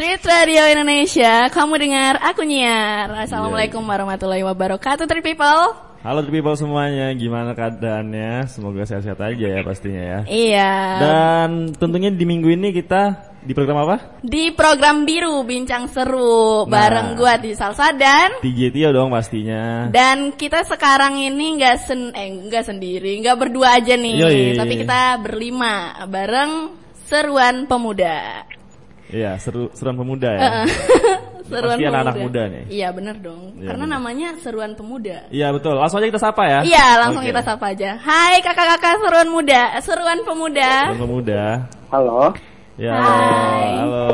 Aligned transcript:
Street 0.00 0.24
Radio 0.24 0.64
Indonesia, 0.64 1.52
kamu 1.52 1.76
dengar 1.76 2.16
aku 2.24 2.40
nyiar. 2.40 3.20
Assalamualaikum 3.20 3.84
warahmatullahi 3.84 4.40
wabarakatuh, 4.48 5.04
Street 5.04 5.20
People. 5.20 5.76
Halo 6.00 6.24
Street 6.24 6.40
People 6.40 6.56
semuanya, 6.56 7.12
gimana 7.12 7.52
keadaannya? 7.52 8.48
Semoga 8.48 8.88
sehat-sehat 8.88 9.20
aja 9.20 9.46
ya 9.52 9.60
pastinya 9.60 10.00
ya. 10.00 10.18
Iya. 10.24 10.72
Dan 11.04 11.76
tentunya 11.76 12.08
di 12.08 12.24
minggu 12.24 12.48
ini 12.48 12.72
kita 12.72 13.28
di 13.44 13.52
program 13.52 13.84
apa? 13.84 14.24
Di 14.24 14.56
program 14.56 15.04
biru 15.04 15.44
Bincang 15.44 15.84
Seru 15.92 16.64
Nah. 16.64 16.72
bareng 16.72 17.20
gua 17.20 17.36
di 17.36 17.52
Salsa 17.52 17.92
dan 17.92 18.40
TJ 18.40 18.72
Tio 18.72 18.96
dong 18.96 19.12
pastinya. 19.12 19.92
dan 19.92 20.32
kita 20.32 20.64
sekarang 20.64 21.20
ini 21.20 21.60
nggak 21.60 21.76
sen 21.76 22.08
eh 22.16 22.48
nggak 22.48 22.64
sendiri, 22.64 23.20
nggak 23.20 23.36
berdua 23.36 23.76
aja 23.76 24.00
nih, 24.00 24.16
Yoi. 24.16 24.56
tapi 24.56 24.80
kita 24.80 25.20
berlima 25.20 25.92
bareng 26.08 26.72
Seruan 27.04 27.68
Pemuda. 27.68 28.48
Iya, 29.10 29.30
seru 29.42 29.68
seruan 29.74 29.96
pemuda 29.98 30.30
ya. 30.32 30.50
Seruan 31.50 31.74
Pasti 31.74 31.82
anak-anak 31.90 32.16
muda 32.22 32.42
nih. 32.46 32.64
Iya 32.70 32.88
bener 32.94 33.16
dong, 33.18 33.58
Iya, 33.58 33.74
karena 33.74 33.84
bener. 33.90 33.96
namanya 33.98 34.28
Seruan 34.38 34.72
Pemuda. 34.78 35.26
Iya 35.34 35.50
betul. 35.50 35.74
Langsung 35.74 35.98
aja 35.98 36.06
kita 36.06 36.22
sapa 36.22 36.42
ya. 36.46 36.60
Iya, 36.62 36.86
langsung 37.02 37.26
Oke. 37.26 37.34
kita 37.34 37.42
sapa 37.42 37.74
aja. 37.74 37.90
Hai 37.98 38.38
kakak-kakak 38.38 39.02
seruan 39.02 39.28
muda, 39.34 39.62
seruan 39.82 40.18
pemuda. 40.22 40.70
Seruan 40.94 41.02
pemuda. 41.02 41.42
Halo. 41.90 42.30
Ya, 42.78 42.94
Hai. 42.94 43.82
halo. 43.82 44.06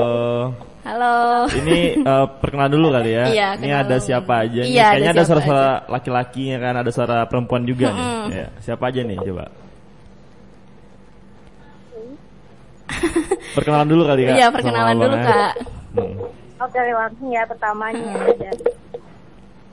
Halo. 0.80 1.15
Ini 1.60 1.78
eh, 2.09 2.26
perkenalan 2.40 2.73
dulu 2.73 2.88
kali 2.88 3.10
ya. 3.12 3.24
Iya, 3.28 3.48
Ini 3.60 3.70
ada 3.84 3.96
siapa 4.01 4.32
aja? 4.48 4.60
nih? 4.65 4.73
Iya, 4.73 4.80
ada 4.80 4.92
Kayaknya 4.96 5.12
ada 5.12 5.24
suara-suara 5.28 5.68
laki-laki 5.92 6.42
ya 6.48 6.59
kan, 6.59 6.74
ada 6.80 6.88
suara 6.88 7.16
perempuan 7.28 7.68
juga 7.68 7.92
nih. 7.92 8.09
Ya, 8.32 8.46
siapa 8.65 8.88
aja 8.88 9.04
nih 9.04 9.21
coba? 9.21 9.45
perkenalan 13.57 13.88
dulu 13.88 14.02
kali 14.04 14.23
kak. 14.23 14.35
Iya, 14.35 14.45
sama 14.45 14.54
perkenalan 14.54 14.96
dulu 14.96 15.16
kak. 15.18 15.52
Hmm. 15.96 16.15
Oke 16.59 16.79
langsung 16.80 17.29
ya 17.29 17.43
pertamanya 17.43 18.12
Hmm. 18.12 18.37
dan 18.38 18.57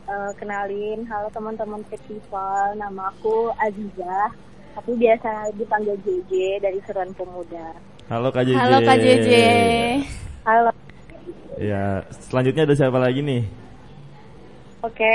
eh, 0.06 0.31
kenalin 0.36 1.00
halo 1.06 1.28
teman-teman 1.30 1.84
festival 1.86 2.76
nama 2.76 3.08
aku 3.09 3.52
Aziza 3.58 4.31
tapi 4.73 4.98
biasa 4.98 5.30
dipanggil 5.54 5.95
JJ 6.02 6.31
dari 6.59 6.80
Seruan 6.84 7.14
Pemuda 7.14 7.72
Halo 8.06 8.28
Kak 8.30 8.44
JJ. 8.44 8.58
Halo 8.58 8.78
Kak 8.81 8.98
JJ. 8.98 9.30
halo 10.44 10.70
Ya, 11.56 12.02
selanjutnya 12.09 12.66
ada 12.66 12.76
siapa 12.76 12.98
lagi 12.98 13.22
nih? 13.22 13.44
oke 14.81 15.14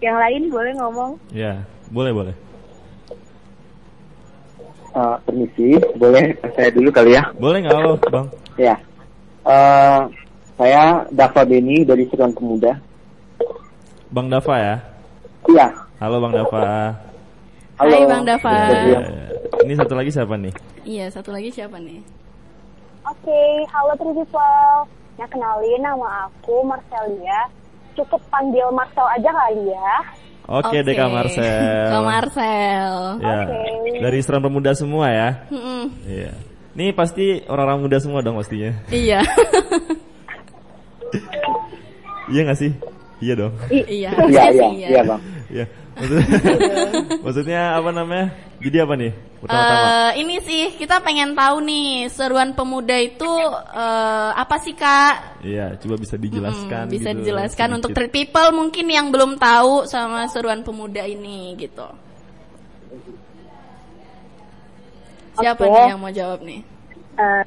yang 0.00 0.16
lain 0.16 0.48
boleh 0.48 0.72
ngomong 0.74 1.10
Ya, 1.28 1.60
boleh 1.88 2.12
boleh. 2.14 2.34
Eh, 4.92 5.16
permisi, 5.24 5.68
boleh 5.96 6.36
saya 6.52 6.68
dulu 6.68 6.92
kali 6.92 7.16
ya? 7.16 7.24
Boleh 7.40 7.64
nggak 7.64 7.80
lo, 7.80 7.96
Bang? 8.12 8.28
Ya. 8.60 8.76
Eh, 9.48 10.00
saya 10.60 11.08
Dava 11.08 11.42
Beni 11.48 11.80
dari 11.82 12.04
Seruan 12.12 12.36
Pemuda. 12.36 12.76
Bang 14.12 14.28
Dava 14.28 14.54
ya. 14.60 14.76
Iya. 15.48 15.66
Halo 15.96 16.20
Bang 16.20 16.36
Dava. 16.36 16.92
Halo. 17.80 17.88
Hai, 17.88 18.04
Bang 18.04 18.24
Dava. 18.28 18.52
Iya. 18.52 19.00
Ya, 19.00 19.00
Ini 19.64 19.72
satu 19.80 19.94
lagi 19.96 20.10
siapa 20.12 20.34
nih? 20.36 20.52
Iya, 20.84 21.06
satu 21.08 21.32
lagi 21.32 21.48
siapa 21.48 21.80
nih? 21.80 22.00
oke 23.02 23.42
halo 23.66 23.92
Trisipal 23.98 24.86
ya 25.18 25.26
kenalin 25.26 25.82
nama 25.82 26.30
aku 26.30 26.62
Marcelia 26.62 27.50
cukup 27.98 28.22
panggil 28.30 28.70
Marcel 28.72 29.04
aja 29.10 29.26
kali 29.26 29.74
ya 29.74 29.94
Oke, 30.50 30.82
deh 30.82 30.94
Kak 30.94 31.10
Marcel. 31.10 31.86
Kak 31.90 32.02
Marcel. 32.02 32.92
Ya, 33.22 33.38
Oke. 33.46 33.98
dari 34.02 34.18
Seram 34.22 34.42
Pemuda 34.42 34.74
semua 34.74 35.06
ya. 35.10 35.28
Iya. 36.02 36.32
Ini 36.72 36.96
pasti 36.96 37.44
orang-orang 37.46 37.84
muda 37.84 37.98
semua 38.00 38.24
dong 38.24 38.40
pastinya. 38.40 38.72
Iya. 38.88 39.20
Iya 42.32 42.40
nggak 42.48 42.58
sih? 42.58 42.72
Iya 43.20 43.34
dong. 43.38 43.52
iya. 43.70 44.10
Iya, 44.10 44.10
iya, 44.26 44.44
sih, 44.50 44.70
iya, 44.88 45.02
Bang. 45.04 45.20
Iya. 45.52 45.64
Maksudnya, 45.92 46.26
maksudnya 47.24 47.60
apa 47.76 47.90
namanya? 47.92 48.26
Jadi 48.64 48.76
apa 48.80 48.94
nih? 48.96 49.12
Eh, 49.42 50.10
ini 50.22 50.38
sih 50.38 50.78
kita 50.78 51.02
pengen 51.02 51.34
tahu 51.34 51.66
nih 51.66 52.06
seruan 52.14 52.54
pemuda 52.54 52.94
itu 52.94 53.26
eh, 53.74 54.30
apa 54.38 54.54
sih 54.62 54.70
kak? 54.70 55.42
Iya, 55.42 55.74
coba 55.82 55.98
bisa 55.98 56.14
dijelaskan. 56.14 56.86
Mm, 56.86 56.94
bisa 56.94 57.10
gitu, 57.10 57.18
dijelaskan 57.26 57.68
untuk 57.74 57.90
sedikit. 57.90 58.06
treat 58.06 58.12
people 58.14 58.48
mungkin 58.54 58.86
yang 58.86 59.10
belum 59.10 59.42
tahu 59.42 59.90
sama 59.90 60.30
seruan 60.30 60.62
pemuda 60.62 61.02
ini 61.02 61.58
gitu. 61.58 61.90
Siapa 65.42 65.58
Oke. 65.66 65.74
nih 65.74 65.84
yang 65.90 65.98
mau 65.98 66.12
jawab 66.14 66.38
nih? 66.46 66.62
Eh, 67.18 67.44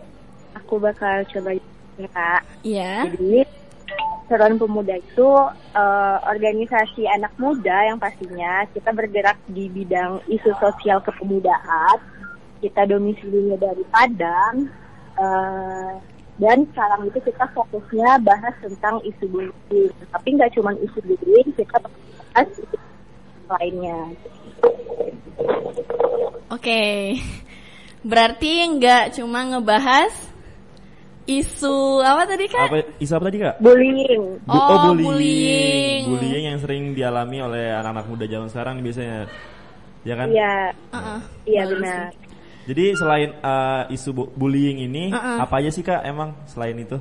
aku 0.52 0.76
bakal 0.76 1.24
coba 1.32 1.56
ya 1.96 2.10
kak 2.12 2.42
Iya. 2.60 3.08
Jadi 3.08 3.48
Seruan 4.26 4.58
Pemuda 4.58 4.98
itu 4.98 5.30
eh, 5.78 6.18
organisasi 6.26 7.06
anak 7.06 7.34
muda 7.38 7.86
yang 7.86 8.02
pastinya 8.02 8.66
kita 8.74 8.90
bergerak 8.90 9.38
di 9.46 9.70
bidang 9.70 10.22
isu 10.26 10.52
sosial 10.58 11.02
kepemudaan. 11.06 12.02
Kita 12.62 12.88
domisilinya 12.90 13.58
dari 13.62 13.84
Padang. 13.90 14.56
eh, 15.16 15.94
dan 16.36 16.68
sekarang 16.68 17.08
itu 17.08 17.20
kita 17.32 17.48
fokusnya 17.56 18.20
bahas 18.20 18.52
tentang 18.60 19.00
isu 19.08 19.24
bullying. 19.32 19.96
Tapi 20.12 20.28
nggak 20.36 20.52
cuma 20.60 20.76
isu 20.76 21.00
bullying, 21.00 21.48
kita 21.56 21.80
bahas 21.80 22.48
isu 22.60 22.76
lainnya. 23.48 24.00
Oke. 26.52 27.16
Berarti 28.04 28.52
nggak 28.76 29.16
cuma 29.16 29.48
ngebahas 29.48 30.35
isu 31.26 31.76
apa 32.02 32.24
tadi 32.30 32.46
kak? 32.46 32.70
Apa 32.70 32.78
isu 33.02 33.14
apa 33.18 33.24
tadi 33.28 33.38
kak? 33.42 33.56
Bullying. 33.58 34.24
Bu- 34.46 34.54
Oh, 34.54 34.94
bullying. 34.94 35.06
bullying. 35.06 36.02
Bullying 36.06 36.44
yang 36.54 36.60
sering 36.62 36.84
dialami 36.94 37.42
oleh 37.42 37.74
anak-anak 37.74 38.06
muda 38.06 38.26
zaman 38.26 38.50
sekarang 38.50 38.76
biasanya. 38.82 39.26
Ya 40.06 40.14
kan? 40.14 40.28
Iya, 40.30 40.56
Uh-uh. 40.94 41.20
iya 41.50 41.64
Bagus 41.66 41.74
benar. 41.82 42.10
Jadi 42.66 42.84
selain 42.94 43.30
uh, 43.42 43.84
isu 43.90 44.10
bu- 44.14 44.32
bullying 44.34 44.82
ini, 44.82 45.10
Uh-uh. 45.10 45.42
apa 45.42 45.62
aja 45.62 45.70
sih 45.70 45.82
kak 45.82 46.06
emang 46.06 46.34
selain 46.46 46.78
itu? 46.78 46.98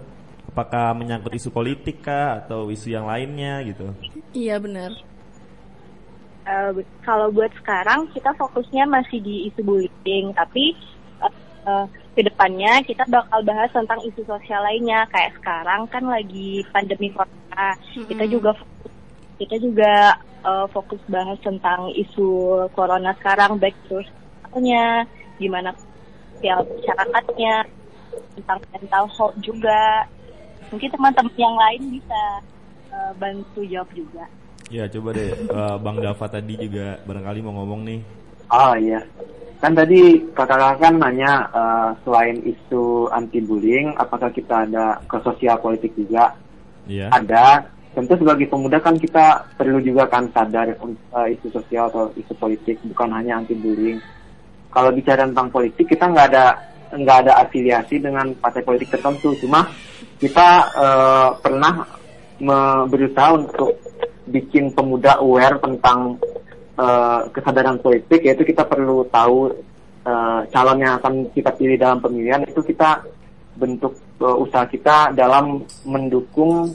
Apakah 0.48 0.96
menyangkut 0.96 1.36
isu 1.36 1.52
politik 1.52 2.00
kah 2.00 2.40
atau 2.40 2.72
isu 2.72 2.88
yang 2.88 3.04
lainnya 3.04 3.60
gitu? 3.64 3.92
Iya 4.32 4.56
benar. 4.56 4.92
Eh, 6.44 6.70
kalau 7.00 7.32
buat 7.32 7.48
sekarang 7.56 8.04
kita 8.12 8.32
fokusnya 8.36 8.84
masih 8.84 9.16
di 9.20 9.48
isu 9.48 9.64
bullying, 9.64 10.32
tapi 10.36 10.76
eh, 11.64 11.70
eh, 11.70 11.86
ke 12.14 12.20
depannya 12.22 12.84
kita 12.84 13.04
bakal 13.10 13.41
bahas 13.42 13.70
tentang 13.72 14.00
isu 14.04 14.22
sosial 14.25 14.62
lainnya. 14.62 15.08
Kayak 15.10 15.34
sekarang 15.41 15.88
kan 15.88 16.04
lagi 16.06 16.62
pandemi 16.70 17.10
corona, 17.10 17.75
kita 17.94 18.25
juga 18.28 18.54
fokus, 18.54 18.92
kita 19.41 19.56
juga 19.58 19.92
eh, 20.44 20.66
fokus 20.70 21.02
bahas 21.08 21.38
tentang 21.41 21.91
isu 21.97 22.28
corona 22.76 23.16
sekarang, 23.19 23.56
baik 23.58 23.76
terus 23.88 24.06
soalnya, 24.47 25.08
gimana 25.41 25.75
sosial 26.36 26.62
masyarakatnya, 26.62 27.54
tentang 28.38 28.58
mental 28.70 29.04
health 29.10 29.36
juga. 29.42 30.06
Mungkin 30.70 30.91
teman-teman 30.91 31.34
yang 31.38 31.56
lain 31.56 31.82
bisa 31.98 32.22
eh, 32.92 33.12
bantu 33.19 33.60
jawab 33.66 33.91
juga. 33.92 34.25
Ya 34.72 34.88
coba 34.88 35.12
deh 35.12 35.28
uh, 35.52 35.76
Bang 35.76 36.00
Dava 36.00 36.25
tadi 36.25 36.56
juga 36.56 36.96
barangkali 37.04 37.44
mau 37.44 37.52
ngomong 37.60 37.84
nih. 37.84 38.00
Oh 38.48 38.72
iya. 38.81 39.00
Kan 39.62 39.72
tadi 39.72 40.20
kakak-kakak 40.37 40.76
kan 40.82 40.94
nanya 41.00 41.32
eh, 41.48 41.91
selain 42.04 42.37
isu 42.44 43.09
anti 43.09 43.41
bullying, 43.41 43.97
apakah 43.97 44.28
kita 44.28 44.69
ada 44.69 45.00
ke 45.09 45.16
sosial 45.25 45.56
politik 45.62 45.94
juga? 45.97 46.37
Iya. 46.84 47.09
Ada. 47.09 47.72
Tentu 47.94 48.19
sebagai 48.19 48.50
pemuda 48.50 48.82
kan 48.82 48.98
kita 48.98 49.47
perlu 49.54 49.78
juga 49.78 50.10
kan 50.10 50.26
sadar 50.34 50.75
eh, 50.75 51.26
isu 51.38 51.49
sosial 51.49 51.88
atau 51.88 52.11
isu 52.19 52.34
politik, 52.37 52.76
bukan 52.84 53.14
hanya 53.14 53.40
anti 53.40 53.55
bullying. 53.56 54.02
Kalau 54.75 54.90
bicara 54.90 55.25
tentang 55.25 55.49
politik, 55.55 55.87
kita 55.87 56.11
nggak 56.11 56.28
ada 56.34 56.46
nggak 56.94 57.19
ada 57.26 57.32
afiliasi 57.46 58.02
dengan 58.02 58.34
partai 58.37 58.62
politik 58.67 58.90
tertentu. 58.93 59.32
Cuma 59.40 59.64
kita 60.19 60.49
eh, 60.76 61.28
pernah 61.40 61.87
me- 62.43 62.84
berusaha 62.90 63.38
untuk 63.38 63.81
bikin 64.25 64.73
pemuda 64.73 65.20
aware 65.20 65.61
tentang 65.61 66.17
eh, 66.79 67.21
kesadaran 67.31 67.79
politik 67.79 68.21
yaitu 68.23 68.43
kita 68.43 68.67
perlu 68.67 69.06
tahu 69.09 69.50
eh, 70.05 70.41
calon 70.50 70.79
yang 70.82 70.99
akan 71.00 71.31
kita 71.32 71.50
pilih 71.55 71.76
dalam 71.79 71.99
pemilihan 72.03 72.43
itu 72.44 72.61
kita 72.61 73.03
bentuk 73.55 73.94
eh, 74.21 74.37
usaha 74.37 74.67
kita 74.67 75.15
dalam 75.15 75.62
mendukung 75.87 76.75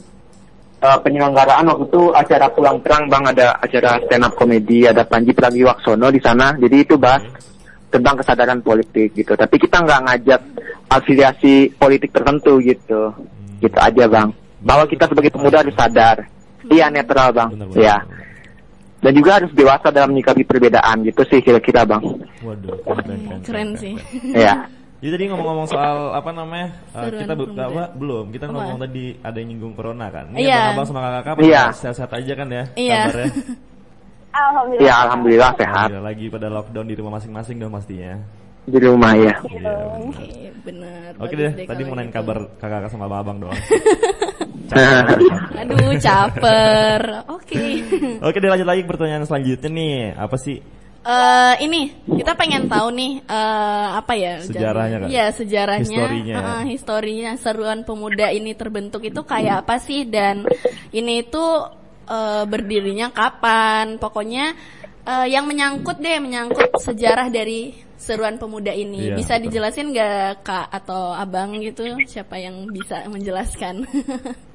eh, 0.80 1.00
penyelenggaraan 1.04 1.68
waktu 1.68 1.86
itu 1.92 2.02
acara 2.16 2.48
pulang 2.52 2.80
terang 2.82 3.12
bang. 3.12 3.24
Ada 3.36 3.48
acara 3.60 4.00
stand 4.08 4.26
up 4.26 4.34
komedi 4.40 4.88
ada 4.88 5.04
Panji 5.04 5.36
Pragiwaksono 5.36 6.08
di 6.10 6.22
sana. 6.24 6.56
Jadi 6.56 6.76
itu 6.80 6.96
bahas 6.96 7.24
tentang 7.90 8.22
kesadaran 8.22 8.62
politik 8.62 9.18
gitu. 9.18 9.34
Tapi 9.36 9.56
kita 9.58 9.82
nggak 9.82 10.02
ngajak 10.08 10.42
afiliasi 10.90 11.74
politik 11.76 12.16
tertentu 12.16 12.58
gitu. 12.64 13.12
Gitu 13.60 13.78
aja 13.78 14.08
bang. 14.08 14.30
Bahwa 14.64 14.88
kita 14.88 15.08
sebagai 15.12 15.32
pemuda 15.36 15.64
harus 15.64 15.76
sadar. 15.76 16.24
Iya 16.70 16.88
netral 16.92 17.36
bang. 17.36 17.50
Ya 17.76 18.00
benar. 18.04 18.29
Dan 19.00 19.12
juga 19.12 19.30
harus 19.36 19.52
dewasa 19.52 19.88
dalam 19.90 20.12
menyikapi 20.12 20.44
perbedaan 20.44 21.02
gitu 21.02 21.24
sih 21.26 21.40
kira-kira 21.40 21.84
bang 21.84 22.04
Waduh, 22.40 22.76
keren, 22.82 23.06
keren, 23.20 23.40
Keren 23.42 23.70
sih. 23.76 23.94
ya 24.32 24.68
Jadi 25.00 25.10
tadi 25.10 25.24
ngomong-ngomong 25.32 25.64
soal 25.66 26.12
apa 26.12 26.28
namanya? 26.30 26.76
uh, 26.92 27.08
kita 27.08 27.32
be- 27.32 27.48
pemuda. 27.48 27.64
apa, 27.66 27.84
belum. 27.96 28.26
Kita 28.30 28.46
Apa? 28.46 28.54
ngomong 28.54 28.78
tadi 28.84 29.04
ada 29.18 29.38
yang 29.40 29.48
nyinggung 29.48 29.72
corona 29.72 30.12
kan. 30.12 30.28
Ini 30.36 30.44
Iya. 30.44 30.76
abang 30.76 30.84
sama 30.84 31.00
kakak 31.00 31.40
Iya. 31.40 31.64
pada 31.64 31.78
sehat-sehat 31.80 32.12
aja 32.20 32.34
kan 32.36 32.48
ya? 32.50 32.64
Iya. 32.76 33.00
Kabarnya. 33.08 33.28
Alhamdulillah. 34.30 34.84
Ya 34.84 34.96
alhamdulillah 35.02 35.52
sehat 35.56 35.72
Alhamdulillah, 35.88 36.04
lagi 36.06 36.26
pada 36.28 36.48
lockdown 36.52 36.86
di 36.86 36.96
rumah 36.96 37.12
masing-masing 37.16 37.56
dong 37.58 37.72
pastinya. 37.72 38.14
di 38.68 38.78
rumah 38.78 39.12
ya. 39.16 39.34
Iya. 39.42 39.74
Oke, 40.04 40.28
benar. 40.62 41.10
Oke 41.18 41.34
deh, 41.34 41.52
tadi 41.64 41.82
mau 41.82 41.96
nanya 41.96 42.04
gitu. 42.06 42.18
kabar 42.20 42.38
kakak 42.60 42.92
sama 42.92 43.08
abang 43.10 43.40
doang. 43.40 43.56
Aduh, 44.72 45.94
caper. 45.98 47.02
Oke. 47.28 47.84
Oke 48.20 48.38
deh 48.38 48.50
lanjut 48.50 48.68
lagi 48.68 48.84
pertanyaan 48.84 49.26
selanjutnya 49.26 49.70
nih. 49.70 49.96
Apa 50.14 50.36
sih? 50.36 50.58
Eh 51.00 51.54
ini 51.64 51.90
kita 52.06 52.36
pengen 52.36 52.68
tahu 52.68 52.92
nih 52.92 53.24
eh 53.24 53.88
apa 53.96 54.14
ya 54.14 54.44
Sejarahnya 54.44 54.98
kan? 55.00 55.08
Iya 55.08 55.26
sejarahnya, 55.32 55.86
Historinya. 55.88 56.36
eh, 56.36 56.64
historinya 56.70 57.32
seruan 57.40 57.82
pemuda 57.82 58.28
ini 58.30 58.52
terbentuk 58.52 59.02
itu 59.02 59.24
kayak 59.24 59.64
apa 59.64 59.80
sih 59.80 60.04
dan 60.04 60.44
ini 60.92 61.24
itu 61.24 61.46
eh, 62.06 62.44
berdirinya 62.44 63.10
kapan? 63.10 63.96
Pokoknya 63.96 64.52
eh, 65.08 65.28
yang 65.32 65.48
menyangkut 65.48 65.98
deh 65.98 66.20
menyangkut 66.20 66.78
sejarah 66.78 67.32
dari 67.32 67.74
seruan 67.96 68.36
pemuda 68.36 68.72
ini 68.72 69.12
Iya, 69.12 69.16
bisa 69.16 69.34
betul. 69.36 69.44
dijelasin 69.50 69.88
nggak 69.92 70.44
kak 70.44 70.68
atau 70.72 71.12
abang 71.12 71.56
gitu 71.60 71.84
siapa 72.06 72.40
yang 72.40 72.68
bisa 72.68 73.08
menjelaskan? 73.08 73.84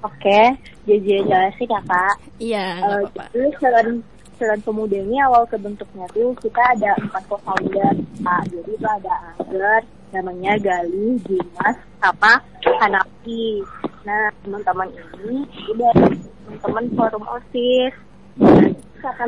Oke, 0.00 0.40
JJ 0.84 1.28
jelasin 1.28 1.68
ya 1.68 1.80
kak. 1.84 2.14
Iya 2.38 2.64
nggak 2.78 2.88
Eh, 2.88 3.00
apa-apa. 3.04 3.24
Jadi 3.30 3.48
Seran 3.60 3.88
Seran 4.34 4.60
Pemuda 4.64 4.96
ini 4.96 5.20
awal 5.20 5.44
kebentuknya 5.44 6.08
tuh 6.10 6.32
kita 6.40 6.62
ada 6.72 6.96
empat 6.96 7.22
co-founder 7.28 7.92
Pak. 8.24 8.42
Jadi 8.48 8.70
itu 8.72 8.88
ada 8.88 9.12
Angger, 9.36 9.80
namanya 10.10 10.56
Gali, 10.56 11.20
Dimas, 11.28 11.76
sama 12.00 12.40
Hanapi. 12.80 13.60
Nah 14.08 14.32
teman-teman 14.40 14.88
ini 15.20 15.44
udah 15.68 15.92
teman-teman 16.48 16.84
forum 16.96 17.24
OSIS. 17.28 17.92
Nah, 18.40 18.56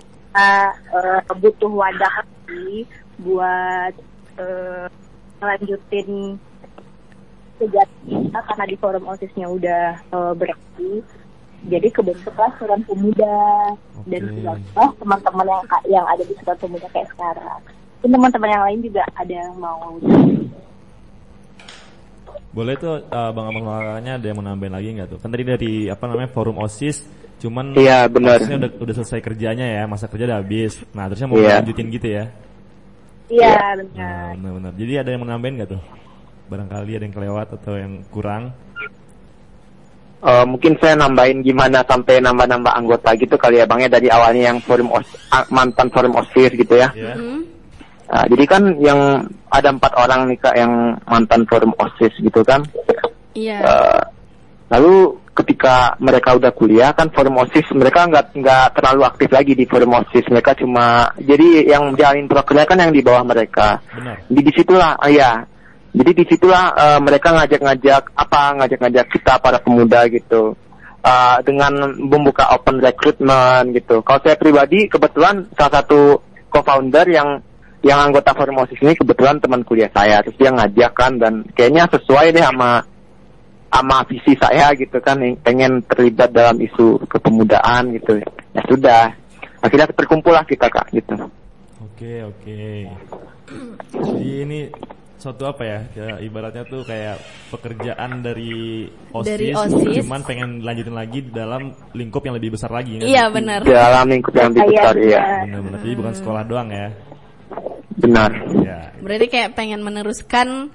kita 0.00 0.50
eh, 0.96 1.20
butuh 1.36 1.68
wadah 1.68 2.14
lagi 2.24 2.88
buat 3.20 3.92
eh, 4.40 4.88
ngelanjutin 5.36 6.40
kegiatan 7.62 8.00
kita 8.02 8.38
karena 8.42 8.64
di 8.66 8.76
forum 8.76 9.04
OSISnya 9.06 9.46
udah 9.46 9.84
eh, 10.02 10.32
berhenti 10.34 10.92
jadi 11.62 11.88
kebentuklah 11.94 12.50
Suran 12.58 12.82
Pemuda 12.82 13.38
dan 14.10 14.22
Oke. 14.26 14.34
juga 14.34 14.52
teman-teman 14.98 15.46
yang 15.46 15.62
yang 15.86 16.06
ada 16.10 16.22
di 16.26 16.34
Suran 16.42 16.58
Pemuda 16.58 16.86
kayak 16.90 17.06
sekarang. 17.14 17.60
Dan 18.02 18.18
teman-teman 18.18 18.50
yang 18.50 18.62
lain 18.66 18.78
juga 18.82 19.02
ada 19.14 19.30
yang 19.30 19.54
mau. 19.62 19.94
Boleh 22.52 22.74
tuh 22.76 22.98
uh, 22.98 23.30
bang 23.30 23.46
abang 23.48 23.64
kakaknya 23.64 24.12
ada 24.18 24.26
yang 24.26 24.36
mau 24.42 24.46
nambahin 24.50 24.74
lagi 24.74 24.88
nggak 24.98 25.08
tuh? 25.14 25.18
Kan 25.22 25.30
tadi 25.30 25.44
dari 25.46 25.72
apa 25.86 26.04
namanya 26.10 26.34
forum 26.34 26.58
osis, 26.60 27.06
cuman 27.38 27.78
Iya, 27.78 28.10
benar. 28.10 28.42
osisnya 28.42 28.58
udah 28.58 28.70
udah 28.82 28.94
selesai 28.98 29.20
kerjanya 29.22 29.66
ya, 29.70 29.82
masa 29.86 30.10
kerja 30.10 30.26
udah 30.28 30.38
habis. 30.42 30.82
Nah 30.92 31.06
terusnya 31.08 31.30
mau 31.30 31.38
Iya. 31.38 31.62
lanjutin 31.62 31.88
gitu 31.94 32.08
ya? 32.10 32.24
Iya 33.30 33.54
Nah 33.54 33.72
benar. 33.78 34.26
benar-benar. 34.34 34.72
Jadi 34.76 34.92
ada 34.98 35.08
yang 35.14 35.20
mau 35.22 35.30
nambahin 35.30 35.54
nggak 35.62 35.70
tuh? 35.78 35.82
Barangkali 36.52 37.00
ada 37.00 37.04
yang 37.08 37.16
kelewat 37.16 37.48
atau 37.56 37.80
yang 37.80 38.04
kurang? 38.12 38.52
Eh, 40.22 40.44
mungkin 40.46 40.78
saya 40.78 40.94
nambahin 40.94 41.42
gimana 41.42 41.82
sampai 41.82 42.22
nambah-nambah 42.22 42.70
anggota 42.76 43.10
gitu 43.18 43.34
kali 43.34 43.58
ya 43.58 43.66
bang 43.66 43.82
ya 43.82 43.90
dari 43.90 44.06
awalnya 44.06 44.54
yang 44.54 44.62
forum 44.62 44.94
os 44.94 45.08
mantan 45.50 45.90
forum 45.90 46.14
osis 46.14 46.54
gitu 46.54 46.78
ya. 46.78 46.94
Ya. 46.94 47.18
Hmm? 47.18 47.42
Nah, 48.06 48.24
jadi 48.28 48.44
kan 48.44 48.62
yang 48.78 49.24
ada 49.50 49.74
empat 49.74 49.96
orang 49.98 50.30
nih 50.30 50.38
kak 50.38 50.54
yang 50.54 50.94
mantan 51.10 51.42
forum 51.50 51.74
osis 51.74 52.14
gitu 52.20 52.38
kan. 52.46 52.62
Iya. 53.34 53.66
Eh, 53.66 54.02
lalu 54.70 55.18
ketika 55.34 55.96
mereka 55.98 56.38
udah 56.38 56.54
kuliah 56.54 56.94
kan 56.94 57.10
forum 57.10 57.42
osis 57.42 57.66
mereka 57.74 58.06
nggak 58.06 58.36
nggak 58.36 58.66
terlalu 58.78 59.02
aktif 59.02 59.32
lagi 59.32 59.58
di 59.58 59.66
forum 59.66 59.96
osis 59.96 60.28
mereka 60.30 60.54
cuma 60.54 61.08
jadi 61.18 61.66
yang 61.66 61.98
jalin 61.98 62.30
programnya 62.30 62.68
kan 62.70 62.78
yang 62.78 62.94
di 62.94 63.02
bawah 63.02 63.26
mereka. 63.26 63.80
Benar. 63.90 64.22
di 64.30 64.38
di 64.38 64.52
situlah 64.54 64.94
ah, 65.02 65.10
ya 65.10 65.42
jadi 65.92 66.10
di 66.16 66.24
situlah 66.24 66.64
eh, 66.72 67.00
mereka 67.04 67.36
ngajak-ngajak 67.36 68.02
apa 68.16 68.42
ngajak-ngajak 68.60 69.06
kita 69.12 69.36
para 69.40 69.60
pemuda 69.60 70.08
gitu 70.08 70.56
Eh, 71.02 71.38
dengan 71.42 71.98
membuka 71.98 72.46
open 72.54 72.78
recruitment 72.78 73.74
gitu. 73.74 74.06
Kalau 74.06 74.22
saya 74.22 74.38
pribadi 74.38 74.86
kebetulan 74.86 75.50
salah 75.58 75.82
satu 75.82 76.22
co-founder 76.46 77.10
yang 77.10 77.42
yang 77.82 77.98
anggota 77.98 78.30
forum 78.30 78.62
osis 78.62 78.78
ini 78.78 78.94
kebetulan 78.94 79.42
teman 79.42 79.66
kuliah 79.66 79.90
saya. 79.90 80.22
Terus 80.22 80.38
dia 80.38 80.54
ngajak 80.54 80.92
kan 80.94 81.18
dan 81.18 81.42
kayaknya 81.58 81.90
sesuai 81.90 82.30
deh 82.30 82.46
sama 82.46 82.86
sama 83.66 84.06
visi 84.06 84.38
saya 84.38 84.70
gitu 84.78 84.94
kan 85.02 85.18
pengen 85.42 85.82
terlibat 85.90 86.30
dalam 86.30 86.62
isu 86.62 87.02
kepemudaan 87.10 87.98
gitu. 87.98 88.22
Ya 88.54 88.62
sudah. 88.70 89.10
Akhirnya 89.58 89.90
terkumpul 89.90 90.38
lah 90.38 90.46
kita 90.46 90.70
kak 90.70 90.86
gitu. 90.94 91.18
Oke 91.82 92.22
oke. 92.22 92.62
Jadi 93.90 94.30
ini 94.46 94.60
suatu 95.22 95.46
apa 95.46 95.62
ya? 95.62 95.78
ya 95.94 96.06
ibaratnya 96.18 96.64
tuh 96.64 96.82
kayak 96.82 97.22
pekerjaan 97.48 98.20
dari 98.20 98.84
osis, 99.08 99.30
Dari 99.30 99.48
OSIS. 99.52 100.02
cuman 100.02 100.20
pengen 100.20 100.50
lanjutin 100.60 100.92
lagi 100.92 101.22
dalam 101.24 101.62
lingkup 101.92 102.20
yang 102.20 102.34
lebih 102.34 102.52
besar 102.52 102.68
lagi. 102.68 102.98
kan? 102.98 103.06
Iya 103.06 103.30
benar. 103.30 103.62
dalam 103.62 104.06
lingkup 104.08 104.34
yang 104.34 104.50
lebih 104.50 104.66
besar 104.68 104.92
Kayak 104.92 105.06
iya 105.06 105.22
Benar-benar. 105.46 105.78
Jadi 105.80 105.94
bukan 105.94 106.14
sekolah 106.14 106.42
doang 106.42 106.68
ya. 106.68 106.86
benar 107.94 108.30
Ya. 108.58 108.80
Berarti 108.98 109.26
kayak 109.28 109.50
pengen 109.52 109.80
meneruskan 109.80 110.72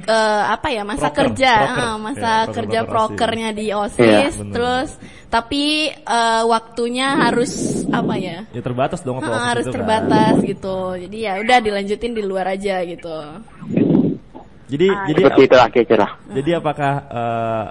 eh, 0.00 0.42
apa 0.46 0.68
ya 0.68 0.82
masa 0.82 1.10
Proker, 1.10 1.36
kerja, 1.36 1.52
proker. 1.58 1.84
eh, 1.84 1.96
masa 2.00 2.16
Iya, 2.16 2.32
proker- 2.40 2.54
kerja 2.56 2.78
proker 2.80 2.92
prokernya 3.12 3.48
di 3.52 3.66
OSIS, 3.70 4.00
Iya, 4.00 4.28
benar. 4.32 4.54
terus 4.54 4.90
tapi 5.28 5.64
eh, 5.90 6.42
waktunya 6.44 7.08
harus 7.18 7.52
apa 7.88 8.14
ya? 8.16 8.38
Ya 8.48 8.60
terbatas 8.60 9.00
dong 9.00 9.18
proses 9.18 9.36
harus 9.42 9.64
itu 9.64 9.68
kan. 9.68 9.74
terbatas 9.74 10.34
gitu. 10.42 10.76
Jadi 10.98 11.16
ya 11.18 11.32
udah 11.38 11.58
dilanjutin 11.58 12.12
di 12.12 12.22
luar 12.22 12.46
aja 12.48 12.80
gitu. 12.82 13.16
Jadi 14.72 14.86
Ah, 14.88 15.04
jadi 15.04 15.20
seperti 15.20 15.42
itulah 15.44 15.68
kira-kira 15.68 16.06
jadi 16.32 16.50
apakah 16.56 16.92
eh, 17.12 17.64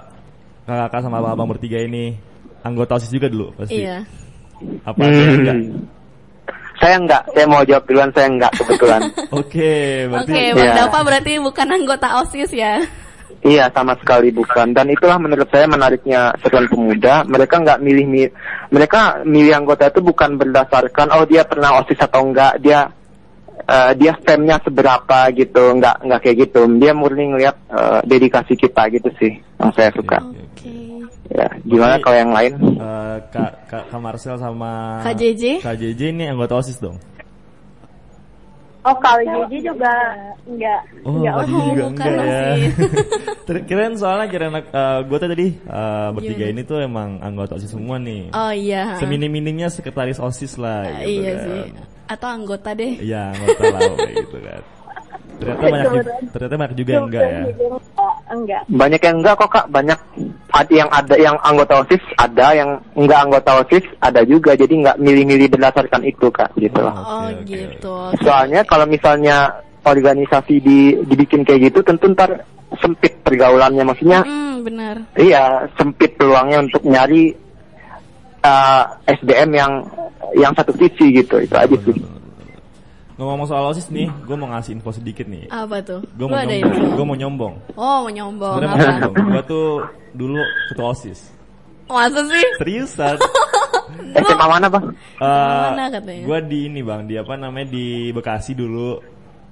kakak 0.62 1.00
sama 1.02 1.18
abang-abang 1.18 1.50
bertiga 1.50 1.82
ini 1.82 2.14
anggota 2.62 2.94
OSIS 2.96 3.10
juga 3.10 3.26
dulu 3.26 3.50
pasti? 3.58 3.82
Iya. 3.82 4.06
Apa 4.86 4.98
yang 5.02 5.42
enggak? 5.42 5.56
Hmm. 5.58 5.82
Saya 6.78 6.94
enggak, 6.98 7.22
saya 7.30 7.46
mau 7.46 7.62
jawab 7.62 7.84
duluan, 7.86 8.10
saya 8.14 8.26
enggak 8.26 8.52
kebetulan. 8.58 9.00
Oke, 9.38 9.72
berarti 10.10 10.32
Oke, 10.34 10.50
Bang 10.54 10.66
Iya. 10.66 11.02
Berarti 11.02 11.32
bukan 11.38 11.66
anggota 11.70 12.08
OSIS 12.22 12.50
ya? 12.54 12.74
iya, 13.42 13.66
sama 13.74 13.98
sekali 13.98 14.30
bukan. 14.30 14.70
Dan 14.70 14.86
itulah 14.90 15.18
menurut 15.18 15.50
saya 15.50 15.66
menariknya 15.66 16.30
seruan 16.38 16.70
pemuda. 16.70 17.26
Mereka 17.26 17.58
enggak 17.58 17.82
milih, 17.82 18.06
mi- 18.06 18.34
mereka 18.70 19.18
milih 19.26 19.58
anggota 19.58 19.90
itu 19.90 19.98
bukan 19.98 20.38
berdasarkan, 20.38 21.10
oh 21.18 21.26
dia 21.26 21.42
pernah 21.42 21.82
osis 21.82 21.98
atau 21.98 22.22
enggak, 22.22 22.54
dia 22.62 22.86
eh, 23.72 23.92
dia 23.96 24.12
stemnya 24.20 24.60
seberapa 24.60 25.18
gitu, 25.32 25.72
enggak 25.72 25.96
enggak 26.04 26.20
kayak 26.20 26.36
gitu. 26.48 26.60
Dia 26.76 26.92
murni 26.92 27.32
ngeliat 27.32 27.56
eh, 27.72 28.00
dedikasi 28.04 28.52
kita 28.54 28.92
gitu 28.92 29.08
sih, 29.16 29.32
yang 29.56 29.72
saya 29.72 29.88
suka. 29.96 30.20
Oke. 30.20 30.76
Ya, 31.32 31.48
gimana 31.64 31.96
kalau 32.04 32.16
yang 32.20 32.32
lain? 32.36 32.52
eh, 32.60 33.16
Kak, 33.32 33.52
Kak, 33.64 33.84
Kak 33.88 34.00
Marcel 34.04 34.36
sama 34.36 35.00
Kak 35.00 35.16
JJ? 35.16 35.64
Kak 35.64 35.80
JJ 35.80 36.12
ini 36.12 36.28
anggota 36.28 36.60
OSIS 36.60 36.76
dong? 36.76 37.00
Oh 38.82 38.96
kalau 38.98 39.22
JJ 39.46 39.62
juga 39.62 39.94
enggak 40.42 40.80
Oh, 41.06 41.14
enggak 41.14 41.34
oh, 41.38 41.44
juga 41.46 41.62
bukan 41.86 41.90
enggak 41.94 42.10
ya. 42.10 42.50
OSIS. 42.50 42.74
Ter- 43.46 43.62
Kirain 43.62 43.94
soalnya 43.94 44.26
kirain 44.26 44.54
gue 45.06 45.18
tadi 45.22 45.46
eh, 45.54 46.08
bertiga 46.10 46.46
ini 46.50 46.62
tuh 46.62 46.82
emang 46.82 47.22
anggota 47.22 47.54
OSIS 47.54 47.70
semua 47.70 48.02
nih. 48.02 48.34
Oh 48.34 48.50
iya. 48.50 48.98
Seminim-minimnya 48.98 49.70
sekretaris 49.70 50.18
OSIS 50.18 50.58
lah 50.58 50.82
Eh, 50.98 51.06
gitu 51.06 51.22
iya 51.22 51.32
kan. 51.32 51.44
sih. 51.46 51.62
Atau 52.10 52.28
anggota 52.28 52.74
deh. 52.74 52.92
Iya, 52.98 53.30
anggota 53.30 53.62
lah 53.70 53.82
gitu 54.10 54.38
kan. 54.42 54.62
Ternyata 55.42 55.62
banyak 55.66 55.86
juga, 55.90 56.12
ternyata 56.30 56.54
banyak 56.54 56.76
juga 56.78 56.90
yang 56.92 57.06
enggak 57.10 57.24
ya. 57.26 57.42
Enggak 58.32 58.62
Banyak 58.66 59.00
yang 59.04 59.16
enggak 59.20 59.34
kok 59.38 59.50
kak, 59.52 59.66
banyak 59.68 59.98
ada 60.52 60.72
yang 60.72 60.88
ada 60.88 61.14
yang 61.16 61.36
anggota 61.44 61.74
osis, 61.84 62.02
ada 62.16 62.46
yang 62.56 62.70
enggak 62.96 63.20
anggota 63.24 63.50
osis, 63.64 63.84
ada 64.00 64.20
juga. 64.24 64.56
Jadi 64.56 64.74
enggak 64.80 64.96
milih-milih 64.96 65.48
berdasarkan 65.52 66.02
itu 66.02 66.26
kak, 66.32 66.50
gitu 66.56 66.78
loh. 66.80 66.92
Oh 66.96 67.28
Oke, 67.28 67.40
oke. 67.40 67.44
gitu. 67.46 67.94
Soalnya 68.24 68.64
kalau 68.64 68.88
misalnya 68.88 69.52
organisasi 69.82 70.54
di, 70.62 70.78
dibikin 71.04 71.42
kayak 71.42 71.72
gitu, 71.72 71.82
tentu 71.82 72.08
ntar 72.12 72.44
sempit 72.80 73.20
pergaulannya, 73.20 73.84
maksudnya 73.84 74.24
Hmm, 74.24 74.64
benar. 74.64 74.96
iya 75.18 75.68
sempit 75.76 76.16
peluangnya 76.16 76.64
untuk 76.64 76.80
nyari 76.86 77.34
uh, 78.40 78.84
SDM 79.04 79.50
yang 79.52 79.72
yang 80.38 80.52
satu 80.56 80.72
visi 80.72 81.12
gitu, 81.12 81.36
itu 81.36 81.52
aja 81.52 81.76
sih. 81.84 81.96
Ngomong 83.20 83.44
soal 83.44 83.64
OSIS 83.68 83.92
nih, 83.92 84.08
gue 84.08 84.36
mau 84.36 84.48
ngasih 84.48 84.72
info 84.72 84.88
sedikit 84.88 85.28
nih. 85.28 85.44
Apa 85.52 85.84
tuh? 85.84 86.00
Gue 86.16 86.26
mau 86.26 86.40
ada 86.40 86.48
nyombong. 86.48 86.72
info? 86.80 86.96
Gue 86.96 87.04
mau 87.06 87.16
nyombong. 87.18 87.54
Oh, 87.76 87.98
mau 88.08 88.12
nyombong 88.12 88.54
Sebenarnya 88.56 88.72
mau 88.72 88.80
apa? 88.80 89.00
nyombong. 89.04 89.26
Gue 89.28 89.42
tuh 89.44 89.66
dulu 90.16 90.40
ketua 90.72 90.86
OSIS. 90.96 91.20
Masa 91.92 92.20
sih? 92.24 92.46
Seriusan. 92.56 93.16
SMA 94.24 94.46
mana 94.48 94.66
bang? 94.68 94.84
Mana 95.20 95.84
katanya? 95.92 96.24
Gue 96.24 96.38
di 96.48 96.58
ini 96.68 96.80
bang, 96.80 97.04
di 97.04 97.14
apa 97.20 97.36
namanya 97.36 97.68
di 97.68 98.08
Bekasi 98.10 98.56
dulu. 98.56 98.96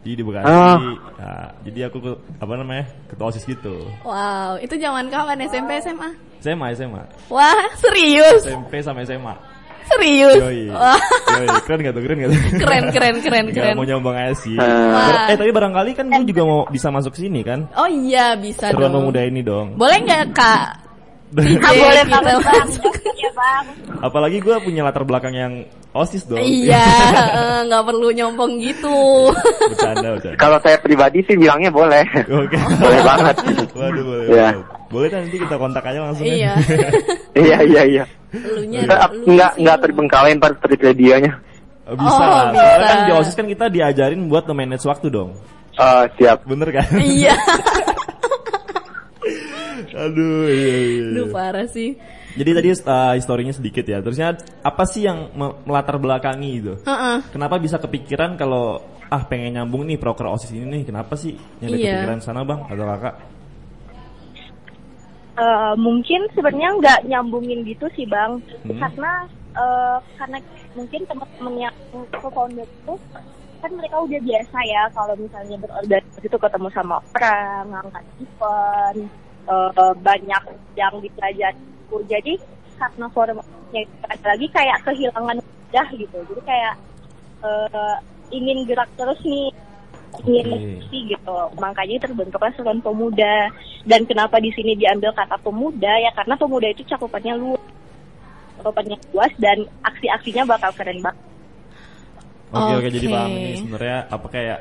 Jadi 0.00 0.14
di 0.16 0.24
Bekasi. 0.24 0.48
Ah. 0.48 0.80
Nah, 1.20 1.48
jadi 1.60 1.92
aku 1.92 2.00
ke, 2.00 2.10
apa 2.40 2.52
namanya? 2.56 2.88
Ketua 3.12 3.28
OSIS 3.28 3.44
gitu. 3.44 3.84
Wow, 4.00 4.56
itu 4.56 4.72
zaman 4.80 5.12
kapan 5.12 5.44
SMP 5.44 5.76
SMA? 5.84 6.08
SMA, 6.40 6.72
SMA. 6.72 7.04
Wah, 7.28 7.68
serius? 7.76 8.48
SMP 8.48 8.80
sama 8.80 9.04
SMA. 9.04 9.36
Serius? 9.90 10.36
Yoi. 10.38 10.60
Wah, 10.70 10.98
Yoi. 11.34 11.46
Keren 11.66 11.78
gak 11.82 11.92
tuh? 11.92 12.02
Keren 12.02 12.16
gak 12.16 12.28
tuh? 12.28 12.40
keren 12.56 12.84
keren 12.90 13.14
keren 13.18 13.44
Nggak 13.46 13.56
keren. 13.56 13.74
mau 13.74 13.84
nyombong 13.84 14.14
aja 14.14 14.34
sih. 14.36 14.54
Eh, 14.54 14.62
Wah. 14.62 15.26
Eh 15.26 15.36
tapi 15.36 15.50
barangkali 15.50 15.90
kan 15.92 16.06
lu 16.06 16.22
juga 16.24 16.42
mau 16.44 16.60
bisa 16.66 16.88
masuk 16.88 17.12
sini 17.12 17.40
kan? 17.42 17.66
Oh 17.74 17.86
iya, 17.86 18.34
bisa 18.34 18.70
Seruan 18.70 18.90
dong. 18.90 19.10
pemuda 19.10 19.20
ini 19.22 19.40
dong. 19.40 19.74
Boleh 19.74 19.98
nggak 20.00 20.30
kak? 20.30 20.66
DJ 21.30 21.62
Ah, 21.62 21.70
boleh 21.72 22.02
kita 22.02 22.10
banget 22.16 22.38
bang. 22.42 22.58
masuk. 22.66 22.92
Iya 23.14 23.30
bang. 23.32 23.64
Apalagi 24.00 24.38
gue 24.40 24.56
punya 24.60 24.82
latar 24.82 25.04
belakang 25.04 25.30
yang 25.30 25.52
osis 25.92 26.26
dong. 26.26 26.42
Iya, 26.42 26.82
eh, 27.38 27.60
nggak 27.66 27.82
perlu 27.84 28.10
nyompong 28.10 28.58
gitu. 28.58 29.30
bercanda, 29.70 30.18
bercanda. 30.18 30.34
Kalau 30.34 30.58
saya 30.58 30.78
pribadi 30.78 31.22
sih 31.22 31.34
bilangnya 31.34 31.70
boleh. 31.70 32.02
Oke. 32.26 32.58
boleh 32.78 33.00
banget. 33.02 33.34
Waduh, 33.72 34.02
boleh. 34.02 34.26
Iya. 34.26 34.48
boleh. 34.54 34.78
Boleh 34.90 35.06
kan 35.06 35.18
nanti 35.22 35.38
kita 35.38 35.54
kontak 35.54 35.84
aja 35.86 35.98
langsung. 36.02 36.26
ya. 36.26 36.34
iya. 36.34 36.52
iya 37.46 37.58
iya 37.62 37.82
iya. 37.86 38.04
Elunya, 38.30 38.80
Kita 38.84 38.94
lu 39.10 39.26
nggak 39.28 39.50
sih 39.52 39.60
nggak 39.62 39.76
lu. 39.76 39.82
terbengkalai 39.84 40.30
ntar 40.36 40.50
seperti 40.54 40.76
radionya. 40.86 41.32
Oh, 41.84 41.96
bisa 41.96 42.14
Oh, 42.16 42.24
lah. 42.24 42.44
bisa. 42.48 42.62
Soalnya 42.62 42.86
kan 42.86 42.98
di 43.02 43.12
osis 43.12 43.34
kan 43.34 43.46
kita 43.46 43.64
diajarin 43.66 44.20
buat 44.26 44.44
nge-manage 44.44 44.86
waktu 44.86 45.06
dong. 45.08 45.30
Eh, 45.72 46.04
siap. 46.14 46.38
Bener 46.44 46.68
kan? 46.70 46.86
Iya. 46.94 47.34
Aduh, 49.90 50.46
iya, 50.46 50.74
iya. 50.78 51.04
Duh 51.12 51.26
parah 51.28 51.66
sih. 51.66 51.98
Jadi 52.30 52.50
tadi 52.54 52.68
uh, 52.70 53.14
historinya 53.18 53.50
sedikit 53.50 53.82
ya. 53.82 53.98
Terusnya 53.98 54.38
apa 54.62 54.86
sih 54.86 55.02
yang 55.02 55.34
me- 55.34 55.58
melatar 55.66 55.98
belakangi 55.98 56.50
itu? 56.54 56.74
Heeh. 56.86 57.16
Kenapa 57.28 57.58
bisa 57.58 57.76
kepikiran 57.76 58.38
kalau 58.38 58.78
ah 59.10 59.26
pengen 59.26 59.58
nyambung 59.58 59.82
nih 59.84 59.98
proker 59.98 60.30
osis 60.30 60.54
ini 60.54 60.62
nih? 60.70 60.82
Kenapa 60.86 61.18
sih 61.18 61.34
nyampe 61.58 61.74
Iya. 61.76 62.06
kepikiran 62.06 62.20
sana 62.22 62.46
bang 62.46 62.60
atau 62.62 62.86
kakak? 62.86 63.14
Eh, 65.38 65.74
mungkin 65.78 66.26
sebenarnya 66.34 66.70
nggak 66.82 67.00
nyambungin 67.06 67.62
gitu 67.62 67.86
sih 67.94 68.04
bang, 68.04 68.42
Hmm. 68.66 68.78
karena 68.82 69.12
eh, 69.54 69.98
karena 70.18 70.38
mungkin 70.74 71.00
teman-teman 71.06 71.54
yang 71.70 71.76
co-founder 72.18 72.66
itu 72.66 72.94
kan 73.60 73.70
mereka 73.76 73.96
udah 74.00 74.20
biasa 74.22 74.58
ya 74.64 74.82
kalau 74.94 75.14
misalnya 75.18 75.56
berorganisasi 75.60 76.26
itu 76.26 76.38
ketemu 76.38 76.68
sama 76.70 76.96
orang, 77.14 77.62
ngangkat 77.70 78.04
event, 78.18 78.98
eh, 79.50 79.94
banyak 80.02 80.42
yang 80.78 80.94
dipelajari. 80.98 81.58
Jadi 82.06 82.34
karena 82.78 83.06
formatnya 83.10 83.82
lagi 84.22 84.46
kayak 84.50 84.78
kehilangan 84.86 85.36
udah 85.42 85.86
gitu, 85.94 86.18
jadi 86.26 86.42
kayak 86.46 86.74
eh, 87.46 87.96
ingin 88.30 88.66
gerak 88.68 88.90
terus 88.98 89.18
nih 89.24 89.50
ingin 90.26 90.46
Oke. 90.50 90.82
sih 90.90 91.00
gitu 91.14 91.38
makanya 91.62 92.02
terbentuklah 92.02 92.52
Seruan 92.58 92.82
Pemuda 92.82 93.48
dan 93.86 94.02
kenapa 94.04 94.42
di 94.42 94.50
sini 94.52 94.74
diambil 94.74 95.14
kata 95.14 95.38
pemuda 95.40 95.92
ya 96.02 96.10
karena 96.18 96.34
pemuda 96.34 96.66
itu 96.68 96.82
cakupannya 96.90 97.34
luas 97.38 97.62
cakupannya 98.58 98.96
luas 99.14 99.32
dan 99.38 99.58
aksi-aksinya 99.86 100.42
bakal 100.44 100.70
keren 100.74 101.00
banget 101.00 101.30
Oke 102.50 102.72
oke 102.82 102.88
jadi 102.90 103.06
Oke. 103.06 103.14
paham 103.14 103.30
ini 103.30 103.52
sebenarnya 103.62 103.98
apa 104.10 104.26
kayak 104.26 104.58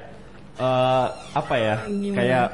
eh 0.59 1.07
apa 1.33 1.55
ya? 1.57 1.75
Gimana? 1.89 2.17
Kayak 2.21 2.47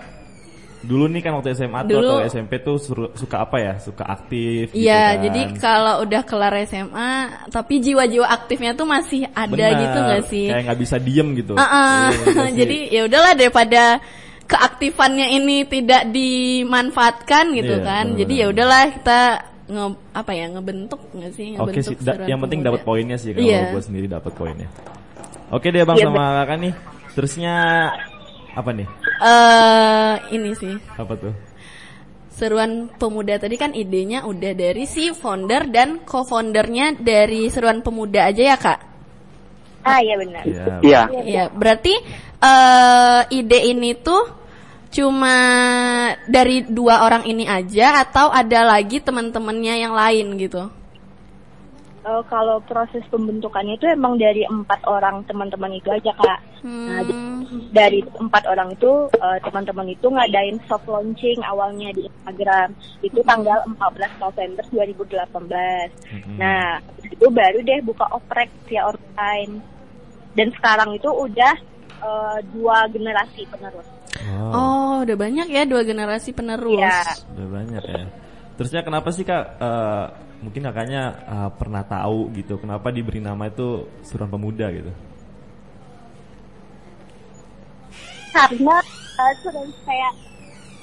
dulu 0.85 1.05
nih 1.07 1.19
kan 1.19 1.33
waktu 1.33 1.51
SMA 1.53 1.79
Dulu- 1.83 1.99
atau 1.99 2.17
SMP 2.23 2.51
tuh 2.59 2.77
suka 3.11 3.37
apa 3.39 3.57
ya? 3.57 3.73
Suka 3.77 4.05
aktif 4.05 4.69
gitu 4.69 4.79
Iya, 4.79 5.03
kan. 5.11 5.23
jadi 5.23 5.41
kalau 5.57 5.95
udah 6.01 6.21
kelar 6.21 6.53
SMA, 6.63 7.11
tapi 7.49 7.73
jiwa-jiwa 7.79 8.23
aktifnya 8.23 8.71
tuh 8.71 8.85
masih 8.85 9.25
ada 9.27 9.49
Benar. 9.49 9.81
gitu 9.81 9.97
nggak 9.99 10.23
sih? 10.25 10.45
Kayak 10.47 10.63
nggak 10.63 10.79
bisa 10.79 10.95
diem 10.97 11.27
gitu. 11.33 11.53
Iya, 11.53 11.67
bener 12.13 12.13
sih. 12.47 12.53
jadi 12.55 12.77
ya 12.89 13.01
udahlah 13.03 13.33
daripada 13.33 13.83
keaktifannya 14.45 15.27
ini 15.33 15.57
tidak 15.65 16.05
dimanfaatkan 16.07 17.45
gitu 17.51 17.75
Iya, 17.75 17.83
kan. 17.83 18.05
Jadi 18.13 18.33
ya 18.35 18.47
udahlah 18.47 18.83
kita 18.93 19.19
nge 19.65 19.85
apa 20.13 20.31
ya 20.31 20.45
ngebentuk 20.47 21.01
nggak 21.11 21.31
sih? 21.33 21.47
Oke 21.55 21.73
Ngebentuk 21.73 21.89
sih, 21.91 21.95
da- 21.99 22.13
Seruan 22.13 22.29
yang 22.29 22.39
penting 22.39 22.59
dapat 22.61 22.81
poinnya 22.81 23.17
sih 23.17 23.33
kalau 23.33 23.49
Iya. 23.49 23.73
gue 23.73 23.81
sendiri 23.81 24.05
dapat 24.05 24.31
poinnya. 24.31 24.69
Oke 25.49 25.69
deh 25.69 25.81
bang 25.81 25.97
Iya, 25.97 26.05
sama 26.05 26.23
kakak 26.39 26.57
nih. 26.59 26.73
Terusnya 27.11 27.53
apa 28.51 28.69
nih? 28.71 28.87
Eh, 29.15 30.15
ini 30.35 30.51
sih 30.55 30.75
Apa 30.99 31.13
tuh? 31.15 31.33
Seruan 32.35 32.91
Pemuda 32.99 33.39
tadi 33.39 33.55
kan 33.55 33.71
idenya 33.71 34.27
udah 34.27 34.51
dari 34.51 34.83
si 34.83 35.15
founder 35.15 35.71
dan 35.71 36.03
co-foundernya 36.03 36.99
dari 36.99 37.47
Seruan 37.47 37.79
Pemuda 37.79 38.27
aja 38.27 38.43
ya 38.43 38.57
kak? 38.59 38.79
ah 39.85 40.01
iya 40.01 40.15
benar 40.17 40.43
Iya. 40.43 40.65
Iya. 40.81 41.01
Iya, 41.23 41.43
berarti 41.53 41.93
eh 42.41 43.21
ide 43.31 43.59
ini 43.69 43.93
tuh 44.01 44.25
cuma 44.89 45.35
dari 46.25 46.65
dua 46.65 47.05
orang 47.05 47.23
ini 47.29 47.45
aja 47.45 48.01
atau 48.01 48.33
ada 48.33 48.65
lagi 48.65 48.97
teman-temannya 48.97 49.75
yang 49.85 49.93
lain 49.93 50.41
gitu? 50.41 50.65
Eh, 52.05 52.23
kalau 52.29 52.61
proses 52.69 53.01
pembentukannya 53.09 53.81
itu 53.81 53.89
emang 53.89 54.13
dari 54.21 54.45
empat 54.45 54.85
orang 54.85 55.25
teman-teman 55.25 55.73
itu 55.73 55.89
aja 55.89 56.13
kak 56.13 56.39
Nah, 56.65 57.01
Hmm, 57.05 57.45
dari 57.69 58.01
empat 58.01 58.49
orang 58.49 58.73
itu 58.73 59.05
eh, 59.13 59.37
teman-teman 59.41 59.85
itu 59.85 60.09
ngadain 60.09 60.57
soft 60.65 60.89
launching 60.89 61.37
awalnya 61.45 61.93
di 61.93 62.09
Instagram 62.09 62.73
itu 63.05 63.21
tanggal 63.21 63.61
14 63.69 64.17
November 64.17 64.65
2018. 64.73 65.93
Mm-mm. 66.09 66.37
Nah, 66.41 66.81
itu 67.05 67.25
baru 67.29 67.61
deh 67.61 67.79
buka 67.85 68.09
oprek 68.09 68.49
via 68.65 68.89
online. 68.89 69.61
Dan 70.33 70.49
sekarang 70.57 70.97
itu 70.97 71.05
udah 71.05 71.53
eh, 72.01 72.37
dua 72.49 72.89
generasi 72.89 73.45
penerus. 73.45 73.85
Wow. 74.25 74.49
Oh, 74.53 74.95
udah 75.05 75.17
banyak 75.21 75.47
ya 75.53 75.69
dua 75.69 75.85
generasi 75.85 76.33
penerus. 76.33 76.81
Iya. 76.81 77.13
Udah 77.37 77.47
banyak 77.61 77.83
ya. 77.85 78.05
Terusnya 78.57 78.81
kenapa 78.81 79.13
sih 79.13 79.21
kak? 79.21 79.61
eh, 79.61 80.05
mungkin 80.45 80.61
kakaknya 80.69 81.03
eh, 81.25 81.49
pernah 81.57 81.81
tahu 81.81 82.29
gitu. 82.37 82.61
Kenapa 82.61 82.93
diberi 82.93 83.17
nama 83.17 83.49
itu 83.49 83.89
Suruhan 84.05 84.29
Pemuda 84.29 84.69
gitu? 84.69 84.93
Karena 88.29 88.77
sudah 89.41 89.63
kayak 89.87 90.13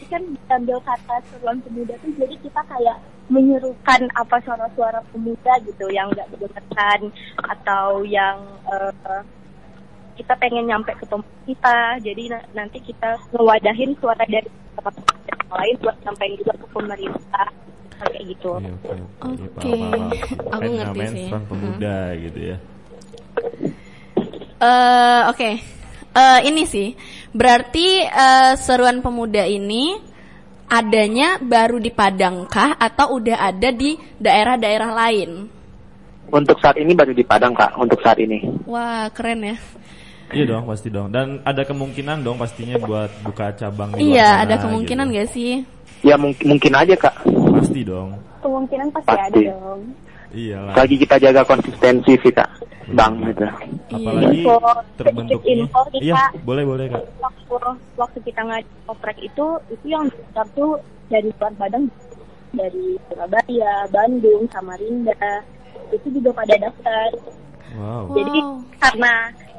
ini 0.02 0.04
kan 0.11 0.23
diambil 0.25 0.78
kata 0.83 1.16
seruan 1.31 1.62
pemuda 1.62 1.95
tuh 2.00 2.11
jadi 2.19 2.35
kita 2.42 2.61
kayak 2.66 2.99
menyerukan 3.31 4.00
apa 4.19 4.37
suara-suara 4.42 4.99
pemuda 5.14 5.52
gitu 5.62 5.87
yang 5.95 6.11
nggak 6.11 6.26
didengarkan 6.33 7.00
atau 7.38 8.02
yang 8.02 8.40
eh, 8.66 9.23
kita 10.19 10.35
pengen 10.37 10.69
nyampe 10.69 10.92
ke 10.97 11.04
teman 11.07 11.28
kita 11.47 12.02
jadi 12.02 12.23
na- 12.35 12.49
nanti 12.52 12.83
kita 12.83 13.21
ngewadahin 13.31 13.95
suara 14.00 14.25
dari 14.26 14.49
teman-teman 14.76 15.21
yang 15.28 15.42
lain 15.52 15.75
buat 15.81 15.97
nyampein 16.02 16.35
juga 16.40 16.54
ke 16.59 16.66
pemerintah 16.73 17.49
kayak 18.09 18.25
gitu 18.26 18.50
Iya, 18.59 18.73
oke, 19.23 19.47
paham, 19.56 19.90
paham. 19.90 20.11
Aku 20.54 20.68
ngerti 20.73 21.00
sih. 21.06 21.26
Suruhan 21.28 21.44
Pemuda 21.47 21.97
gitu 22.18 22.38
ya. 22.42 22.56
Eh, 24.62 25.21
oke. 25.28 25.50
Eh, 26.12 26.38
ini 26.44 26.62
sih. 26.68 26.88
Berarti 27.32 27.87
eh, 28.04 28.52
Seruan 28.61 29.00
Pemuda 29.00 29.42
ini 29.42 29.97
adanya 30.68 31.37
baru 31.37 31.76
di 31.76 31.90
Padang 31.90 32.47
kah 32.47 32.76
atau 32.76 33.16
udah 33.18 33.37
ada 33.42 33.68
di 33.73 33.92
daerah-daerah 34.16 34.90
lain? 34.94 35.30
Untuk 36.32 36.56
saat 36.61 36.80
ini 36.80 36.97
baru 36.97 37.12
di 37.12 37.25
Padang 37.25 37.52
kak. 37.52 37.76
Untuk 37.76 38.00
saat 38.00 38.16
ini. 38.21 38.40
Wah, 38.64 39.09
keren 39.12 39.44
ya. 39.44 39.56
Iya 40.32 40.49
dong, 40.49 40.64
pasti 40.64 40.88
dong. 40.88 41.12
Dan 41.12 41.44
ada 41.44 41.61
kemungkinan 41.61 42.25
dong 42.25 42.40
pastinya 42.40 42.80
buat 42.80 43.12
buka 43.21 43.52
cabang 43.52 43.92
di 43.92 44.00
luar 44.00 44.09
Iya, 44.16 44.28
sana 44.32 44.42
ada 44.49 44.54
kemungkinan 44.64 45.06
gitu. 45.12 45.16
gak 45.21 45.28
sih? 45.28 45.52
Ya 46.02 46.16
mungkin 46.16 46.44
mungkin 46.56 46.73
aja 46.73 46.94
kak. 46.97 47.14
Pasti 47.62 47.81
dong. 47.83 48.11
kemungkinan 48.42 48.88
pasti, 48.90 49.09
Pasti. 49.09 49.23
ada 49.23 49.40
dong 49.54 49.81
Iyalah. 50.33 50.75
Lagi 50.75 50.97
kita 50.97 51.21
jaga 51.21 51.45
konsistensi 51.45 52.16
sih 52.16 52.33
kak. 52.33 52.49
Bang 52.90 53.21
gitu. 53.23 53.45
Apalagi 53.92 54.42
Info, 54.42 54.57
terbentuknya. 54.97 55.37
sedikit 55.37 55.57
info 55.62 55.81
nih, 55.87 56.00
Iya, 56.02 56.23
boleh 56.42 56.64
boleh 56.64 56.87
kak. 56.88 57.04
waktu 57.21 57.54
waktu 57.95 58.19
kita 58.25 58.40
ngajak 58.42 58.73
oprek 58.88 59.19
itu 59.21 59.47
itu 59.69 59.87
yang 59.87 60.09
daftar 60.09 60.47
tuh 60.57 60.73
dari 61.07 61.28
luar 61.31 61.52
Padang 61.54 61.85
dari 62.50 62.97
Surabaya, 63.07 63.73
Bandung, 63.88 64.42
Samarinda 64.49 65.21
itu 65.90 66.07
juga 66.11 66.33
pada 66.35 66.54
daftar. 66.59 67.09
Wow. 67.73 68.04
Jadi 68.12 68.37
Wow. 68.40 68.57
karena 68.81 69.12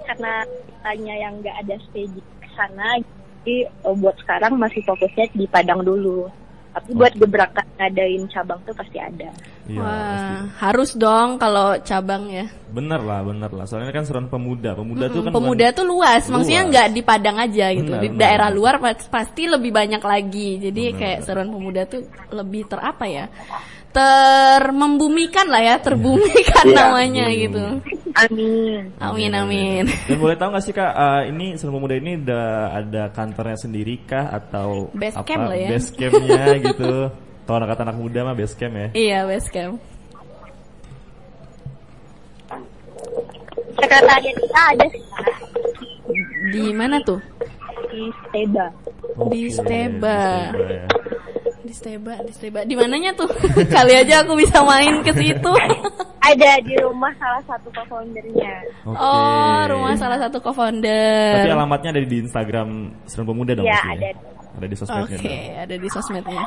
karena 0.04 0.34
tanya 0.82 1.14
yang 1.16 1.34
nggak 1.38 1.56
ada 1.60 1.76
stage 1.86 2.18
ke 2.18 2.48
sana, 2.52 2.98
jadi 3.40 3.56
eh, 3.66 3.96
buat 3.96 4.18
sekarang 4.20 4.58
masih 4.58 4.82
fokusnya 4.84 5.30
di 5.32 5.46
Padang 5.46 5.82
dulu. 5.82 6.26
Tapi 6.74 6.90
buat 6.92 7.14
beberapa 7.16 7.62
ngadain 7.78 8.26
cabang 8.28 8.58
tuh 8.66 8.74
pasti 8.74 8.98
ada. 8.98 9.30
Iya, 9.64 9.78
Wah, 9.78 9.94
pasti. 9.94 10.34
harus 10.60 10.90
dong 10.98 11.30
kalau 11.38 11.78
cabang 11.80 12.28
ya. 12.28 12.46
Bener 12.68 12.98
lah, 12.98 13.22
bener 13.22 13.48
lah. 13.48 13.64
Soalnya 13.64 13.94
kan 13.94 14.04
seruan 14.04 14.26
pemuda. 14.26 14.74
Pemuda 14.74 15.06
tuh 15.06 15.22
Mm, 15.22 15.26
kan 15.30 15.32
pemuda 15.32 15.68
bukan- 15.70 15.78
tuh 15.78 15.86
luas, 15.86 16.24
maksudnya 16.26 16.64
Luas. 16.66 16.72
nggak 16.74 16.88
di 16.90 17.02
Padang 17.06 17.38
aja 17.38 17.66
gitu. 17.72 17.88
Benar, 17.88 18.02
di 18.02 18.10
benar, 18.10 18.20
daerah 18.20 18.50
luar 18.50 18.76
pas- 18.82 19.06
pasti 19.06 19.46
lebih 19.46 19.70
banyak 19.70 20.02
lagi. 20.02 20.50
Jadi 20.60 20.84
Benar, 20.90 20.98
kayak 21.00 21.20
seruan 21.22 21.50
pemuda 21.50 21.82
tuh 21.86 22.02
lebih 22.34 22.66
terapa 22.66 23.06
ya? 23.06 23.26
Ter 23.94 24.64
membumikan 24.74 25.46
lah 25.54 25.62
ya, 25.62 25.76
terbumikan 25.78 26.66
Iya, 26.74 26.74
namanya 26.74 27.26
bumi, 27.30 27.42
gitu. 27.46 27.64
Amin. 28.14 28.82
Amin 28.98 29.32
amin. 29.34 29.86
Dan 30.10 30.18
boleh 30.24 30.34
tahu 30.34 30.50
nggak 30.50 30.64
sih 30.66 30.74
kak, 30.74 30.92
eh, 30.92 31.22
ini 31.30 31.54
Senang 31.54 31.78
Pemuda 31.78 31.96
ini 31.98 32.18
udah 32.18 32.46
ada 32.74 33.14
kantornya 33.14 33.54
sendiri 33.54 34.02
kah 34.04 34.34
atau 34.34 34.90
Base 34.98 35.14
apa 35.14 35.26
camp 35.30 35.46
lah 35.46 35.58
ya. 35.58 35.70
base 35.70 35.90
campnya 35.94 36.46
gitu? 36.74 36.94
Kalau 37.44 37.58
anak 37.62 37.78
anak 37.78 37.98
muda 37.98 38.20
mah 38.26 38.34
base 38.34 38.58
camp 38.58 38.74
ya. 38.74 38.88
Iya 38.98 39.20
basecamp. 39.30 39.78
Sekretariat 43.74 44.36
kita 44.38 44.62
ada 44.74 44.86
sih 44.90 45.02
Di 46.54 46.70
mana 46.72 46.98
tuh? 47.02 47.18
Di 47.90 48.04
Steba. 48.14 48.66
Di 49.30 49.42
Oke, 49.48 49.50
Steba. 49.50 50.18
di 50.22 50.52
Steba 50.52 50.68
ya. 50.70 50.86
Di 51.64 51.74
Steba, 51.74 52.14
di 52.20 52.32
Steba. 52.32 52.60
Di 52.64 52.76
mananya 52.76 53.12
tuh? 53.16 53.30
Kali 53.74 53.94
aja 53.96 54.22
aku 54.22 54.36
bisa 54.36 54.60
main 54.62 55.00
ke 55.02 55.12
situ. 55.12 55.52
Ada 56.24 56.56
di 56.64 56.76
rumah 56.80 57.12
salah 57.20 57.44
satu 57.44 57.68
co-foundernya. 57.70 58.54
Oke. 58.88 58.96
Oh, 58.96 59.60
rumah 59.70 59.92
salah 59.96 60.16
satu 60.16 60.40
co-founder. 60.40 61.36
Tapi 61.36 61.52
alamatnya 61.52 61.92
ada 61.92 62.00
di 62.00 62.16
Instagram 62.24 62.96
Senang 63.04 63.28
Pemuda 63.28 63.60
dong 63.60 63.68
Iya, 63.68 63.76
ya? 63.76 63.92
ada. 63.92 64.10
Ada 64.56 64.68
di 64.72 64.76
sosmednya 64.80 65.18
Oke, 65.20 65.28
dong. 65.28 65.60
ada 65.60 65.76
di 65.76 65.88
sosmednya. 65.92 66.44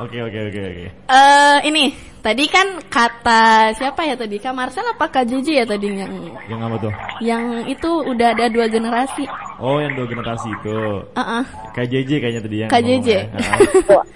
Oke 0.00 0.16
oke 0.16 0.38
oke 0.48 0.60
oke. 0.64 0.86
Eh, 1.12 1.58
ini 1.68 1.92
tadi 2.20 2.48
kan 2.48 2.80
kata 2.88 3.76
siapa 3.76 4.00
ya 4.02 4.16
tadi? 4.16 4.40
Kak 4.40 4.56
Marcel 4.56 4.88
apa 4.88 5.12
Kak 5.12 5.28
JJ 5.28 5.48
ya 5.60 5.66
tadi 5.68 5.92
yang 5.92 6.12
Yang 6.48 6.60
apa 6.64 6.76
tuh? 6.80 6.92
yang 7.20 7.44
itu 7.68 7.90
udah 8.08 8.32
ada 8.32 8.48
dua 8.48 8.64
generasi. 8.64 9.28
Oh 9.60 9.76
yang 9.76 9.92
dua 9.92 10.08
generasi 10.08 10.48
itu. 10.48 11.04
Heeh. 11.12 11.42
KJJ 11.76 12.10
kayaknya 12.16 12.40
tadi 12.40 12.56
yang 12.64 12.70
Kak 12.72 12.80
JJ. 12.80 13.08
ya. 13.08 13.22
Heeh. 13.28 13.60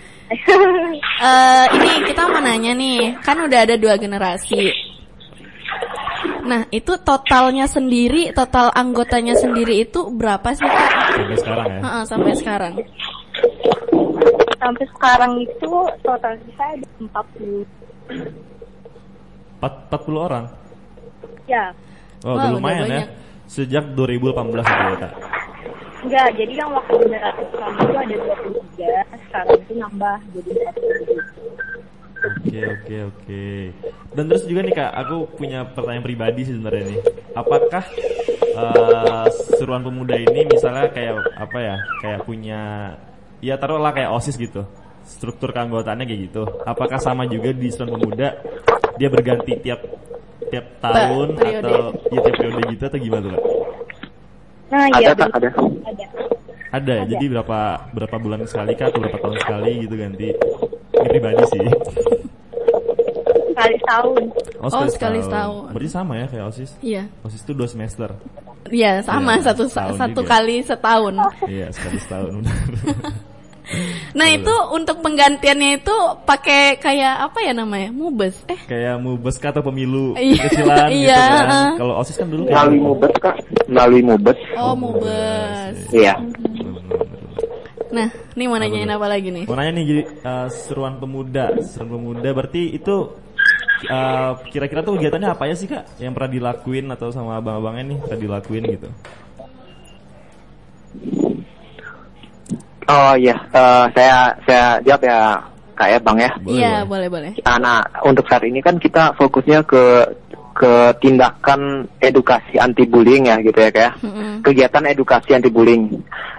Eh, 1.25 1.67
ini 1.77 2.09
kita 2.09 2.27
mau 2.27 2.41
nanya 2.41 2.73
nih, 2.73 3.13
kan 3.21 3.37
udah 3.39 3.61
ada 3.69 3.77
dua 3.77 3.95
generasi. 4.01 4.73
Nah, 6.45 6.65
itu 6.69 6.97
totalnya 7.01 7.65
sendiri, 7.65 8.33
total 8.33 8.73
anggotanya 8.73 9.37
sendiri 9.37 9.85
itu 9.85 10.01
berapa 10.11 10.53
sih 10.53 10.65
Kak? 10.65 10.91
Sampai 11.15 11.37
sekarang 11.39 11.67
ya. 11.69 11.81
Heeh, 11.81 12.03
sampai 12.09 12.33
sekarang. 12.35 12.75
Sampai 14.65 14.89
sekarang 14.89 15.33
itu 15.45 15.73
total 16.01 16.41
kita 16.41 16.65
ada 16.73 16.87
40. 16.97 17.69
Empat- 19.61 19.81
40 19.93 20.25
orang. 20.25 20.45
Ya, 21.45 21.77
Oh, 22.25 22.33
udah 22.33 22.49
lumayan 22.49 22.89
ya. 22.89 23.05
Sejak 23.45 23.93
2018 23.93 24.65
itu 24.65 24.85
ya, 24.89 24.97
Kak. 24.97 25.13
enggak. 26.01 26.29
Jadi 26.33 26.53
yang 26.57 26.71
waktu 26.73 26.95
generasi 26.97 27.45
kami 27.51 27.77
itu 27.77 27.95
ada 27.95 28.17
23, 28.17 28.89
sekarang 29.29 29.57
itu 29.59 29.73
nambah 29.77 30.17
jadi 30.33 30.51
40. 30.73 31.21
Oke 32.25 32.61
oke 32.65 32.97
oke. 33.05 33.45
Dan 34.11 34.25
terus 34.25 34.49
juga 34.49 34.65
nih 34.65 34.73
kak, 34.75 34.93
aku 34.97 35.17
punya 35.37 35.61
pertanyaan 35.67 36.01
pribadi 36.03 36.41
sih 36.43 36.57
sebenarnya 36.57 36.85
nih. 36.89 37.01
Apakah 37.35 37.85
eh, 38.55 39.27
seruan 39.55 39.85
pemuda 39.85 40.17
ini 40.17 40.49
misalnya 40.49 40.89
kayak 40.89 41.21
apa 41.37 41.59
ya, 41.59 41.77
kayak 42.01 42.25
punya, 42.25 42.61
ya 43.45 43.61
taruhlah 43.61 43.93
kayak 43.93 44.09
osis 44.17 44.41
gitu, 44.41 44.65
struktur 45.05 45.53
keanggotaannya 45.53 46.09
kayak 46.09 46.21
gitu. 46.33 46.43
Apakah 46.65 46.97
sama 46.97 47.29
juga 47.29 47.53
di 47.53 47.69
seruan 47.69 48.01
pemuda 48.01 48.41
dia 48.97 49.09
berganti 49.13 49.53
tiap 49.61 49.85
tiap 50.49 50.65
tahun 50.81 51.37
periode. 51.37 51.61
atau 51.61 51.77
ya, 52.09 52.21
tiap 52.23 52.25
periode 52.41 52.61
gitu 52.73 52.83
atau 52.89 52.99
gimana 52.99 53.23
tuh 53.23 53.31
kak? 53.37 53.43
Nah, 54.65 54.85
Ada 54.89 54.99
iya 54.99 55.11
kak, 55.13 55.29
ada. 55.37 55.49
Ada. 55.85 56.07
Ada, 56.75 56.95
ya? 56.99 57.05
jadi 57.07 57.25
berapa 57.39 57.59
berapa 57.95 58.17
bulan 58.19 58.41
sekali 58.49 58.73
kak 58.75 58.91
atau 58.91 58.99
berapa 59.05 59.19
tahun 59.21 59.37
sekali 59.45 59.71
gitu 59.85 59.95
ganti? 59.95 60.29
Ini 60.95 61.07
pribadi 61.13 61.45
sih. 61.53 61.67
Sekali 63.55 63.77
tahun. 63.87 64.23
Oh, 64.59 64.89
sekali 64.91 65.19
setahun. 65.23 65.71
Berarti 65.71 65.91
sama 65.93 66.13
ya 66.19 66.27
kayak 66.27 66.45
osis? 66.51 66.71
Iya. 66.83 67.07
OSIS 67.23 67.43
itu 67.47 67.53
dua 67.55 67.69
semester. 67.71 68.11
Iya, 68.73 69.05
sama 69.05 69.37
Iya, 69.39 69.53
satu 69.53 69.69
satu 69.69 70.21
juga. 70.25 70.31
kali 70.41 70.65
setahun. 70.65 71.15
Iya, 71.47 71.67
sekali 71.71 71.99
setahun. 72.01 72.43
Nah, 74.19 74.31
itu 74.31 74.55
untuk 74.71 75.03
penggantiannya 75.03 75.83
itu 75.83 75.97
pakai 76.23 76.79
kayak 76.79 77.27
apa 77.31 77.39
ya 77.43 77.53
namanya? 77.57 77.91
Mubes. 77.91 78.37
Eh, 78.47 78.61
kayak 78.69 79.01
mubes 79.03 79.41
kah 79.41 79.51
atau 79.51 79.65
pemilu 79.65 80.15
Iya, 80.21 80.43
kecilan 80.47 80.89
gitu 80.93 81.01
iya, 81.09 81.25
kan. 81.49 81.73
Kalau 81.81 81.95
OSIS 81.99 82.17
kan 82.21 82.29
dulu 82.31 82.43
kayak 82.47 82.55
Melalui 82.55 82.79
Mubes 82.79 83.15
kak, 83.19 83.37
melalui 83.67 84.03
Mubes. 84.05 84.39
oh, 84.55 84.75
Mubes. 84.77 85.77
Iya. 85.91 86.15
Nah, 87.95 88.09
nih 88.35 88.47
mau 88.51 88.59
nanyain 88.59 88.91
apa 88.91 89.07
lagi 89.07 89.29
nih? 89.31 89.45
Mau 89.47 89.55
nanya 89.55 89.73
nih 89.79 89.85
jadi 89.87 90.03
eh, 90.11 90.49
seruan 90.51 90.99
pemuda, 90.99 91.55
seruan 91.63 91.91
pemuda 91.99 92.29
berarti 92.35 92.75
itu 92.75 93.11
eh, 93.87 94.33
kira-kira 94.51 94.83
tuh 94.83 94.99
kegiatannya 94.99 95.31
apa 95.31 95.45
ya 95.47 95.55
sih 95.55 95.67
kak 95.71 95.99
yang 96.03 96.15
pernah 96.15 96.31
dilakuin 96.31 96.87
atau 96.91 97.11
sama 97.15 97.39
abang-abangnya 97.39 97.85
nih 97.95 97.99
pernah 98.03 98.21
dilakuin 98.21 98.65
gitu? 98.79 98.89
Oh 102.85 103.15
iya, 103.17 103.37
eh, 103.53 103.85
saya 103.97 104.17
saya 104.45 104.67
jawab 104.85 105.03
ya 105.09 105.19
kak 105.75 105.89
ya 105.91 105.99
bang 105.99 106.19
ya. 106.21 106.31
Iya, 106.45 106.73
boleh. 106.85 107.09
boleh, 107.09 107.09
boleh. 107.11 107.31
Ah, 107.49 107.59
Nah, 107.59 107.81
untuk 108.05 108.29
saat 108.29 108.45
ini 108.47 108.61
kan 108.61 108.77
kita 108.79 109.17
fokusnya 109.17 109.65
ke 109.65 109.83
ke 110.55 110.73
tindakan 111.03 111.83
edukasi 111.99 112.55
anti 112.63 112.87
bullying 112.87 113.27
ya 113.27 113.43
gitu 113.43 113.59
ya 113.59 113.75
kayak 113.75 113.99
Mm-mm. 114.07 114.39
kegiatan 114.47 114.87
edukasi 114.87 115.35
anti 115.35 115.51
bullying. 115.51 115.91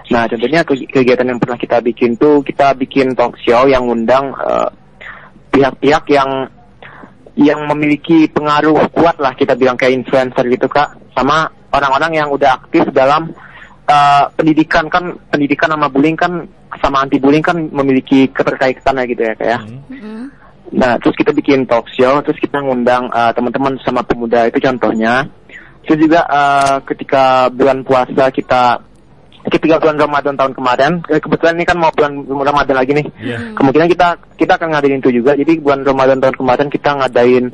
Nah, 0.08 0.24
contohnya 0.24 0.64
ke- 0.64 0.88
kegiatan 0.88 1.28
yang 1.28 1.36
pernah 1.36 1.60
kita 1.60 1.84
bikin 1.84 2.16
tuh 2.16 2.40
kita 2.40 2.72
bikin 2.80 3.12
talk 3.12 3.36
show 3.44 3.68
yang 3.68 3.84
undang 3.84 4.32
eh, 4.32 4.68
pihak-pihak 5.52 6.08
yang 6.08 6.48
yang 7.36 7.68
memiliki 7.68 8.24
pengaruh 8.32 8.88
kuat 8.96 9.20
lah 9.20 9.36
kita 9.36 9.52
bilang 9.52 9.76
kayak 9.76 10.00
influencer 10.00 10.48
gitu 10.48 10.64
kak, 10.72 10.96
sama 11.12 11.44
orang-orang 11.68 12.24
yang 12.24 12.28
udah 12.32 12.56
aktif 12.56 12.88
dalam 12.96 13.28
eh, 13.86 14.24
pendidikan 14.34 14.90
kan 14.90 15.14
pendidikan 15.30 15.72
sama 15.72 15.86
bullying 15.86 16.18
kan 16.18 16.46
sama 16.82 17.06
anti 17.06 17.16
bullying 17.22 17.44
kan 17.44 17.56
memiliki 17.70 18.28
keterkaitannya 18.30 19.04
gitu 19.10 19.22
ya 19.22 19.34
kayak. 19.38 19.60
Hmm. 19.64 19.80
Mm-mm. 19.90 20.20
Nah, 20.74 20.98
terus 20.98 21.14
kita 21.14 21.30
bikin 21.30 21.62
talk 21.62 21.86
show, 21.94 22.18
terus 22.26 22.42
kita 22.42 22.58
ngundang 22.58 23.06
uh, 23.14 23.30
teman-teman 23.30 23.78
sama 23.86 24.02
pemuda 24.02 24.50
itu 24.50 24.58
contohnya. 24.58 25.22
Terus 25.86 26.10
juga 26.10 26.26
uh, 26.26 26.82
ketika 26.82 27.46
bulan 27.54 27.86
puasa 27.86 28.34
kita 28.34 28.82
ketika 29.46 29.78
bulan 29.78 29.94
Ramadan 29.94 30.34
tahun 30.34 30.52
kemarin, 30.58 30.92
eh, 31.06 31.22
kebetulan 31.22 31.54
ini 31.54 31.66
kan 31.70 31.78
mau 31.78 31.94
bulan 31.94 32.18
Ramadan 32.26 32.76
lagi 32.82 32.98
nih. 32.98 33.06
Iya. 33.22 33.38
Kemungkinan 33.54 33.88
kita 33.94 34.08
kita 34.34 34.52
akan 34.58 34.74
ngadain 34.74 34.98
itu 34.98 35.10
juga. 35.22 35.38
Jadi 35.38 35.62
bulan 35.62 35.86
Ramadan 35.86 36.18
tahun 36.18 36.34
kemarin 36.34 36.68
kita 36.68 36.90
ngadain 36.98 37.44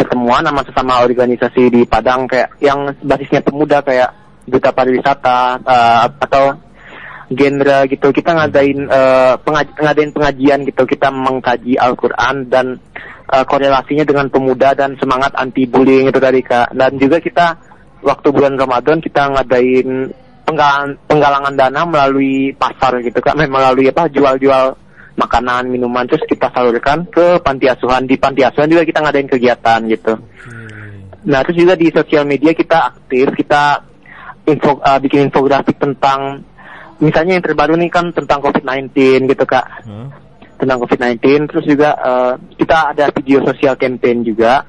pertemuan 0.00 0.42
sama 0.48 0.64
sesama 0.64 1.04
organisasi 1.04 1.62
di 1.68 1.82
Padang 1.84 2.24
kayak 2.24 2.48
yang 2.64 2.96
basisnya 3.04 3.44
pemuda 3.44 3.84
kayak 3.84 4.08
duta 4.44 4.70
pariwisata 4.72 5.60
uh, 5.64 6.06
atau 6.20 6.56
genre 7.32 7.78
gitu. 7.88 8.08
Kita 8.12 8.36
ngadain 8.36 8.78
eh, 8.84 9.34
pengaj- 9.40 9.76
ngadain 9.80 10.12
pengajian 10.12 10.60
gitu. 10.68 10.84
Kita 10.84 11.08
mengkaji 11.08 11.80
Al-Quran 11.80 12.48
dan 12.52 12.76
eh, 13.32 13.44
korelasinya 13.48 14.04
dengan 14.04 14.28
pemuda 14.28 14.76
dan 14.76 14.96
semangat 15.00 15.32
anti 15.36 15.64
bullying 15.64 16.12
itu 16.12 16.20
tadi 16.20 16.40
kak. 16.44 16.76
Dan 16.76 17.00
juga 17.00 17.18
kita 17.20 17.56
waktu 18.04 18.28
bulan 18.28 18.60
Ramadan 18.60 19.00
kita 19.00 19.32
ngadain 19.32 20.12
penggalangan, 20.44 20.90
penggalangan 21.08 21.54
dana 21.56 21.80
melalui 21.88 22.52
pasar 22.52 23.00
gitu 23.00 23.18
kak. 23.24 23.36
Melalui 23.36 23.88
apa 23.88 24.08
jual-jual 24.12 24.76
makanan 25.16 25.70
minuman. 25.70 26.04
Terus 26.04 26.28
kita 26.28 26.52
salurkan 26.52 27.08
ke 27.08 27.40
panti 27.40 27.70
asuhan. 27.70 28.04
Di 28.04 28.20
panti 28.20 28.44
asuhan 28.44 28.68
juga 28.68 28.84
kita 28.84 29.00
ngadain 29.00 29.30
kegiatan 29.30 29.80
gitu. 29.88 30.14
Nah, 31.24 31.40
terus 31.40 31.56
juga 31.56 31.72
di 31.72 31.88
sosial 31.88 32.28
media 32.28 32.52
kita 32.52 32.92
aktif, 32.92 33.32
kita 33.32 33.80
info, 34.44 34.80
uh, 34.80 34.98
bikin 35.00 35.28
infografik 35.28 35.76
tentang, 35.80 36.44
misalnya 37.00 37.40
yang 37.40 37.44
terbaru 37.44 37.74
nih 37.76 37.90
kan 37.90 38.12
tentang 38.12 38.40
COVID-19 38.44 38.92
gitu 39.30 39.44
kak, 39.44 39.66
Hah? 39.84 40.08
tentang 40.60 40.78
COVID-19. 40.84 41.50
Terus 41.50 41.64
juga 41.64 41.96
uh, 41.98 42.32
kita 42.56 42.96
ada 42.96 43.08
video 43.12 43.40
sosial 43.44 43.74
campaign 43.76 44.24
juga. 44.24 44.62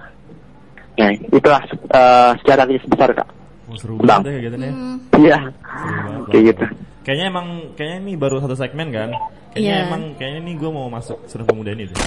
Nah, 0.96 1.12
itulah 1.12 1.62
uh, 1.92 2.32
secara 2.40 2.64
garis 2.64 2.88
besar 2.88 3.12
kak. 3.12 3.30
Oh, 3.66 3.76
seru 3.76 3.98
Bang. 4.00 4.22
banget 4.24 4.26
ya 4.26 4.34
kegiatannya. 4.40 4.72
Hmm. 4.72 4.98
Iya, 5.20 5.38
kayak 6.30 6.44
gitu. 6.54 6.66
Kayaknya 7.06 7.26
emang 7.30 7.48
kayaknya 7.74 7.98
ini 8.02 8.14
baru 8.18 8.42
satu 8.42 8.58
segmen 8.58 8.90
kan? 8.90 9.14
Kayaknya 9.54 9.72
Iya. 9.72 9.86
emang 9.88 10.02
kayaknya 10.18 10.40
ini 10.42 10.52
gue 10.58 10.68
mau 10.68 10.90
masuk 10.90 11.18
seruan 11.26 11.48
pemuda 11.48 11.72
ini 11.72 11.86
deh. 11.86 11.98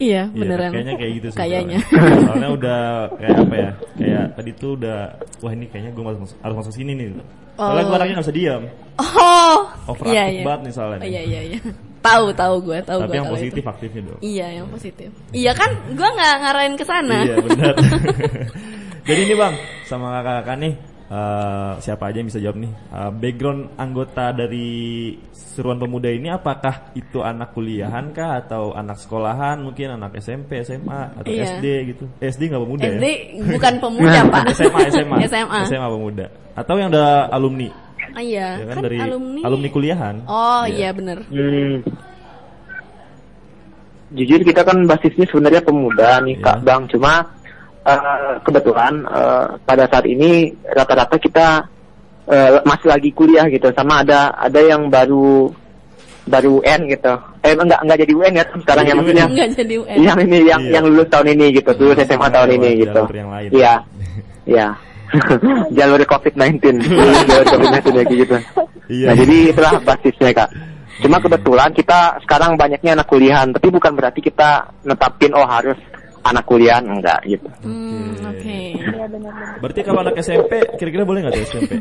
Iya, 0.00 0.26
Iya, 0.26 0.34
beneran. 0.34 0.70
kayaknya 0.72 0.94
kayak 0.96 1.12
gitu 1.14 1.28
sih. 1.30 1.38
Kayaknya. 1.38 1.78
Soalnya. 2.26 2.48
Udah 2.50 2.80
kayak 3.14 3.36
apa 3.38 3.54
ya? 3.56 3.70
Kayak 3.94 4.24
tadi 4.34 4.50
tuh 4.52 4.70
udah 4.74 4.98
wah 5.38 5.52
ini 5.52 5.64
kayaknya 5.66 5.90
gue 5.92 6.02
harus, 6.02 6.32
harus 6.36 6.56
masuk 6.58 6.72
sini 6.74 6.92
nih. 6.92 7.06
Soalnya 7.54 7.78
Oh. 7.78 7.86
gue 7.86 7.94
orangnya 7.94 8.14
gak 8.16 8.26
bisa 8.26 8.34
diam. 8.34 8.62
Oh, 8.96 9.58
Overactive 9.86 10.10
iya 10.10 10.24
iya. 10.26 10.42
banget 10.42 10.60
nih 10.60 10.72
soalnya 10.72 10.98
Oh, 10.98 11.06
iya 11.06 11.22
iya 11.22 11.40
iya. 11.46 11.58
Tahu 12.00 12.24
tahu 12.32 12.54
gue, 12.62 12.78
tahu 12.80 13.00
Tapi 13.00 13.08
gue 13.08 13.16
yang 13.16 13.28
positif 13.28 13.60
itu. 13.60 13.68
aktifnya 13.68 14.02
dong. 14.02 14.18
Iya, 14.20 14.46
yang 14.50 14.66
positif. 14.66 15.10
Iya 15.30 15.52
kan, 15.52 15.70
gue 15.86 16.08
nggak 16.10 16.34
ngarahin 16.40 16.74
ke 16.74 16.84
sana. 16.84 17.18
Iya 17.22 17.36
benar. 17.38 17.74
Jadi 19.08 19.20
ini 19.22 19.34
bang 19.34 19.54
sama 19.84 20.06
kakak-kakak 20.16 20.56
nih 20.58 20.72
eh, 21.10 21.72
siapa 21.78 22.06
aja 22.06 22.16
yang 22.16 22.28
bisa 22.28 22.38
jawab 22.38 22.56
nih. 22.56 22.70
Eh, 22.70 23.10
background 23.12 23.74
anggota 23.76 24.30
dari 24.30 24.68
seruan 25.34 25.76
pemuda 25.76 26.06
ini 26.06 26.30
apakah 26.30 26.94
itu 26.94 27.20
anak 27.20 27.50
kuliahan 27.50 28.14
kah 28.14 28.38
atau 28.38 28.70
anak 28.70 28.96
sekolahan 28.96 29.58
mungkin 29.58 29.98
anak 29.98 30.14
SMP, 30.16 30.62
SMA 30.62 31.18
atau 31.18 31.26
Iya. 31.28 31.58
SD 31.58 31.66
gitu. 31.90 32.04
SD 32.16 32.42
nggak 32.48 32.62
pemuda 32.62 32.84
SD 32.86 33.04
ya? 33.04 33.14
bukan 33.50 33.74
pemuda 33.76 34.18
pak. 34.32 34.44
SMA, 34.54 34.80
SMA, 34.88 35.16
SMA. 35.30 35.58
SMA 35.66 35.88
pemuda. 35.90 36.26
Atau 36.54 36.74
yang 36.78 36.88
udah 36.88 37.28
alumni, 37.28 37.68
Ah, 38.10 38.22
iya, 38.22 38.58
ya 38.58 38.66
kan, 38.70 38.74
kan, 38.78 38.84
dari 38.90 38.98
alumni. 39.42 39.68
kuliahan. 39.70 40.16
Oh 40.26 40.62
Iya. 40.66 40.74
iya 40.74 40.88
bener. 40.90 41.18
Hmm. 41.26 41.78
Jujur 44.10 44.42
kita 44.42 44.66
kan 44.66 44.82
basisnya 44.90 45.22
sebenarnya 45.30 45.62
pemuda 45.62 46.18
nih 46.22 46.34
Iya. 46.34 46.42
Kak 46.42 46.58
Bang, 46.66 46.90
cuma 46.90 47.22
eh, 47.82 48.34
kebetulan 48.42 48.92
eh, 49.06 49.46
pada 49.62 49.84
saat 49.86 50.04
ini 50.04 50.48
rata-rata 50.66 51.16
kita 51.16 51.46
eh, 52.26 52.60
masih 52.62 52.88
lagi 52.88 53.10
kuliah 53.10 53.46
gitu, 53.46 53.68
sama 53.72 54.02
ada 54.02 54.32
ada 54.34 54.60
yang 54.60 54.88
baru 54.88 55.50
baru 56.24 56.60
UN 56.60 56.86
gitu. 56.86 57.12
Eh 57.42 57.56
enggak 57.56 57.80
enggak 57.82 57.98
jadi 58.04 58.12
UN 58.14 58.32
ya 58.36 58.44
sekarang 58.54 58.84
yang 58.86 58.96
maksudnya 59.00 59.26
Enggak 59.26 59.48
jadi 59.56 59.74
UN. 59.80 59.96
yang 59.98 60.18
ini 60.20 60.38
yang 60.44 60.60
Iya. 60.62 60.72
yang 60.78 60.84
lulus 60.86 61.08
tahun 61.08 61.28
ini 61.34 61.46
gitu, 61.56 61.70
lulus 61.74 61.96
Hmm, 61.98 62.06
SMA 62.06 62.28
tahun 62.28 62.48
ini 62.50 62.68
lewat 62.68 62.80
gitu. 62.82 63.02
Iya. 63.50 63.74
Iya. 64.50 64.66
Jalur 65.78 66.00
COVID-19. 66.00 66.58
Jalur 67.28 67.46
COVID-19 67.46 67.86
lagi 67.92 68.14
gitu. 68.18 68.36
Iya. 68.88 69.06
Nah, 69.10 69.14
jadi 69.14 69.36
itulah 69.50 69.72
basisnya, 69.82 70.30
Kak. 70.32 70.50
Cuma 71.00 71.16
kebetulan 71.18 71.70
kita 71.72 72.18
sekarang 72.22 72.54
banyaknya 72.54 72.94
anak 72.94 73.06
kuliahan, 73.06 73.50
tapi 73.50 73.68
bukan 73.70 73.92
berarti 73.94 74.20
kita 74.20 74.70
netapin 74.82 75.32
oh 75.32 75.46
harus 75.46 75.78
anak 76.22 76.44
kuliahan 76.44 76.84
enggak 76.84 77.20
gitu. 77.24 77.48
Hmm, 77.62 78.12
oke. 78.22 78.58
Iya 78.76 79.06
benar-benar. 79.06 79.56
Berarti 79.58 79.80
kalau 79.82 80.00
anak 80.00 80.14
SMP 80.18 80.52
kira-kira 80.76 81.04
boleh 81.04 81.20
nggak 81.22 81.34
tuh 81.34 81.44
SMP? 81.46 81.72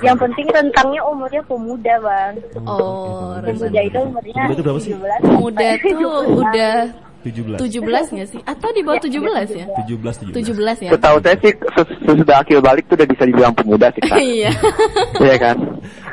Yang 0.00 0.16
penting 0.18 0.46
rentangnya 0.48 1.02
umurnya 1.04 1.42
pemuda 1.44 1.94
bang. 2.00 2.34
Oh, 2.56 3.36
Oke, 3.36 3.52
Pemuda 3.52 3.80
itu 3.84 3.98
umurnya 4.00 4.32
Pemuda 4.40 4.54
itu 4.54 4.62
berapa 4.64 4.80
sih? 4.80 4.92
17 4.96 5.20
Pemuda 5.20 5.68
tuh 5.84 5.90
17. 5.92 6.40
udah 6.40 6.76
17. 7.18 7.60
17 7.60 8.14
nggak 8.16 8.28
sih? 8.32 8.40
Atau 8.42 8.68
di 8.72 8.80
bawah 8.80 8.96
17 8.96 9.12
ya? 9.52 9.66
17 9.84 10.32
17. 10.32 10.56
17 10.56 10.86
ya? 10.88 10.90
Setahu 10.96 11.16
saya 11.20 11.36
sih 11.36 11.52
ses- 11.52 11.98
sesudah 12.00 12.36
akil 12.40 12.60
balik 12.62 12.88
tuh 12.88 12.96
udah 12.96 13.08
bisa 13.10 13.22
dibilang 13.26 13.52
pemuda 13.52 13.92
sih, 13.92 14.00
Kak. 14.00 14.16
Iya. 14.24 14.50
Iya 15.20 15.36
kan? 15.36 15.56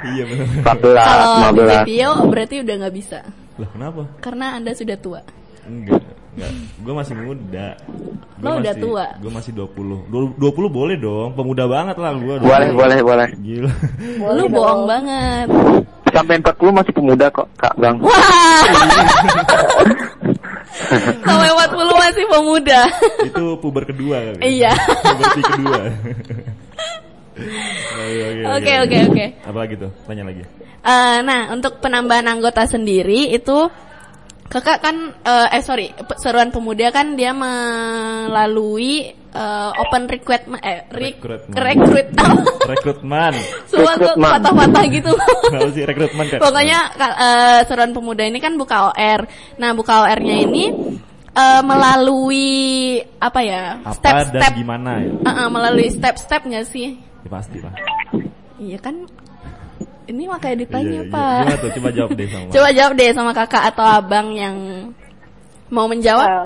Iya 0.04 0.24
benar. 0.28 0.46
14, 0.76 1.00
Kalau 1.00 1.24
di 1.24 1.62
15. 1.64 1.88
Tio 1.88 2.12
berarti 2.28 2.56
udah 2.60 2.76
nggak 2.76 2.96
bisa. 2.98 3.20
Lah 3.56 3.70
kenapa? 3.72 4.02
Karena 4.20 4.46
Anda 4.60 4.72
sudah 4.76 4.98
tua. 5.00 5.22
Enggak, 5.66 6.02
enggak. 6.36 6.52
Gue 6.80 6.94
masih 6.94 7.16
muda. 7.16 7.68
Gua 8.36 8.46
Lo 8.46 8.50
udah 8.56 8.74
masih- 8.74 8.84
tua. 8.84 9.06
Gue 9.18 9.32
masih 9.32 9.52
20. 9.52 9.98
Du- 10.08 10.36
20 10.38 10.70
boleh 10.70 10.96
dong. 10.96 11.34
Pemuda 11.34 11.66
banget 11.66 11.96
lah 11.98 12.12
gue. 12.14 12.36
Boleh, 12.38 12.70
boleh, 12.72 12.98
boleh. 13.02 13.28
Gila. 13.36 13.72
Lu 14.32 14.44
bohong 14.48 14.84
banget. 14.86 15.48
Sampai 16.12 16.40
40 16.40 16.72
masih 16.72 16.94
pemuda 16.94 17.26
kok, 17.28 17.48
Kak 17.56 17.76
Bang. 17.76 18.00
Wah. 18.00 18.62
Sampai 21.26 21.50
40 21.50 21.96
masih 21.98 22.26
pemuda. 22.28 22.80
Itu 23.24 23.46
puber 23.60 23.84
kedua 23.84 24.18
kali. 24.22 24.40
Iya. 24.60 24.72
Puberti 25.02 25.42
kedua. 25.44 25.82
Oke, 27.36 28.48
Oke, 28.48 28.74
oke, 28.80 28.98
oke. 29.12 29.26
Apa 29.44 29.58
lagi 29.60 29.76
tuh? 29.76 29.92
Tanya 30.08 30.24
lagi. 30.24 30.44
Eh, 30.86 31.18
nah, 31.20 31.50
untuk 31.50 31.82
penambahan 31.82 32.30
anggota 32.30 32.64
sendiri 32.64 33.34
itu 33.34 33.68
kakak 34.46 34.78
kan 34.80 34.96
eh, 35.20 35.48
eh 35.52 35.60
sorry 35.60 35.90
seruan 36.16 36.50
pemuda 36.50 36.88
kan 36.90 37.14
dia 37.14 37.34
melalui 37.34 39.02
eh, 39.12 39.72
open 39.76 40.06
recruitment 40.06 40.62
eh 40.62 40.86
rek- 40.88 41.18
Rekrutmen. 41.18 41.56
rekrut 41.58 42.08
Rekrutmen. 42.72 43.34
semua 43.66 43.94
tuh 43.96 44.14
patah-patah 44.16 44.86
gitu 44.88 45.12
sih 45.72 45.84
rekrutmen 45.84 46.26
kan? 46.28 46.40
pokoknya 46.40 46.80
eh, 46.96 47.60
seruan 47.66 47.92
pemuda 47.92 48.24
ini 48.24 48.38
kan 48.38 48.54
buka 48.54 48.92
OR 48.92 49.22
nah 49.58 49.74
buka 49.74 50.06
OR-nya 50.06 50.38
ini 50.40 50.66
eh, 51.32 51.62
melalui 51.62 52.48
apa 53.18 53.40
ya 53.42 53.64
step-step 53.92 54.52
gimana 54.56 55.02
ya? 55.02 55.12
Eh, 55.12 55.30
eh, 55.36 55.48
melalui 55.50 55.90
step-step 55.90 56.42
nggak 56.44 56.66
sih 56.66 56.96
Ya, 57.26 57.30
pasti 57.34 57.58
lah. 57.58 57.74
iya 58.56 58.78
kan 58.78 59.10
ini 60.06 60.24
makanya 60.26 60.58
ditanya 60.60 60.86
Iya, 60.92 61.02
iya. 61.02 61.12
pak 61.12 61.38
Gimana 61.40 61.58
tuh? 61.58 61.70
Coba 61.72 61.90
jawab 61.92 62.10
deh 62.12 62.28
sama. 62.28 62.48
Coba 62.56 62.70
jawab 62.72 62.94
deh 62.94 63.10
sama 63.12 63.32
kakak 63.32 63.64
atau 63.70 63.86
abang 63.86 64.28
yang 64.32 64.56
mau 65.68 65.86
menjawab. 65.86 66.28
Eh, 66.28 66.46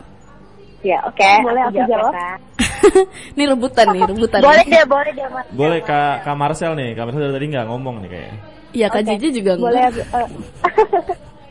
Ya 0.79 0.95
oke. 1.03 1.27
Boleh 1.43 1.59
aku 1.61 1.75
jawab? 1.83 1.91
ya, 1.91 1.99
Kak. 2.15 2.37
Ini 3.35 3.43
rebutan 3.45 3.85
nih, 3.89 4.01
rebutan. 4.05 4.39
Boleh 4.39 4.63
nih. 4.63 4.71
deh, 4.73 4.85
boleh 4.85 5.11
deh 5.11 5.27
Mas. 5.27 5.45
Boleh 5.51 5.79
Kak, 5.81 6.23
Kak 6.23 6.35
Marcel 6.35 6.71
nih. 6.73 6.95
Kak 6.95 7.03
Marcel 7.03 7.21
dari 7.21 7.35
tadi 7.35 7.47
nggak 7.49 7.67
ngomong 7.67 7.95
nih 7.99 8.09
kayaknya. 8.09 8.35
Iya, 8.71 8.87
Kak 8.87 9.01
Oke. 9.01 9.09
Cici 9.13 9.27
juga 9.35 9.51
enggak. 9.53 9.65
Boleh. 9.65 9.83
eh, 9.91 10.27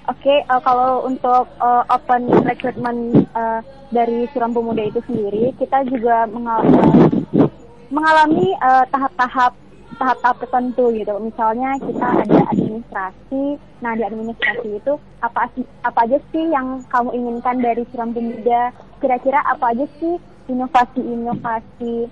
Oke, 0.08 0.34
eh, 0.40 0.60
kalau 0.64 1.04
untuk 1.04 1.44
eh, 1.44 1.82
open 1.86 2.22
recruitment 2.42 3.00
eh, 3.28 3.60
dari 3.90 4.24
Suram 4.32 4.48
Pemuda 4.50 4.80
itu 4.82 5.00
sendiri, 5.04 5.52
kita 5.54 5.84
juga 5.84 6.24
mengal- 6.26 6.64
eh, 6.64 7.48
mengalami 7.90 8.48
eh, 8.54 8.84
tahap-tahap 8.88 9.52
tahap-tahap 9.96 10.36
tertentu 10.44 10.92
gitu. 10.92 11.14
Misalnya 11.16 11.80
kita 11.80 12.06
ada 12.26 12.38
administrasi. 12.52 13.56
Nah, 13.80 13.96
di 13.96 14.02
administrasi 14.04 14.68
itu 14.76 15.00
apa 15.24 15.48
apa 15.86 16.00
aja 16.04 16.18
sih 16.34 16.44
yang 16.52 16.84
kamu 16.92 17.10
inginkan 17.16 17.56
dari 17.64 17.82
Suram 17.88 18.12
Pemuda? 18.12 18.76
Kira-kira 19.00 19.40
apa 19.48 19.72
aja 19.72 19.86
sih 19.96 20.20
inovasi-inovasi 20.48 22.10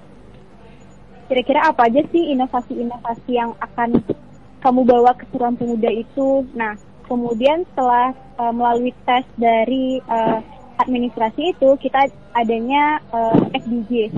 kira-kira 1.26 1.58
apa 1.66 1.90
aja 1.90 2.06
sih 2.14 2.30
inovasi-inovasi 2.34 3.30
yang 3.34 3.50
akan 3.58 3.98
kamu 4.62 4.80
bawa 4.86 5.14
ke 5.18 5.26
Suram 5.34 5.58
Pemuda 5.58 5.90
itu? 5.90 6.46
Nah, 6.54 6.78
kemudian 7.10 7.66
setelah 7.70 8.14
uh, 8.38 8.54
melalui 8.54 8.94
tes 9.06 9.26
dari 9.34 9.98
uh, 10.06 10.38
administrasi 10.78 11.54
itu, 11.54 11.68
kita 11.82 12.10
adanya 12.34 13.02
uh, 13.10 13.38
FDG, 13.54 14.14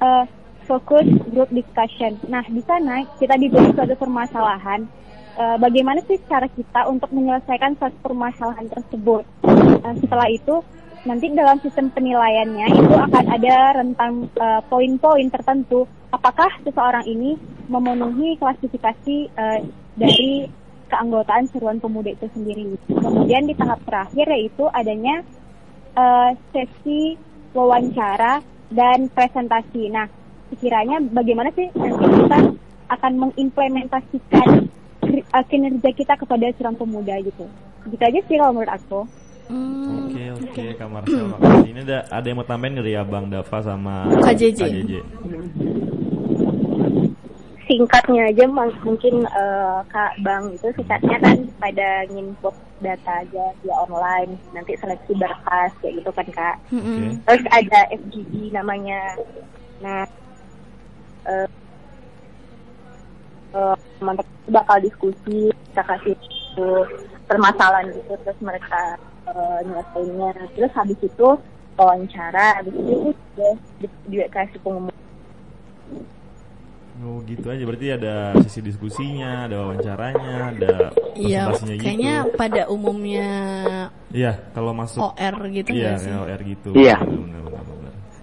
uh, 0.00 0.24
Focus 0.64 1.06
Group 1.30 1.50
Discussion. 1.50 2.18
Nah, 2.30 2.44
di 2.46 2.62
sana 2.64 3.02
kita 3.18 3.34
diberi 3.36 3.70
suatu 3.74 3.94
permasalahan. 3.98 4.86
Uh, 5.32 5.56
bagaimana 5.56 6.04
sih 6.04 6.20
cara 6.28 6.44
kita 6.44 6.84
untuk 6.92 7.08
menyelesaikan 7.08 7.72
suatu 7.80 7.96
permasalahan 8.04 8.68
tersebut? 8.68 9.24
Uh, 9.48 9.94
setelah 9.96 10.28
itu, 10.28 10.60
nanti 11.08 11.32
dalam 11.32 11.56
sistem 11.64 11.88
penilaiannya 11.88 12.68
itu 12.68 12.94
akan 12.94 13.24
ada 13.32 13.80
rentang 13.80 14.28
uh, 14.36 14.60
poin-poin 14.68 15.26
tertentu 15.32 15.88
apakah 16.12 16.52
seseorang 16.62 17.08
ini 17.08 17.40
memenuhi 17.72 18.36
klasifikasi 18.36 19.32
uh, 19.32 19.58
dari 19.96 20.44
keanggotaan 20.92 21.48
seruan 21.48 21.80
pemuda 21.80 22.12
itu 22.12 22.28
sendiri. 22.36 22.76
Kemudian 22.92 23.48
di 23.48 23.56
tahap 23.56 23.80
terakhir 23.88 24.28
yaitu 24.28 24.68
adanya 24.68 25.24
sesi 26.52 27.16
wawancara 27.56 28.44
dan 28.72 29.08
presentasi. 29.12 29.92
Nah, 29.92 30.08
sekiranya 30.52 31.00
bagaimana 31.10 31.48
sih 31.56 31.72
nanti 31.72 32.04
kita 32.04 32.38
akan 32.92 33.12
mengimplementasikan 33.16 34.48
uh, 35.32 35.44
kinerja 35.48 35.90
kita 35.96 36.14
kepada 36.20 36.52
seruan 36.54 36.76
pemuda 36.76 37.16
gitu. 37.24 37.48
Gitu 37.88 38.02
aja 38.04 38.20
sih 38.28 38.36
kalau 38.36 38.52
menurut 38.52 38.72
aku. 38.76 39.00
Hmm, 39.50 40.08
Oke 40.08 40.24
oke 40.32 40.64
Kak 40.78 40.88
Marcel 40.88 41.26
makasih. 41.28 41.68
Ini 41.72 41.80
ada 41.88 41.98
ada 42.08 42.26
yang 42.28 42.38
mau 42.40 42.46
tambahin 42.46 42.78
dari 42.78 42.92
Abang 42.94 43.26
Dava 43.28 43.58
sama 43.60 44.08
Kak 44.22 44.36
JJ? 44.38 44.60
Singkatnya 47.66 48.28
aja 48.28 48.44
mungkin 48.84 49.24
eh, 49.24 49.78
Kak 49.88 50.20
Bang 50.20 50.52
itu 50.52 50.68
singkatnya 50.76 51.16
kan 51.20 51.36
pada 51.56 52.04
nginput 52.12 52.54
data 52.82 53.22
aja 53.22 53.44
via 53.62 53.74
online, 53.86 54.34
nanti 54.50 54.74
seleksi 54.74 55.14
berkas 55.14 55.70
kayak 55.80 56.02
gitu 56.02 56.10
kan 56.10 56.28
Kak. 56.34 56.56
mm-mm. 56.74 57.22
Terus 57.22 57.44
ada 57.54 57.80
FGD 57.94 58.50
namanya. 58.50 59.14
Nah, 59.78 60.02
eh 61.24 61.46
eh, 63.52 63.76
teman-teman 63.98 64.26
bakal 64.48 64.78
diskusi, 64.80 65.38
kita 65.70 65.82
kasih 65.84 66.14
eh, 66.58 66.84
permasalahan 67.24 67.86
gitu, 67.90 68.12
terus 68.22 68.38
mereka 68.40 68.80
eh, 69.28 69.58
nyelesainnya. 69.64 70.30
Terus 70.52 70.72
habis 70.74 70.98
itu 71.00 71.28
wawancara, 71.74 72.60
habis 72.60 72.74
itu 72.74 72.94
udah 73.12 73.52
di- 73.78 74.00
dikasih 74.08 74.58
pengumuman. 74.60 74.90
Oh 77.02 77.18
gitu 77.26 77.50
aja 77.50 77.64
berarti 77.66 77.88
ada 77.88 78.36
sisi 78.46 78.60
diskusinya, 78.62 79.48
ada 79.50 79.64
wawancaranya, 79.64 80.54
ada 80.54 80.74
Iya, 81.18 81.50
presentasinya 81.50 81.74
gitu. 81.74 81.82
kayaknya 81.82 82.14
pada 82.36 82.62
umumnya 82.70 83.30
Iya, 84.12 84.32
kalau 84.54 84.70
masuk 84.70 85.00
OR 85.10 85.34
gitu 85.50 85.72
iya, 85.72 85.98
sih? 85.98 86.12
kayak 86.12 86.20
OR 86.22 86.40
gitu. 86.46 86.70
Iya. 86.78 86.96
Benar, 87.00 87.42
benar, 87.42 87.64
benar. 87.64 87.71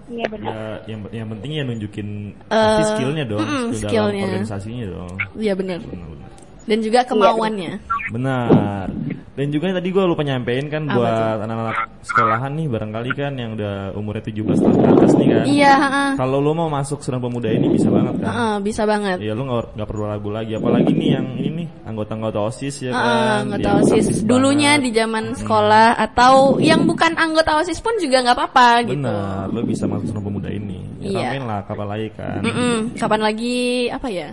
Iya 0.09 0.25
benar. 0.27 0.49
Ya, 0.49 0.61
yang 0.89 0.99
yang 1.13 1.27
penting 1.29 1.51
ya 1.53 1.63
nunjukin 1.63 2.07
Eh, 2.33 2.49
pasti 2.49 2.83
skillnya 2.91 3.23
dong, 3.23 3.45
skill 3.45 3.89
dalam 3.93 4.09
skillnya. 4.09 4.25
organisasinya 4.25 4.85
dong. 4.89 5.15
Iya 5.37 5.53
benar. 5.53 5.79
Benar, 5.79 6.07
benar. 6.09 6.29
Dan 6.65 6.79
juga 6.81 6.99
kemauannya. 7.03 7.73
Benar. 8.11 8.87
Dan 9.33 9.55
juga 9.55 9.71
tadi 9.71 9.87
gue 9.87 10.03
lupa 10.03 10.19
nyampein 10.19 10.67
kan 10.67 10.83
Apa 10.83 10.93
buat 10.99 11.35
anak-anak 11.47 11.75
sekolahan 12.03 12.51
nih 12.59 12.67
barangkali 12.67 13.09
kan 13.15 13.33
yang 13.39 13.55
udah 13.55 13.95
umurnya 13.95 14.19
17 14.27 14.35
tahun 14.59 14.75
ke 14.75 14.87
atas 14.91 15.11
nih 15.15 15.27
kan. 15.31 15.45
Iya. 15.47 15.73
Kalau 16.19 16.37
lu 16.43 16.51
mau 16.51 16.67
masuk 16.67 16.99
Suran 16.99 17.23
Pemuda 17.23 17.47
ini 17.47 17.71
bisa 17.71 17.87
banget 17.87 18.19
kan. 18.19 18.27
Heeh, 18.27 18.53
bisa 18.59 18.83
banget. 18.83 19.17
Iya 19.23 19.39
nggak 19.39 19.79
nggak 19.79 19.87
perlu 19.87 20.03
ragu 20.05 20.27
lagi 20.27 20.59
apalagi 20.59 20.91
nih 20.91 21.09
yang 21.15 21.27
ini 21.39 21.49
nih 21.55 21.67
anggota-anggota 21.87 22.51
OSIS 22.51 22.75
ya 22.83 22.91
Heeh, 22.91 22.99
kan. 22.99 23.39
anggota 23.47 23.69
OSIS 23.79 24.07
dulunya 24.27 24.75
banget. 24.75 24.83
di 24.83 24.89
zaman 24.91 25.25
sekolah 25.33 25.87
atau 25.95 26.33
yang 26.59 26.83
bukan 26.83 27.15
anggota 27.15 27.63
OSIS 27.63 27.79
pun 27.79 27.95
juga 27.95 28.19
nggak 28.19 28.35
apa-apa 28.35 28.91
gitu. 28.91 29.07
Benar, 29.07 29.47
lu 29.55 29.63
bisa 29.63 29.87
masuk 29.87 30.11
Suran 30.11 30.23
Pemuda 30.27 30.51
ini. 30.51 30.83
Ya, 30.99 31.31
Iya. 31.31 31.39
lah 31.39 31.63
kapan 31.63 31.87
lagi 31.87 32.07
kan. 32.11 32.43
Mm-mm, 32.43 32.75
Kapan 32.99 33.21
lagi 33.23 33.87
apa 33.87 34.11
ya? 34.11 34.29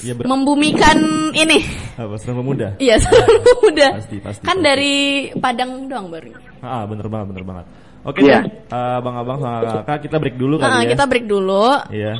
Iya 0.00 0.12
ber- 0.16 0.26
Membumikan 0.26 0.98
ini. 1.32 1.58
apa 1.94 2.16
Suran 2.16 2.40
Pemuda. 2.40 2.68
Iya, 2.76 2.96
seluruh 2.98 3.44
muda. 3.60 3.86
Pasti, 4.00 4.16
pasti, 4.18 4.42
kan 4.42 4.56
pasti. 4.56 4.64
dari 4.64 4.94
Padang 5.36 5.86
doang 5.86 6.08
baru. 6.08 6.32
Ah, 6.60 6.84
bener 6.84 7.04
banget, 7.06 7.26
bener 7.30 7.44
banget. 7.44 7.66
Oke 8.00 8.24
Iya. 8.24 8.40
deh, 8.40 8.72
eh, 8.72 8.98
bang 8.98 9.14
abang 9.14 9.38
sama 9.38 9.60
kakak 9.84 10.08
kita 10.08 10.16
break 10.16 10.36
dulu 10.36 10.56
Heeh, 10.56 10.64
kali 10.66 10.84
ya. 10.84 10.90
kita 10.90 11.04
break 11.04 11.26
dulu. 11.28 11.64
Iya. 11.92 12.14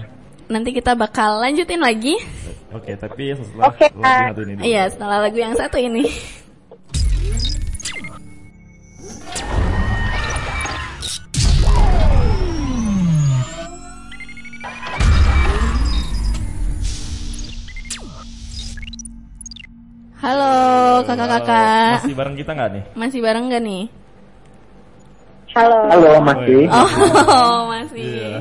Nanti 0.46 0.70
kita 0.70 0.92
bakal 0.92 1.40
lanjutin 1.40 1.80
lagi. 1.80 2.20
Oke, 2.70 2.92
tapi 2.94 3.32
setelah 3.32 3.72
Oke, 3.72 3.86
lagu 3.96 4.28
satu 4.28 4.40
ini. 4.44 4.54
Iya, 4.60 4.82
setelah 4.90 5.16
lagu 5.24 5.38
yang 5.38 5.54
satu 5.54 5.78
ini. 5.78 6.04
Halo 20.20 20.52
kakak-kakak, 21.08 22.04
Masih 22.04 22.12
bareng 22.12 22.36
kita 22.36 22.52
nggak 22.52 22.70
nih? 22.76 22.82
masih 22.92 23.20
bareng 23.24 23.48
gak 23.48 23.62
nih? 23.64 23.82
Halo. 25.50 25.78
Halo 25.90 26.10
masih. 26.22 26.62
Oh 26.70 27.58
masih. 27.68 28.06
Iya. 28.06 28.38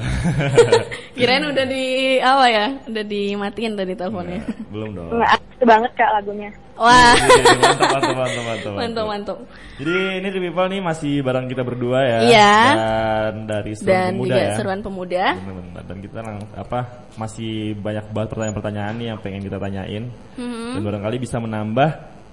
Kirain 1.17 1.41
udah 1.43 1.65
di 1.65 1.83
apa 2.21 2.45
ya? 2.47 2.65
Udah 2.85 3.03
dimatiin 3.03 3.73
tadi 3.73 3.93
teleponnya. 3.93 4.45
Belum 4.69 4.93
dong. 4.93 5.17
Nggak 5.17 5.31
aktif 5.33 5.65
banget 5.65 5.91
kak 5.97 6.09
lagunya. 6.13 6.49
Wah, 6.79 7.11
Iya, 7.11 7.43
mantap, 7.59 7.75
mantap, 7.91 8.13
mantap, 8.15 8.43
mantap, 8.45 8.71
mantap 8.71 9.05
mantap. 9.05 9.37
Jadi 9.75 9.95
ini 10.15 10.27
The 10.29 10.39
People 10.39 10.67
nih 10.69 10.79
masih 10.79 11.13
bareng 11.19 11.45
kita 11.45 11.63
berdua 11.65 11.99
ya. 11.99 12.19
Iya. 12.23 12.53
Dan 12.71 13.33
dari 13.43 13.71
Seruan 13.75 13.91
Dan 13.91 14.11
Pemuda 14.13 14.23
juga 14.23 14.39
ya. 14.39 14.53
seruan 14.55 14.79
pemuda. 14.79 15.25
Bener-bener. 15.35 15.83
Dan 15.83 15.97
kita 15.99 16.19
lang- 16.23 16.47
apa 16.55 16.79
masih 17.17 17.51
banyak 17.75 18.05
banget 18.09 18.29
pertanyaan-pertanyaan 18.31 18.93
nih 18.95 19.07
yang 19.09 19.19
pengen 19.19 19.41
kita 19.43 19.57
tanyain. 19.57 20.03
Mhm. 20.37 20.71
Dan 20.77 20.81
barangkali 20.85 21.17
bisa 21.19 21.35
menambah 21.35 21.89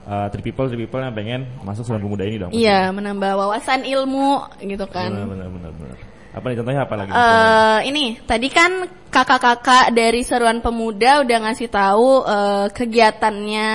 uh, 0.06 0.26
three 0.30 0.46
people 0.46 0.70
three 0.70 0.86
people 0.86 1.02
yang 1.02 1.12
pengen 1.12 1.50
masuk 1.66 1.82
Seruan 1.84 2.02
Pemuda 2.02 2.24
ini 2.24 2.36
dong. 2.38 2.50
Iya, 2.54 2.94
menambah 2.94 3.32
wawasan 3.36 3.84
ilmu 3.84 4.46
gitu 4.62 4.86
kan. 4.88 5.10
Benar, 5.10 5.26
benar, 5.26 5.48
benar, 5.50 5.72
benar. 5.74 5.98
Apa 6.36 6.52
nih 6.52 6.56
contohnya 6.60 6.82
apa 6.84 6.94
lagi? 7.00 7.10
Eh 7.16 7.78
ini 7.88 8.04
tadi 8.28 8.48
kan 8.52 8.84
kakak-kakak 9.08 9.88
dari 9.96 10.20
Seruan 10.20 10.60
Pemuda 10.60 11.24
udah 11.24 11.38
ngasih 11.48 11.68
tahu 11.72 12.28
eh, 12.28 12.66
kegiatannya 12.76 13.70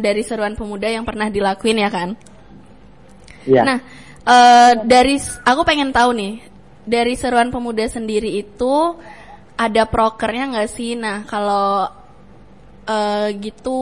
dari 0.00 0.22
Seruan 0.24 0.56
Pemuda 0.56 0.88
yang 0.88 1.04
pernah 1.04 1.28
dilakuin 1.28 1.84
ya 1.84 1.92
kan. 1.92 2.16
Iya. 3.44 3.60
Nah 3.60 3.78
eh, 4.24 4.72
dari 4.88 5.20
aku 5.20 5.60
pengen 5.68 5.92
tahu 5.92 6.16
nih 6.16 6.40
dari 6.88 7.12
Seruan 7.12 7.52
Pemuda 7.52 7.84
sendiri 7.84 8.40
itu 8.40 8.96
ada 9.60 9.84
prokernya 9.84 10.56
nggak 10.56 10.70
sih? 10.72 10.96
Nah 10.96 11.28
kalau 11.28 11.92
eh, 12.88 13.28
gitu 13.38 13.78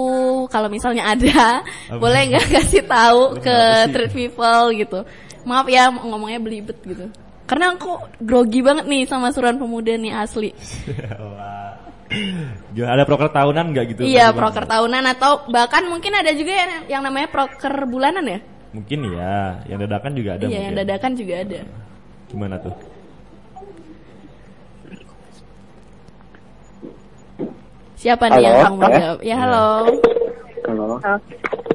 kalau 0.51 0.67
misalnya 0.67 1.07
ada 1.07 1.63
Apa? 1.63 2.03
boleh 2.03 2.21
nggak 2.35 2.47
kasih 2.59 2.83
tahu 2.85 3.39
ke 3.39 3.57
treat 3.95 4.13
people 4.13 4.65
gitu. 4.75 4.99
Maaf 5.47 5.71
ya 5.71 5.89
ngomongnya 5.95 6.43
belibet 6.43 6.79
gitu. 6.83 7.07
Karena 7.47 7.79
aku 7.79 8.03
grogi 8.19 8.59
banget 8.59 8.91
nih 8.91 9.07
sama 9.07 9.31
Seruan 9.31 9.63
Pemuda 9.63 9.95
nih 9.95 10.11
asli. 10.11 10.51
Gimana, 12.75 13.03
ada 13.03 13.05
proker 13.07 13.31
tahunan 13.35 13.65
nggak 13.75 13.85
gitu? 13.95 14.01
Iya, 14.07 14.31
proker 14.31 14.63
tahunan 14.67 15.05
atau 15.17 15.43
bahkan 15.51 15.87
mungkin 15.91 16.15
ada 16.15 16.31
juga 16.39 16.55
yang, 16.55 16.71
yang 16.87 17.03
namanya 17.03 17.27
proker 17.31 17.75
bulanan 17.91 18.23
ya? 18.23 18.39
Mungkin 18.71 18.99
ya, 19.11 19.65
yang 19.67 19.79
dadakan 19.83 20.13
juga 20.15 20.31
ada 20.39 20.45
iya, 20.47 20.71
yang 20.71 20.77
mungkin. 20.77 20.83
dadakan 20.87 21.13
juga 21.19 21.35
ada. 21.43 21.61
Gimana 22.31 22.55
tuh? 22.63 22.75
Siapa 27.97 28.29
nih 28.29 28.45
yang 28.45 28.77
mau 28.77 28.93
jawab? 28.93 29.19
Ya, 29.25 29.37
halo. 29.41 29.89
Halo. 30.69 30.89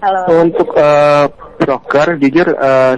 Halo. 0.05 0.21
Untuk 0.45 0.69
eh, 0.77 1.25
broker, 1.57 2.07
jujur 2.21 2.47
eh, 2.53 2.93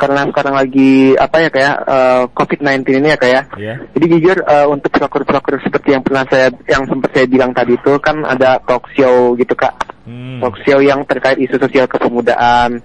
karena 0.00 0.24
sekarang 0.32 0.56
lagi 0.56 1.12
apa 1.20 1.36
ya 1.44 1.48
kayak 1.52 1.76
eh, 1.84 2.22
COVID-19 2.32 2.80
ini 2.96 3.08
ya 3.12 3.18
kayak. 3.20 3.44
Iya. 3.60 3.74
Jadi 3.92 4.04
jujur 4.16 4.36
eh, 4.40 4.66
untuk 4.72 4.88
broker-broker 4.88 5.60
seperti 5.60 5.92
yang 5.92 6.00
pernah 6.00 6.24
saya 6.32 6.48
yang 6.64 6.88
sempat 6.88 7.12
saya 7.12 7.28
bilang 7.28 7.52
tadi 7.52 7.76
itu 7.76 7.92
kan 8.00 8.24
ada 8.24 8.56
talk 8.64 8.88
show 8.96 9.36
gitu 9.36 9.52
kak. 9.52 9.76
Hmm. 10.08 10.40
Talk 10.40 10.56
show 10.64 10.80
yang 10.80 11.04
terkait 11.04 11.36
isu 11.36 11.60
sosial 11.60 11.84
kepemudaan. 11.92 12.80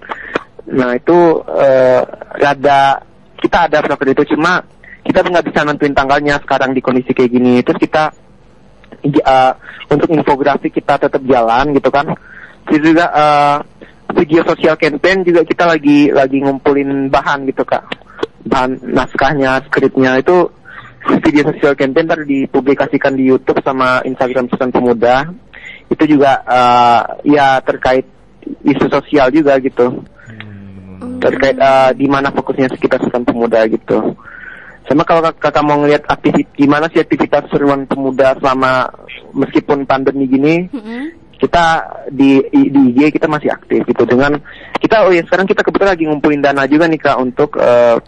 Nah 0.68 0.90
itu 0.92 1.16
eh, 1.48 2.04
rada 2.44 3.00
kita 3.40 3.72
ada 3.72 3.80
broker 3.80 4.12
itu 4.12 4.36
cuma 4.36 4.60
kita 5.00 5.24
nggak 5.24 5.46
bisa 5.48 5.64
nentuin 5.64 5.96
tanggalnya 5.96 6.36
sekarang 6.44 6.76
di 6.76 6.84
kondisi 6.84 7.16
kayak 7.16 7.32
gini. 7.32 7.64
Terus 7.64 7.80
kita 7.80 8.25
uh, 9.04 9.52
untuk 9.90 10.08
infografi 10.12 10.68
kita 10.72 10.98
tetap 10.98 11.22
jalan 11.24 11.74
gitu 11.76 11.88
kan. 11.92 12.10
Terus 12.66 12.80
juga 12.82 13.06
uh, 13.12 13.56
video 14.14 14.42
sosial 14.46 14.74
campaign 14.78 15.26
juga 15.26 15.42
kita 15.42 15.64
lagi 15.66 16.10
lagi 16.10 16.38
ngumpulin 16.42 17.10
bahan 17.10 17.46
gitu 17.50 17.62
kak. 17.66 17.82
Bahan 18.46 18.78
naskahnya, 18.94 19.62
skripnya 19.66 20.22
itu 20.22 20.50
video 21.22 21.46
sosial 21.54 21.74
campaign 21.78 22.06
ntar 22.06 22.22
dipublikasikan 22.26 23.14
di 23.14 23.30
YouTube 23.30 23.62
sama 23.62 24.02
Instagram 24.02 24.50
Susan 24.50 24.70
Pemuda. 24.70 25.30
Itu 25.86 26.04
juga 26.06 26.42
uh, 26.42 27.02
ya 27.22 27.62
terkait 27.62 28.06
isu 28.62 28.86
sosial 28.90 29.30
juga 29.30 29.58
gitu. 29.62 30.02
Hmm. 30.26 31.18
Terkait 31.22 31.58
uh, 31.58 31.90
di 31.94 32.06
mana 32.10 32.30
fokusnya 32.30 32.74
kita 32.74 32.98
Susan 33.02 33.22
Pemuda 33.22 33.66
gitu. 33.70 34.14
Sama 34.86 35.02
kalau 35.02 35.20
kak- 35.30 35.42
kakak 35.42 35.64
mau 35.66 35.82
ngeliat 35.82 36.06
aktivitas 36.06 36.54
gimana 36.54 36.86
sih 36.90 37.02
aktivitas 37.02 37.50
seruan 37.50 37.90
pemuda 37.90 38.38
selama 38.38 38.86
meskipun 39.34 39.82
pandemi 39.82 40.30
gini, 40.30 40.70
Mm-mm. 40.70 41.10
kita 41.42 41.82
di 42.14 42.38
di 42.54 42.94
IG 42.94 43.18
kita 43.18 43.26
masih 43.26 43.50
aktif 43.50 43.82
gitu 43.82 44.06
dengan 44.06 44.38
kita 44.78 45.04
oh 45.04 45.12
ya 45.12 45.26
sekarang 45.26 45.44
kita 45.50 45.66
kebetulan 45.66 45.92
lagi 45.98 46.06
ngumpulin 46.06 46.40
dana 46.40 46.64
juga 46.70 46.86
nih 46.86 47.00
kak 47.02 47.18
untuk 47.18 47.58
eh, 47.58 47.98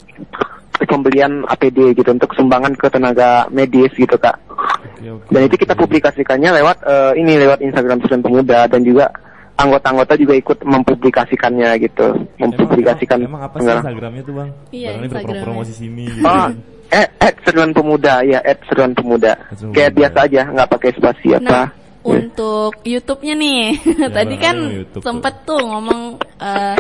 pembelian 0.87 1.43
APD 1.51 1.99
gitu 1.99 2.07
untuk 2.15 2.31
sumbangan 2.39 2.71
ke 2.79 2.87
tenaga 2.87 3.51
medis 3.51 3.91
gitu 3.99 4.15
kak. 4.15 4.39
Oke, 4.47 5.11
oke. 5.11 5.27
Dan 5.35 5.41
itu 5.51 5.57
kita 5.59 5.75
publikasikannya 5.75 6.63
lewat 6.63 6.77
eh, 6.87 7.13
ini 7.19 7.43
lewat 7.43 7.59
Instagram 7.59 7.99
Susan 8.07 8.23
Pemuda 8.23 8.71
dan 8.71 8.87
juga 8.87 9.11
anggota-anggota 9.59 10.15
juga 10.15 10.35
ikut 10.39 10.59
mempublikasikannya 10.63 11.71
gitu, 11.83 12.07
mempublikasikan. 12.39 13.19
Emang, 13.19 13.43
emang 13.43 13.43
apa 13.51 13.57
sih. 13.59 13.67
Instagramnya 13.69 14.23
tuh 14.23 14.35
bang? 14.39 14.49
Iya, 14.71 14.89
Barangkali 14.89 15.07
Instagramnya. 15.11 15.45
promosi 15.45 15.73
sini 15.75 16.05
gitu. 16.07 16.25
Oh, 16.25 16.49
eh, 16.89 17.07
at 17.19 17.35
Seruan 17.43 17.71
Pemuda, 17.75 18.15
ya, 18.23 18.39
at 18.41 18.59
Seruan 18.71 18.93
Pemuda. 18.95 19.33
Seruan 19.53 19.75
Kayak 19.75 19.91
Pemuda. 19.93 19.99
biasa 19.99 20.19
aja, 20.31 20.43
nggak 20.55 20.71
pakai 20.71 20.91
spasi 20.95 21.29
apa. 21.35 21.43
Nah, 21.43 21.67
untuk 22.07 22.73
YouTube-nya 22.87 23.35
nih, 23.35 23.63
tadi 24.17 24.35
barangkali 24.39 24.39
kan 24.39 24.57
YouTube 24.71 25.03
sempet 25.03 25.35
tuh 25.43 25.61
ngomong 25.61 26.01
eh 26.39 26.77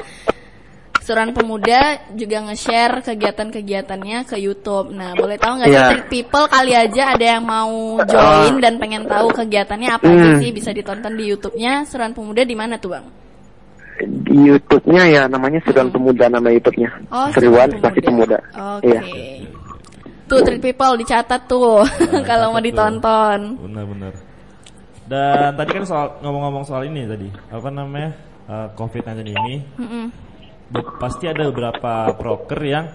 Seruan 1.08 1.32
Pemuda 1.32 1.80
juga 2.12 2.44
nge-share 2.44 3.00
kegiatan-kegiatannya 3.00 4.28
ke 4.28 4.36
YouTube. 4.36 4.92
Nah, 4.92 5.16
boleh 5.16 5.40
tahu 5.40 5.56
nggak 5.56 5.66
sih 5.66 5.80
Iya. 5.80 6.04
People 6.04 6.44
kali 6.46 6.76
aja 6.76 7.16
ada 7.16 7.24
yang 7.32 7.48
mau 7.48 7.96
join 8.04 8.60
dan 8.60 8.76
pengen 8.76 9.08
tahu 9.08 9.32
kegiatannya 9.32 9.88
apa 9.88 10.04
aja 10.04 10.28
Hmm. 10.28 10.40
sih 10.44 10.52
bisa 10.52 10.68
ditonton 10.68 11.16
di 11.16 11.24
YouTube-nya 11.26 11.88
Seruan 11.88 12.12
Pemuda 12.12 12.44
di 12.44 12.52
mana 12.52 12.76
tuh, 12.76 12.92
Bang? 12.92 13.08
Di 13.98 14.36
YouTube-nya 14.36 15.02
ya 15.08 15.22
namanya 15.24 15.64
Seruan 15.64 15.88
Pemuda 15.88 16.28
nama 16.28 16.52
YouTube-nya. 16.52 16.90
Hmm. 16.92 17.08
Oh, 17.08 17.28
Seruan 17.32 17.72
spasi 17.72 18.00
Pemuda. 18.04 18.36
Oke. 18.76 18.92
Iya. 18.92 19.00
Tuh 20.28 20.44
Trick 20.44 20.60
people 20.60 20.92
dicatat 20.94 21.40
tuh 21.48 21.88
kalau 22.28 22.52
mau 22.52 22.60
ditonton. 22.60 23.56
Benar-benar. 23.56 24.12
Dan 25.08 25.56
tadi 25.56 25.70
kan 25.72 25.84
soal 25.88 26.06
ngomong-ngomong 26.20 26.68
soal 26.68 26.84
ini 26.84 27.08
tadi, 27.08 27.32
apa 27.48 27.72
namanya 27.72 28.12
eh, 28.44 28.68
COVID-19 28.76 29.24
ini, 29.24 29.56
Mm-mm. 29.80 30.04
be- 30.12 30.27
pasti 30.98 31.24
ada 31.26 31.48
beberapa 31.48 32.12
proker 32.14 32.60
yang 32.60 32.86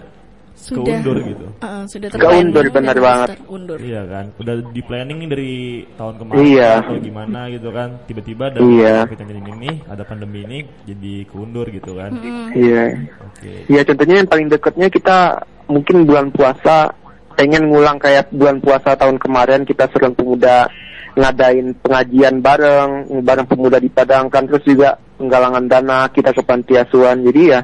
Sudah. 0.53 1.01
keundur 1.01 1.17
gitu. 1.25 1.45
Uh, 1.59 1.83
sudah 1.89 2.07
Keundur, 2.13 2.65
benar 2.69 2.93
dan 2.93 3.01
banget. 3.01 3.27
terundur. 3.33 3.77
Iya 3.81 4.01
kan, 4.05 4.25
udah 4.37 4.55
di 4.69 4.81
planning 4.85 5.19
dari 5.25 5.53
tahun 5.97 6.13
kemarin 6.21 6.39
Iya. 6.45 6.71
atau 6.85 6.95
gimana 7.01 7.39
gitu 7.49 7.69
kan, 7.73 7.89
tiba-tiba 8.05 8.43
ada 8.53 8.59
Iya. 8.61 8.95
COVID-19 9.09 9.33
ini, 9.57 9.71
ada 9.89 10.03
pandemi 10.05 10.39
ini, 10.45 10.59
jadi 10.85 11.13
keundur 11.25 11.65
gitu 11.73 11.97
kan. 11.97 12.13
Iya. 12.53 12.83
Oke. 13.25 13.53
Iya, 13.65 13.81
contohnya 13.81 14.15
yang 14.21 14.29
paling 14.29 14.47
dekatnya 14.47 14.87
kita 14.93 15.17
mungkin 15.65 15.95
bulan 16.05 16.29
puasa 16.29 16.93
pengen 17.33 17.73
ngulang 17.73 17.97
kayak 17.97 18.29
bulan 18.29 18.61
puasa 18.61 18.93
tahun 18.93 19.17
kemarin 19.17 19.65
kita 19.65 19.89
Seruan 19.89 20.13
Pemuda 20.13 20.69
ngadain 21.13 21.73
pengajian 21.81 22.41
bareng, 22.41 23.09
bareng 23.25 23.45
pemuda 23.45 23.77
dipadangkan 23.77 24.45
terus 24.49 24.65
juga 24.65 24.97
penggalangan 25.17 25.65
dana 25.69 26.07
kita 26.09 26.33
ke 26.33 26.41
panti 26.43 26.73
asuhan. 26.77 27.21
Jadi 27.23 27.41
ya 27.53 27.59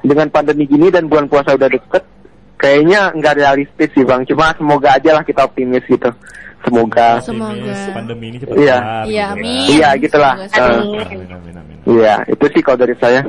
dengan 0.00 0.28
pandemi 0.32 0.64
gini 0.64 0.88
dan 0.88 1.06
bulan 1.06 1.28
puasa 1.28 1.52
udah 1.56 1.68
deket, 1.68 2.04
kayaknya 2.56 3.12
nggak 3.16 3.34
realistis 3.36 3.90
sih 3.92 4.04
bang. 4.04 4.24
Cuma 4.24 4.52
semoga 4.56 4.96
aja 4.96 5.20
lah 5.20 5.24
kita 5.24 5.44
optimis 5.44 5.84
gitu. 5.88 6.08
Semoga. 6.60 7.20
Semoga. 7.24 7.72
Pandemi 7.96 8.24
ini 8.32 8.38
cepat 8.40 8.56
Iya. 8.56 8.76
Iya, 9.08 9.08
gitu 9.08 9.08
kan. 9.08 9.32
amin. 9.32 9.64
Iya, 9.72 9.88
gitulah. 9.96 10.34
Eh. 10.36 10.60
Amin, 10.60 11.28
amin, 11.32 11.54
amin. 11.56 11.76
Iya, 11.88 12.14
itu 12.28 12.44
sih 12.52 12.60
kalau 12.60 12.78
dari 12.84 12.94
saya. 13.00 13.20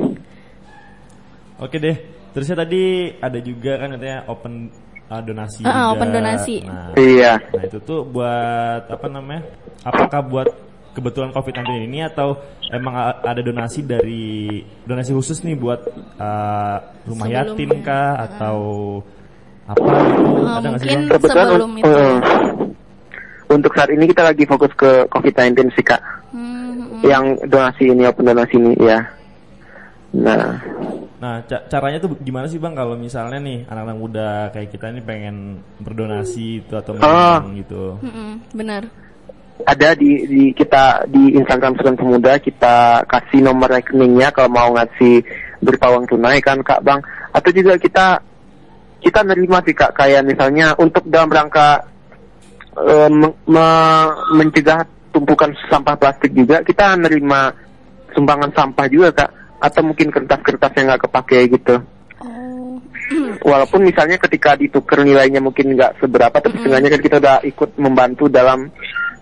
Oke 1.56 1.76
deh. 1.80 1.96
Terusnya 2.32 2.64
tadi 2.64 3.12
ada 3.20 3.38
juga 3.44 3.72
kan 3.76 3.88
katanya 3.96 4.18
open 4.28 4.52
uh, 5.08 5.20
donasi. 5.20 5.60
Juga. 5.64 5.92
open 5.92 6.08
donasi. 6.12 6.56
Nah, 6.64 6.92
Iya. 6.96 7.32
nah 7.40 7.62
itu 7.68 7.78
tuh 7.84 8.00
buat 8.08 8.88
apa 8.88 9.06
namanya? 9.08 9.42
Apakah 9.84 10.20
buat 10.24 10.48
kebetulan 10.92 11.32
COVID-19 11.32 11.88
ini 11.88 12.04
atau 12.04 12.36
emang 12.72 12.94
ada 13.20 13.38
donasi 13.38 13.80
dari 13.80 14.58
donasi 14.82 15.12
khusus 15.12 15.40
nih 15.40 15.54
buat 15.54 15.80
uh, 16.16 16.76
rumah 17.04 17.26
Sebelumnya. 17.28 17.52
yatim 17.52 17.70
kah 17.80 18.10
atau 18.18 18.58
apa 19.62 19.78
gitu? 19.78 20.42
Ah, 20.42 20.56
ada 20.58 20.68
sih? 20.74 20.88
mungkin 20.88 20.98
Bang? 20.98 21.12
Kebetulan 21.14 21.46
sebelum 21.46 21.72
itu. 21.76 21.86
eh, 21.86 22.16
untuk 23.46 23.72
saat 23.72 23.90
ini 23.92 24.04
kita 24.08 24.22
lagi 24.24 24.44
fokus 24.44 24.72
ke 24.72 24.90
COVID-19 25.06 25.52
sih 25.70 25.84
kak. 25.84 26.02
Hmm, 26.32 26.40
hmm. 26.98 27.00
Yang 27.04 27.24
donasi 27.46 27.84
ini 27.86 28.02
open 28.04 28.24
donasi 28.26 28.54
ini 28.56 28.72
ya. 28.80 29.00
Nah, 30.12 30.56
Nah, 31.16 31.38
ca- 31.46 31.62
caranya 31.70 32.02
tuh 32.02 32.18
gimana 32.18 32.50
sih 32.50 32.58
Bang 32.58 32.74
kalau 32.74 32.98
misalnya 32.98 33.38
nih 33.38 33.62
anak-anak 33.64 33.94
muda 33.94 34.28
kayak 34.50 34.74
kita 34.74 34.90
ini 34.90 34.98
pengen 34.98 35.36
berdonasi 35.78 36.66
itu 36.66 36.74
atau 36.74 36.98
menyumbang 36.98 37.62
gitu. 37.62 37.94
Hmm, 38.02 38.10
hmm. 38.10 38.32
benar. 38.50 38.82
Ada 39.66 39.94
di, 39.94 40.26
di 40.26 40.42
kita 40.52 41.06
di 41.08 41.34
Instagram 41.38 41.78
Suran 41.78 41.96
Pemuda 41.96 42.38
kita 42.38 43.06
kasih 43.06 43.44
nomor 43.44 43.70
rekeningnya 43.70 44.34
kalau 44.34 44.50
mau 44.50 44.68
ngasih 44.74 45.22
berupa 45.62 45.94
uang 45.94 46.06
tunai 46.10 46.42
kan 46.42 46.60
kak 46.60 46.82
bang. 46.82 47.00
Atau 47.32 47.50
juga 47.54 47.78
kita 47.78 48.20
kita 49.02 49.20
nerima 49.26 49.58
sih 49.66 49.74
kak 49.74 49.94
kayak 49.98 50.22
misalnya 50.26 50.74
untuk 50.78 51.06
dalam 51.08 51.30
rangka 51.30 51.86
eh, 52.78 53.10
me- 53.10 53.38
me- 53.46 54.12
mencegah 54.38 54.86
tumpukan 55.12 55.52
sampah 55.68 55.98
plastik 55.98 56.32
juga 56.32 56.64
kita 56.64 56.96
nerima 56.96 57.52
sumbangan 58.14 58.50
sampah 58.54 58.86
juga 58.90 59.08
kak. 59.14 59.30
Atau 59.62 59.86
mungkin 59.86 60.10
kertas-kertas 60.10 60.74
yang 60.74 60.90
nggak 60.90 61.02
kepake 61.06 61.38
gitu. 61.54 61.78
Oh. 62.18 62.78
walaupun 63.42 63.82
misalnya 63.82 64.16
ketika 64.16 64.54
ditukar 64.54 65.02
nilainya 65.02 65.42
mungkin 65.42 65.74
nggak 65.74 65.98
seberapa 65.98 66.32
tapi 66.32 66.54
setengahnya 66.62 66.90
kan 66.94 67.02
kita 67.02 67.16
udah 67.18 67.36
ikut 67.44 67.70
membantu 67.76 68.30
dalam 68.30 68.70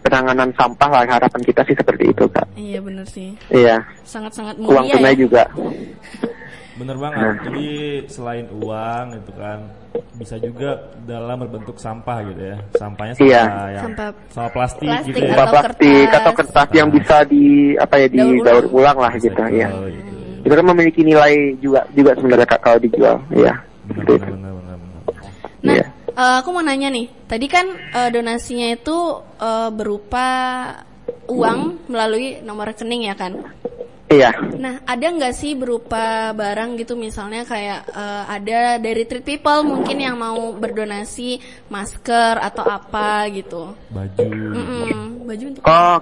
penanganan 0.00 0.48
sampah 0.52 0.88
lah 0.90 1.02
harapan 1.06 1.42
kita 1.42 1.60
sih 1.62 1.74
seperti 1.74 2.04
itu 2.08 2.24
kak 2.28 2.46
Iya 2.54 2.78
benar 2.80 3.06
sih. 3.06 3.36
iya 3.48 3.76
Sangat-sangat 4.02 4.56
uang 4.58 4.68
mulia 4.80 4.92
tunai 4.92 5.12
ya. 5.12 5.18
juga 5.18 5.42
Bener 6.72 6.96
banget. 6.96 7.44
Jadi 7.44 7.68
selain 8.08 8.48
uang 8.50 9.06
itu 9.14 9.32
kan 9.36 9.58
bisa 10.16 10.40
juga 10.40 10.70
dalam 11.04 11.36
berbentuk 11.38 11.76
sampah 11.76 12.24
gitu 12.24 12.40
ya. 12.40 12.56
Sampahnya 12.72 13.12
sampah 13.12 13.28
Iya. 13.28 13.42
yang 13.68 13.84
Sampah 13.84 14.08
sampah 14.26 14.50
plastik, 14.50 14.88
plastik 14.88 15.12
gitu 15.12 15.20
ya. 15.20 15.28
sampah 15.28 15.44
Atau 15.44 15.52
plastik 15.52 15.92
kertas. 16.00 16.16
atau 16.16 16.32
kertas 16.32 16.68
yang 16.72 16.88
bisa 16.88 17.16
di 17.26 17.44
apa 17.76 17.94
ya 17.98 18.08
di 18.08 18.16
Daur 18.16 18.40
daur 18.40 18.64
ulang. 18.72 18.96
lah 18.96 19.12
gitu 19.14 19.28
jual 19.28 19.52
ya 19.52 19.68
gitu. 19.68 20.16
itu 20.40 20.54
kan 20.56 20.66
memiliki 20.66 21.00
nilai 21.04 21.32
juga 21.60 21.80
juga 21.92 22.10
sebenarnya 22.16 22.46
kak 22.48 22.60
kalau 22.64 22.78
dijual 22.80 23.16
iya 23.30 23.52
bener, 23.84 24.16
bener. 24.16 24.52
Nah, 25.60 25.74
Iya. 25.76 25.84
Eh, 26.20 26.34
aku 26.44 26.48
mau 26.52 26.60
nanya 26.60 26.92
nih. 26.92 27.08
Tadi 27.24 27.46
kan 27.48 27.66
eh, 27.72 28.08
donasinya 28.12 28.68
itu 28.76 28.98
eh, 29.40 29.70
berupa 29.72 30.26
uang 31.26 31.88
melalui 31.88 32.44
nomor 32.44 32.70
rekening 32.70 33.08
ya 33.08 33.16
kan? 33.16 33.32
iya 34.10 34.34
Nah, 34.58 34.82
ada 34.82 35.06
nggak 35.06 35.34
sih 35.38 35.54
berupa 35.54 36.34
barang 36.34 36.74
gitu 36.82 36.98
misalnya 36.98 37.46
kayak 37.46 37.86
eh, 37.94 38.22
ada 38.26 38.60
dari 38.82 39.06
Treat 39.06 39.22
People 39.22 39.62
mungkin 39.62 40.02
yang 40.02 40.18
mau 40.18 40.50
berdonasi 40.52 41.38
masker 41.70 42.42
atau 42.42 42.66
apa 42.66 43.30
gitu. 43.30 43.70
Baju 43.88 44.26
Mm-mm, 44.26 45.24
baju 45.24 45.44
untuk 45.54 45.62
oh 45.62 45.98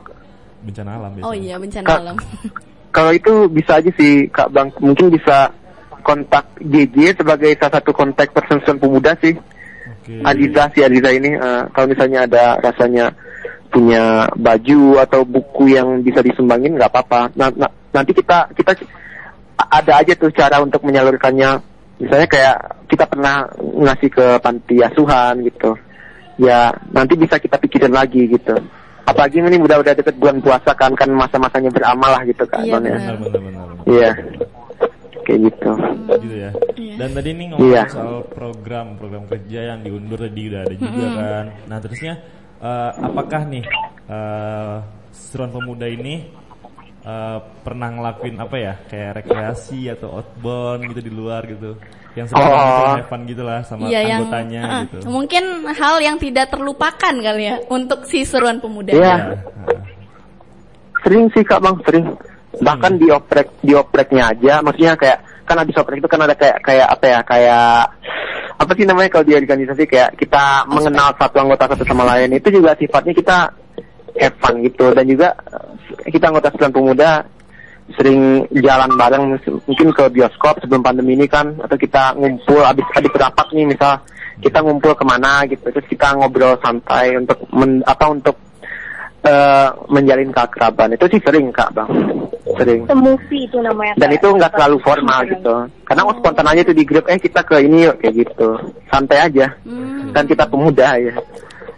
bencana 0.64 0.90
alam 0.96 1.10
biasanya. 1.14 1.28
Oh 1.28 1.34
iya, 1.36 1.54
bencana 1.60 1.86
Kak. 1.86 2.00
alam. 2.00 2.16
kalau 2.96 3.12
itu 3.12 3.32
bisa 3.52 3.78
aja 3.78 3.90
sih 3.94 4.26
kak 4.32 4.48
bang 4.50 4.72
mungkin 4.80 5.12
bisa 5.12 5.52
kontak 6.02 6.48
JJ 6.58 7.20
sebagai 7.20 7.52
salah 7.60 7.78
satu 7.78 7.92
kontak 7.92 8.32
person 8.32 8.80
pemuda 8.80 9.12
sih 9.20 9.36
Oke. 10.08 10.24
Adiza 10.24 10.72
si 10.72 10.80
Adiza 10.80 11.12
ini 11.12 11.36
eh, 11.36 11.62
kalau 11.76 11.86
misalnya 11.92 12.24
ada 12.24 12.56
rasanya 12.64 13.12
punya 13.68 14.24
baju 14.32 15.04
atau 15.04 15.20
buku 15.28 15.76
yang 15.76 16.00
bisa 16.00 16.24
disumbangin 16.24 16.80
nggak 16.80 16.88
apa-apa. 16.88 17.36
Nah, 17.36 17.52
nah, 17.52 17.68
nanti 17.92 18.16
kita 18.16 18.48
kita 18.56 18.72
ada 19.68 19.92
aja 20.00 20.16
tuh 20.16 20.32
cara 20.32 20.64
untuk 20.64 20.80
menyalurkannya. 20.88 21.60
Misalnya 22.00 22.28
kayak 22.30 22.56
kita 22.88 23.04
pernah 23.04 23.44
ngasih 23.60 24.08
ke 24.08 24.26
panti 24.40 24.80
asuhan 24.80 25.44
gitu. 25.44 25.76
Ya 26.40 26.72
nanti 26.88 27.20
bisa 27.20 27.36
kita 27.36 27.60
pikirin 27.60 27.92
lagi 27.92 28.32
gitu. 28.32 28.56
Apalagi 29.04 29.44
ini 29.44 29.60
udah 29.60 29.76
udah 29.84 29.92
deket 29.92 30.16
bulan 30.16 30.40
puasa 30.40 30.72
kan 30.72 30.96
kan 30.96 31.12
masa-masanya 31.12 31.68
beramal 31.68 32.16
lah 32.16 32.22
gitu 32.24 32.48
kan. 32.48 32.64
Iya, 32.64 32.80
ya. 32.80 33.12
Bener, 33.16 33.40
bener. 33.44 33.66
Iya. 33.84 34.10
Kayak 35.28 35.40
gitu. 35.52 35.70
gitu 36.24 36.36
ya. 36.40 36.50
Iya. 36.72 36.94
Dan 36.96 37.10
tadi 37.12 37.28
nih 37.36 37.46
ngomong 37.52 37.68
Iya. 37.68 37.82
soal 37.92 38.24
program 38.32 38.86
program 38.96 39.28
kerja 39.28 39.60
yang 39.70 39.84
diundur 39.84 40.16
tadi 40.16 40.40
udah 40.48 40.60
ada 40.64 40.74
juga 40.74 41.06
kan. 41.12 41.44
Nah 41.68 41.78
terusnya 41.78 42.14
eh, 42.58 42.90
apakah 42.96 43.40
nih 43.44 43.64
eh 44.08 44.76
seruan 45.12 45.52
pemuda 45.52 45.84
ini 45.84 46.32
eh, 47.04 47.38
pernah 47.60 47.88
ngelakuin 47.92 48.40
apa 48.40 48.56
ya 48.56 48.74
kayak 48.88 49.20
rekreasi 49.20 49.92
atau 49.92 50.16
outbound 50.16 50.88
gitu 50.88 51.00
di 51.04 51.12
luar 51.12 51.44
gitu 51.44 51.76
yang 52.16 52.24
seru 52.24 52.40
Oh. 52.40 52.48
gitu 52.48 52.82
have 52.98 53.06
fun 53.06 53.22
gitu 53.28 53.42
lah 53.44 53.60
sama 53.62 53.84
Iya 53.86 54.00
yang 54.02 54.18
anggotanya 54.24 54.60
ah, 54.64 54.80
gitu. 54.88 54.96
mungkin 55.06 55.44
hal 55.70 56.00
yang 56.00 56.16
tidak 56.16 56.48
terlupakan 56.48 57.14
kali 57.14 57.44
ya 57.46 57.60
untuk 57.68 58.08
si 58.08 58.24
seruan 58.24 58.58
pemuda. 58.58 58.96
Iya. 58.96 59.04
Ya. 59.04 59.16
Sering 61.04 61.30
sih 61.30 61.44
kak 61.46 61.60
bang, 61.62 61.76
sering. 61.86 62.06
Bahkan 62.58 62.92
di 62.98 63.08
oprek 63.10 63.48
di 63.62 63.72
opreknya 63.74 64.34
aja, 64.34 64.60
maksudnya 64.60 64.98
kayak 64.98 65.18
kan 65.48 65.56
habis 65.58 65.78
oprek 65.80 66.02
itu 66.02 66.08
kan 66.10 66.20
ada 66.26 66.34
kayak 66.36 66.60
kayak 66.60 66.86
apa 66.92 67.04
ya 67.08 67.20
kayak 67.24 67.72
apa 68.58 68.72
sih 68.74 68.84
namanya 68.84 69.08
kalau 69.14 69.24
di 69.24 69.34
organisasi 69.38 69.84
kayak 69.86 70.10
kita 70.18 70.66
mengenal 70.66 71.14
satu 71.16 71.36
anggota 71.40 71.70
satu 71.72 71.84
sama 71.86 72.04
lain 72.04 72.34
itu 72.36 72.48
juga 72.50 72.74
sifatnya 72.74 73.14
kita 73.14 73.36
have 74.18 74.36
fun 74.42 74.60
gitu. 74.66 74.90
Dan 74.92 75.06
juga 75.06 75.32
kita 76.10 76.28
anggota 76.28 76.50
sembilan 76.52 76.74
pemuda 76.74 77.10
sering 77.96 78.44
jalan 78.60 78.90
bareng 79.00 79.24
mungkin 79.64 79.88
ke 79.96 80.04
bioskop 80.12 80.60
sebelum 80.60 80.84
pandemi 80.84 81.16
ini 81.16 81.24
kan 81.24 81.56
atau 81.56 81.76
kita 81.80 82.12
ngumpul 82.20 82.60
habis 82.60 82.84
habis 82.92 83.12
rapat 83.16 83.48
nih 83.56 83.64
misal 83.64 83.96
kita 84.44 84.60
ngumpul 84.60 84.92
ke 84.92 85.04
mana 85.08 85.48
gitu 85.48 85.72
terus 85.72 85.88
kita 85.88 86.12
ngobrol 86.14 86.60
santai 86.60 87.16
untuk 87.16 87.48
men- 87.48 87.82
apa 87.88 88.04
untuk 88.12 88.36
eh, 89.28 89.68
menjalin 89.86 90.30
keakraban 90.30 90.90
itu 90.90 91.04
sih 91.06 91.20
sering 91.20 91.48
kak 91.50 91.68
bang 91.70 91.90
sering 92.50 92.80
movie 92.90 93.44
itu 93.44 93.60
namanya. 93.60 93.92
dan 93.94 94.08
itu 94.10 94.26
nggak 94.26 94.50
selalu 94.50 94.76
formal 94.80 95.20
gitu 95.22 95.54
karena 95.84 96.02
oh, 96.02 96.14
spontan 96.14 96.46
aja 96.46 96.62
tuh 96.62 96.72
di 96.72 96.82
grup 96.82 97.04
eh 97.06 97.16
kita 97.16 97.40
ke 97.42 97.60
ini 97.60 97.84
yuk 97.84 97.96
kayak 97.98 98.14
gitu 98.18 98.48
santai 98.86 99.18
aja 99.22 99.46
Hmm, 99.62 100.10
kan 100.10 100.24
kita 100.24 100.44
pemuda 100.44 100.96
ya 100.96 101.12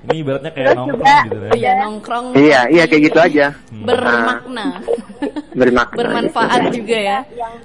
Ini 0.01 0.17
ibaratnya 0.17 0.51
kayak 0.51 0.65
Terus 0.65 0.79
nongkrong 0.79 0.97
juga- 0.97 1.21
gitu 1.21 1.37
ya. 1.37 1.51
iya 1.53 1.73
nongkrong. 1.77 2.27
iya 2.33 2.61
iya 2.69 2.85
kayak 2.87 3.03
gitu 3.05 3.19
aja 3.21 3.47
Bermakna. 3.81 4.67
bermakna 5.61 5.97
Bermanfaat 5.99 6.61
juga 6.73 6.97
ya. 6.97 7.19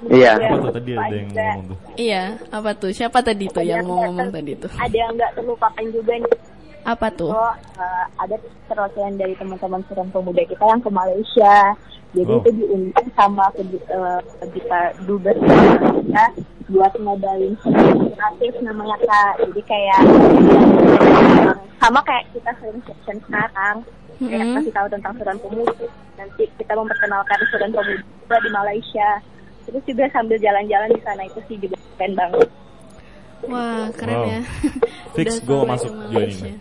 Iya. 0.06 0.32
Apa 0.36 0.56
tuh 0.58 0.70
tadi 0.70 0.90
ada 0.92 1.08
yang 1.08 1.28
ngomong 1.30 1.64
tuh? 1.64 1.76
Iya, 1.96 2.22
apa 2.52 2.70
tuh? 2.74 2.90
Siapa 2.90 3.18
tadi 3.20 3.44
tuh 3.48 3.64
yang 3.64 3.82
mau 3.82 4.04
ngomong 4.04 4.28
tadi 4.30 4.52
tuh? 4.54 4.68
ada 4.68 4.92
yang 4.92 5.16
nggak 5.16 5.30
terlupakan 5.32 5.84
juga 5.88 6.12
nih. 6.14 6.34
Apa 6.86 7.10
tuh? 7.10 7.28
Oh, 7.28 7.50
eh, 7.76 8.04
ada 8.16 8.36
perwakilan 8.64 9.18
dari 9.18 9.34
teman-teman 9.34 9.82
Suran 9.84 10.06
Pemuda 10.08 10.38
kita 10.40 10.62
yang 10.62 10.78
ke 10.78 10.88
Malaysia. 10.88 11.74
Jadi 12.14 12.30
Oh. 12.30 12.40
itu 12.40 12.50
diundang 12.54 13.08
sama 13.12 13.50
ke 13.52 13.62
eh, 13.66 14.20
kita 14.48 14.80
dubes 15.04 15.34
kita 15.36 16.24
buat 16.66 16.92
ngadain 16.94 17.52
kreatif 17.58 18.52
namanya 18.62 18.96
kak. 19.00 19.32
Jadi 19.42 19.60
kayak 19.62 20.00
sama 21.76 22.00
kayak 22.02 22.24
kita 22.32 22.50
sering 22.56 22.80
session 22.82 23.18
sekarang. 23.20 23.76
Kayak 24.16 24.46
Mm-mm. 24.46 24.56
kasih 24.56 24.72
tahu 24.72 24.86
tentang 24.88 25.12
Suran 25.18 25.38
Pemuda. 25.38 25.74
Nanti 26.16 26.42
kita 26.54 26.72
memperkenalkan 26.72 27.38
Suran 27.50 27.70
Pemuda 27.70 28.04
di 28.38 28.50
Malaysia. 28.50 29.08
Terus 29.66 29.82
juga 29.82 30.06
sambil 30.08 30.38
jalan-jalan 30.38 30.88
di 30.88 31.02
sana 31.02 31.22
itu 31.26 31.40
sih 31.44 31.58
juga 31.58 31.74
keren 31.98 32.14
banget. 32.14 32.46
Wah, 33.44 33.90
keren 33.92 34.16
Wow. 34.16 34.30
ya. 34.30 34.40
Fix 35.18 35.28
gue 35.42 35.60
masuk 35.60 35.90
ke 35.90 36.02
join 36.06 36.14
Malaysia. 36.22 36.46
ini. 36.46 36.54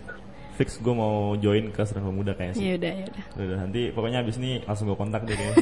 Fix 0.56 0.80
gue 0.80 0.95
mau 0.95 1.36
join 1.36 1.68
ke 1.68 1.84
Seruan 1.84 2.08
Pemuda 2.10 2.32
kayaknya 2.32 2.56
sih. 2.56 2.64
Ya 2.64 2.74
udah, 2.80 2.93
ya 2.95 3.06
udah. 3.06 3.24
Udah, 3.43 3.58
nanti 3.60 3.82
pokoknya 3.91 4.20
abis 4.24 4.36
ini 4.39 4.64
langsung 4.64 4.88
gue 4.88 4.95
kontak 4.95 5.22
deh 5.24 5.36
kayaknya. 5.36 5.58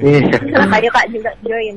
iya 0.46 0.62
Ayo 0.78 0.90
kak 0.94 1.06
juga 1.10 1.30
join. 1.42 1.76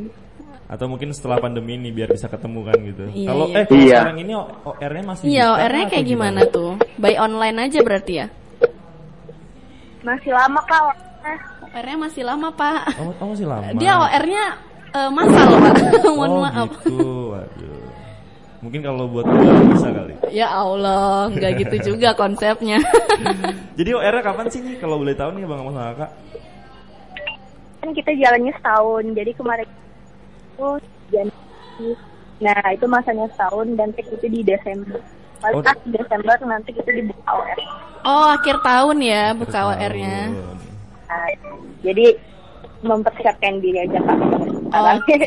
Atau 0.65 0.85
mungkin 0.89 1.13
setelah 1.13 1.37
pandemi 1.37 1.77
ini 1.77 1.89
biar 1.89 2.09
bisa 2.09 2.25
ketemu 2.25 2.59
kan 2.65 2.77
gitu. 2.81 3.05
Iya, 3.13 3.27
Kalau 3.29 3.45
iya. 3.49 3.57
eh 3.57 3.65
kalau 3.65 3.81
Iya. 3.81 3.97
sekarang 3.97 4.17
ini 4.21 4.33
OR-nya 4.65 5.03
masih 5.05 5.23
Iya, 5.25 5.45
OR-nya 5.53 5.85
kayak 5.89 6.05
gimana 6.05 6.41
tuh? 6.49 6.71
By 6.97 7.13
online 7.17 7.57
aja 7.65 7.79
berarti 7.81 8.13
ya? 8.17 8.27
Masih 10.01 10.31
lama 10.33 10.61
kak. 10.65 10.83
Eh, 11.25 11.37
OR-nya 11.73 11.97
masih 11.97 12.23
lama, 12.23 12.47
Pak. 12.53 12.81
Oh, 13.01 13.09
oh 13.17 13.27
masih 13.33 13.47
lama. 13.49 13.73
Dia 13.77 13.93
OR-nya 13.97 14.43
eh, 14.93 15.09
masal, 15.09 15.45
Pak. 15.49 15.75
Mohon 16.17 16.29
oh, 16.29 16.41
maaf. 16.45 16.69
gitu. 16.77 16.97
Waduh. 17.33 17.74
Mungkin 18.65 18.81
kalau 18.81 19.05
buat 19.05 19.23
gue 19.23 19.37
bisa 19.69 19.87
kali. 19.87 20.13
Ya 20.29 20.49
Allah, 20.49 21.29
nggak 21.29 21.51
gitu 21.61 21.75
juga 21.93 22.11
konsepnya. 22.11 22.81
Jadi 23.77 23.89
OR-nya 23.91 24.21
kapan 24.21 24.49
sih 24.49 24.59
nih 24.59 24.75
kalau 24.75 24.97
boleh 24.97 25.13
tahu 25.13 25.29
nih 25.31 25.45
Bang 25.45 25.61
Amos 25.61 25.73
sama 25.73 25.93
Kakak? 25.93 26.11
kan 27.77 27.93
kita 27.93 28.17
jalannya 28.17 28.49
setahun 28.51 29.13
jadi 29.13 29.31
kemarin 29.37 29.69
itu 30.49 30.69
Januari 31.07 31.89
nah 32.35 32.57
itu 32.73 32.85
masanya 32.89 33.29
setahun 33.29 33.77
dan 33.77 33.93
tik 33.93 34.09
itu 34.09 34.25
di 34.25 34.41
Desember 34.41 34.97
Oh. 35.45 35.61
pas 35.61 35.77
Desember 35.85 36.33
nanti 36.41 36.73
kita 36.73 36.89
dibuka 36.89 37.29
OR 37.29 37.59
Oh, 38.01 38.33
akhir 38.33 38.57
tahun 38.59 38.97
ya 38.97 39.33
buka. 39.33 39.59
OR-nya. 39.69 40.33
Nah, 41.05 41.29
jadi 41.81 42.17
mempersiapkan 42.85 43.53
diri 43.57 43.77
aja 43.81 43.97
kak 43.97 44.15
sekarang. 44.15 44.53
Oke. 44.69 45.17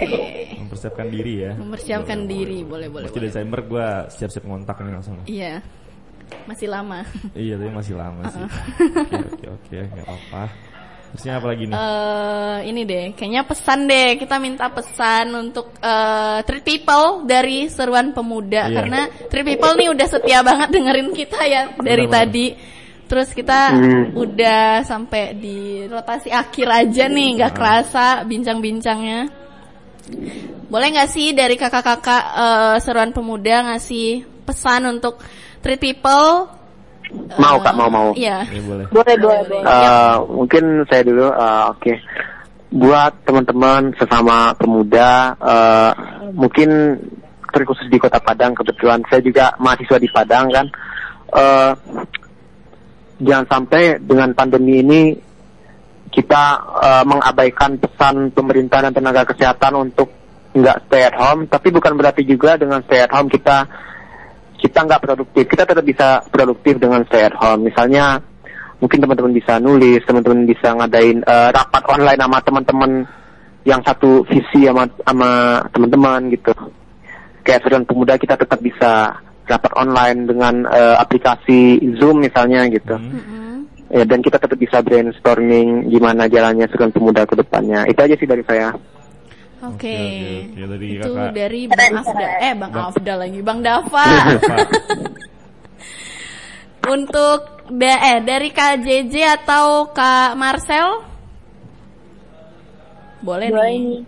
Mempersiapkan 0.59 1.06
diri 1.09 1.34
ya. 1.40 1.52
Mempersiapkan 1.54 2.18
Boleh, 2.20 2.30
diri, 2.30 2.59
boleh. 2.62 2.88
boleh 2.88 2.88
boleh. 2.88 3.06
Pasti. 3.11 3.20
Desember 3.20 3.61
gue 3.62 3.86
siap-siap 4.11 4.44
ngontak 4.44 4.76
nih 4.78 4.92
langsung. 4.92 5.16
Iya. 5.24 5.54
Masih 6.44 6.68
lama. 6.68 7.00
iya, 7.34 7.54
tapi 7.56 7.72
masih 7.72 7.94
lama 7.96 8.22
sih. 8.28 8.42
Oke, 8.44 9.16
oke, 9.16 9.46
oke, 9.48 9.78
nggak 9.80 10.04
apa-apa. 10.04 10.42
Terusnya 11.09 11.40
apa 11.40 11.46
lagi 11.48 11.64
nih? 11.64 11.72
eh 11.72 12.59
ini 12.68 12.80
deh, 12.84 13.04
kayaknya 13.16 13.42
pesan 13.42 13.88
deh. 13.88 14.20
Kita 14.20 14.36
minta 14.36 14.68
pesan 14.68 15.32
untuk 15.32 15.72
eh 15.80 16.44
Treat 16.44 16.61
People 16.61 17.24
dari 17.24 17.64
Seruan 17.72 18.12
Pemuda 18.12 18.68
Iya. 18.68 18.76
karena 18.76 19.00
Treat 19.32 19.46
People 19.48 19.72
nih 19.72 19.88
udah 19.88 20.04
setia 20.06 20.44
banget 20.44 20.68
dengerin 20.68 21.09
kita 21.16 21.40
ya 21.48 21.72
dari 21.80 22.04
Benar, 22.04 22.16
tadi. 22.28 22.46
Terus 23.09 23.32
kita 23.32 23.72
Hmm. 23.72 24.12
udah 24.12 24.84
sampai 24.84 25.32
di 25.32 25.88
rotasi 25.88 26.28
akhir 26.28 26.68
aja 26.68 27.09
nih, 27.09 27.40
nggak 27.40 27.54
kerasa 27.56 28.20
bincang-bincangnya. 28.28 29.32
Boleh 30.68 30.88
nggak 30.92 31.09
sih 31.09 31.32
dari 31.32 31.56
kakak-kakak 31.56 32.24
eh, 32.36 32.76
Seruan 32.84 33.16
Pemuda 33.16 33.72
ngasih 33.72 34.28
pesan 34.44 34.84
untuk 34.92 35.16
Treat 35.64 35.80
People? 35.80 36.52
Mau, 37.40 37.56
Eh, 37.56 37.61
Kak, 37.64 37.72
mau, 37.72 37.88
mau. 37.88 38.09
Iya. 38.12 38.44
Boleh. 38.44 38.84
boleh 38.92 39.14
boleh 39.16 39.40
boleh 39.48 39.64
Eh, 39.64 40.14
mungkin 40.28 40.64
saya 40.92 41.02
dulu, 41.09 41.26
eh, 41.32 41.64
oke. 41.72 41.92
Buat 42.68 43.12
teman-teman 43.24 43.96
sesama 43.96 44.52
pemuda, 44.61 45.32
eh, 45.40 45.90
mungkin 46.36 47.00
terkhusus 47.48 47.88
di 47.88 47.96
Kota 47.96 48.20
Padang, 48.20 48.52
kebetulan 48.52 49.00
saya 49.09 49.24
juga 49.24 49.56
mahasiswa 49.56 49.96
di 49.96 50.09
Padang 50.12 50.52
kan. 50.52 50.66
Eh, 51.32 51.72
jangan 53.18 53.46
sampai 53.50 53.98
dengan 53.98 54.30
pandemi 54.34 54.80
ini 54.82 55.02
kita 56.08 56.44
eh, 56.82 57.04
mengabaikan 57.04 57.76
pesan 57.78 58.32
pemerintah 58.32 58.82
dan 58.82 58.92
tenaga 58.94 59.28
kesehatan 59.28 59.74
untuk 59.76 60.08
nggak 60.56 60.88
stay 60.88 61.04
at 61.06 61.14
home, 61.14 61.46
tapi 61.46 61.68
bukan 61.70 61.94
berarti 61.94 62.24
juga 62.24 62.56
dengan 62.56 62.80
stay 62.88 63.04
at 63.04 63.12
home 63.12 63.28
kita 63.28 63.68
kita 64.58 64.78
nggak 64.88 65.02
produktif. 65.04 65.44
Kita 65.46 65.62
tetap 65.68 65.84
bisa 65.86 66.24
produktif 66.32 66.80
dengan 66.82 67.04
stay 67.06 67.28
at 67.28 67.36
home. 67.36 67.68
Misalnya 67.68 68.18
mungkin 68.82 68.98
teman-teman 68.98 69.34
bisa 69.36 69.60
nulis, 69.62 70.02
teman-teman 70.08 70.48
bisa 70.48 70.74
ngadain 70.74 71.18
eh, 71.22 71.48
rapat 71.52 71.82
online 71.86 72.20
sama 72.20 72.38
teman-teman 72.42 72.92
yang 73.66 73.80
satu 73.84 74.24
visi 74.24 74.64
sama 74.64 75.60
teman-teman 75.70 76.32
gitu. 76.32 76.54
Kayak 77.44 77.62
Seruan 77.64 77.84
Pemuda 77.84 78.16
kita 78.16 78.34
tetap 78.40 78.58
bisa 78.64 79.12
rapat 79.49 79.72
online 79.74 80.28
dengan 80.28 80.55
eh, 80.68 80.96
aplikasi 81.01 81.80
Zoom 81.96 82.20
misalnya 82.22 82.68
gitu. 82.68 82.94
Hmm. 82.94 83.12
Mm-mm. 83.16 83.46
Ya, 83.88 84.05
dan 84.05 84.20
kita 84.20 84.36
tetap 84.36 84.61
bisa 84.61 84.84
brainstorming 84.84 85.88
gimana 85.88 86.28
jalannya 86.28 86.68
Seruan 86.68 86.92
Pemuda 86.92 87.24
ke 87.24 87.32
depannya. 87.40 87.88
Itu 87.88 88.05
aja 88.05 88.12
sih 88.20 88.28
dari 88.28 88.44
saya. 88.44 88.76
Oke. 89.64 89.88
Oke, 89.88 89.96
oke, 89.96 90.61
oke. 90.61 90.68
Dari 90.68 90.88
Itu 90.92 91.11
kakak. 91.16 91.32
dari 91.32 91.61
Bang 91.66 91.94
Afda. 91.96 92.28
Eh, 92.44 92.53
Bang 92.53 92.74
Afda 92.76 93.12
lagi, 93.16 93.40
Bang 93.40 93.61
Dava. 93.64 94.05
Pak. 94.36 94.68
Untuk 96.92 97.40
da 97.68 97.94
eh 98.01 98.18
dari 98.24 98.49
Kak 98.49 98.80
JJ 98.80 99.14
atau 99.44 99.92
Kak 99.92 100.36
Marcel? 100.40 101.05
Boleh, 103.20 103.51
boleh 103.51 103.72
nih. 103.76 103.82
nih 103.82 104.01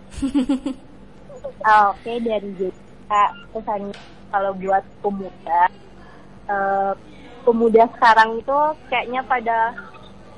oke 1.91 2.13
dari 2.25 2.49
Jessica 2.57 3.23
pesannya 3.51 3.93
kalau 4.31 4.51
buat 4.55 4.83
pemuda 5.03 5.61
eh, 6.47 6.93
pemuda 7.43 7.83
sekarang 7.97 8.39
itu 8.39 8.57
kayaknya 8.87 9.21
pada 9.25 9.75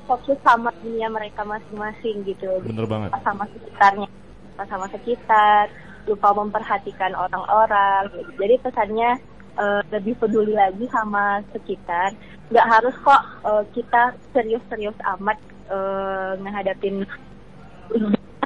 fokus 0.04 0.36
sama 0.44 0.68
dunia 0.84 1.08
mereka 1.08 1.44
masing-masing 1.44 2.24
gitu 2.28 2.60
Bener 2.60 2.84
banget. 2.84 3.08
lupa 3.12 3.20
sama 3.24 3.44
sekitarnya 3.48 4.08
lupa 4.44 4.64
sama 4.68 4.86
sekitar 4.92 5.64
lupa 6.04 6.28
memperhatikan 6.36 7.12
orang-orang 7.16 8.12
gitu. 8.12 8.30
jadi 8.36 8.54
pesannya 8.60 9.10
eh, 9.56 9.80
lebih 9.88 10.14
peduli 10.20 10.52
lagi 10.52 10.84
sama 10.92 11.40
sekitar 11.56 12.12
nggak 12.52 12.68
harus 12.68 12.94
kok 13.00 13.22
eh, 13.48 13.64
kita 13.72 14.02
serius-serius 14.36 14.96
amat 15.16 15.38
eh, 15.72 16.32
ngehadapin 16.40 17.04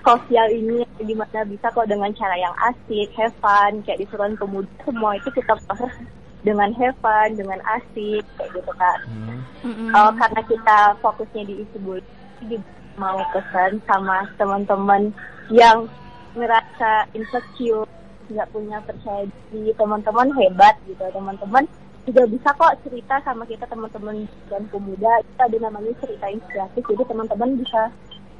sosial 0.09 0.49
ini 0.49 0.81
gimana 0.97 1.45
bisa 1.45 1.69
kok 1.69 1.85
dengan 1.85 2.09
cara 2.17 2.33
yang 2.41 2.57
asik, 2.73 3.13
have 3.21 3.37
fun, 3.45 3.85
kayak 3.85 4.01
di 4.01 4.07
Seruan 4.09 4.33
Pemuda 4.41 4.65
semua 4.89 5.21
itu 5.21 5.29
kita 5.37 5.53
proses 5.69 5.93
dengan 6.41 6.73
have 6.81 6.97
fun, 7.05 7.37
dengan 7.37 7.61
asik 7.77 8.25
kayak 8.41 8.51
gitu 8.57 8.73
kan. 8.81 8.99
Hmm. 9.05 9.41
Mm-mm. 9.69 9.93
Oh, 9.93 10.13
karena 10.17 10.41
kita 10.49 10.79
fokusnya 11.05 11.43
di 11.45 11.55
isu 11.61 11.77
bullying, 11.85 12.17
jadi 12.41 12.57
mau 12.97 13.21
pesan 13.37 13.85
sama 13.85 14.25
teman-teman 14.41 15.13
yang 15.53 15.85
ngerasa 16.33 17.13
insecure, 17.13 17.85
nggak 18.33 18.49
punya 18.49 18.81
percaya 18.89 19.29
diri, 19.53 19.77
teman-teman 19.77 20.33
hebat 20.41 20.75
gitu, 20.89 21.05
teman-teman 21.13 21.69
juga 22.09 22.25
bisa 22.25 22.49
kok 22.57 22.73
cerita 22.89 23.21
sama 23.21 23.45
kita 23.45 23.69
teman-teman 23.69 24.25
dan 24.49 24.65
pemuda 24.73 25.13
itu 25.21 25.41
ada 25.45 25.59
namanya 25.61 25.93
cerita 26.01 26.25
inspiratif 26.33 26.81
jadi 26.89 27.05
teman-teman 27.05 27.61
bisa 27.61 27.93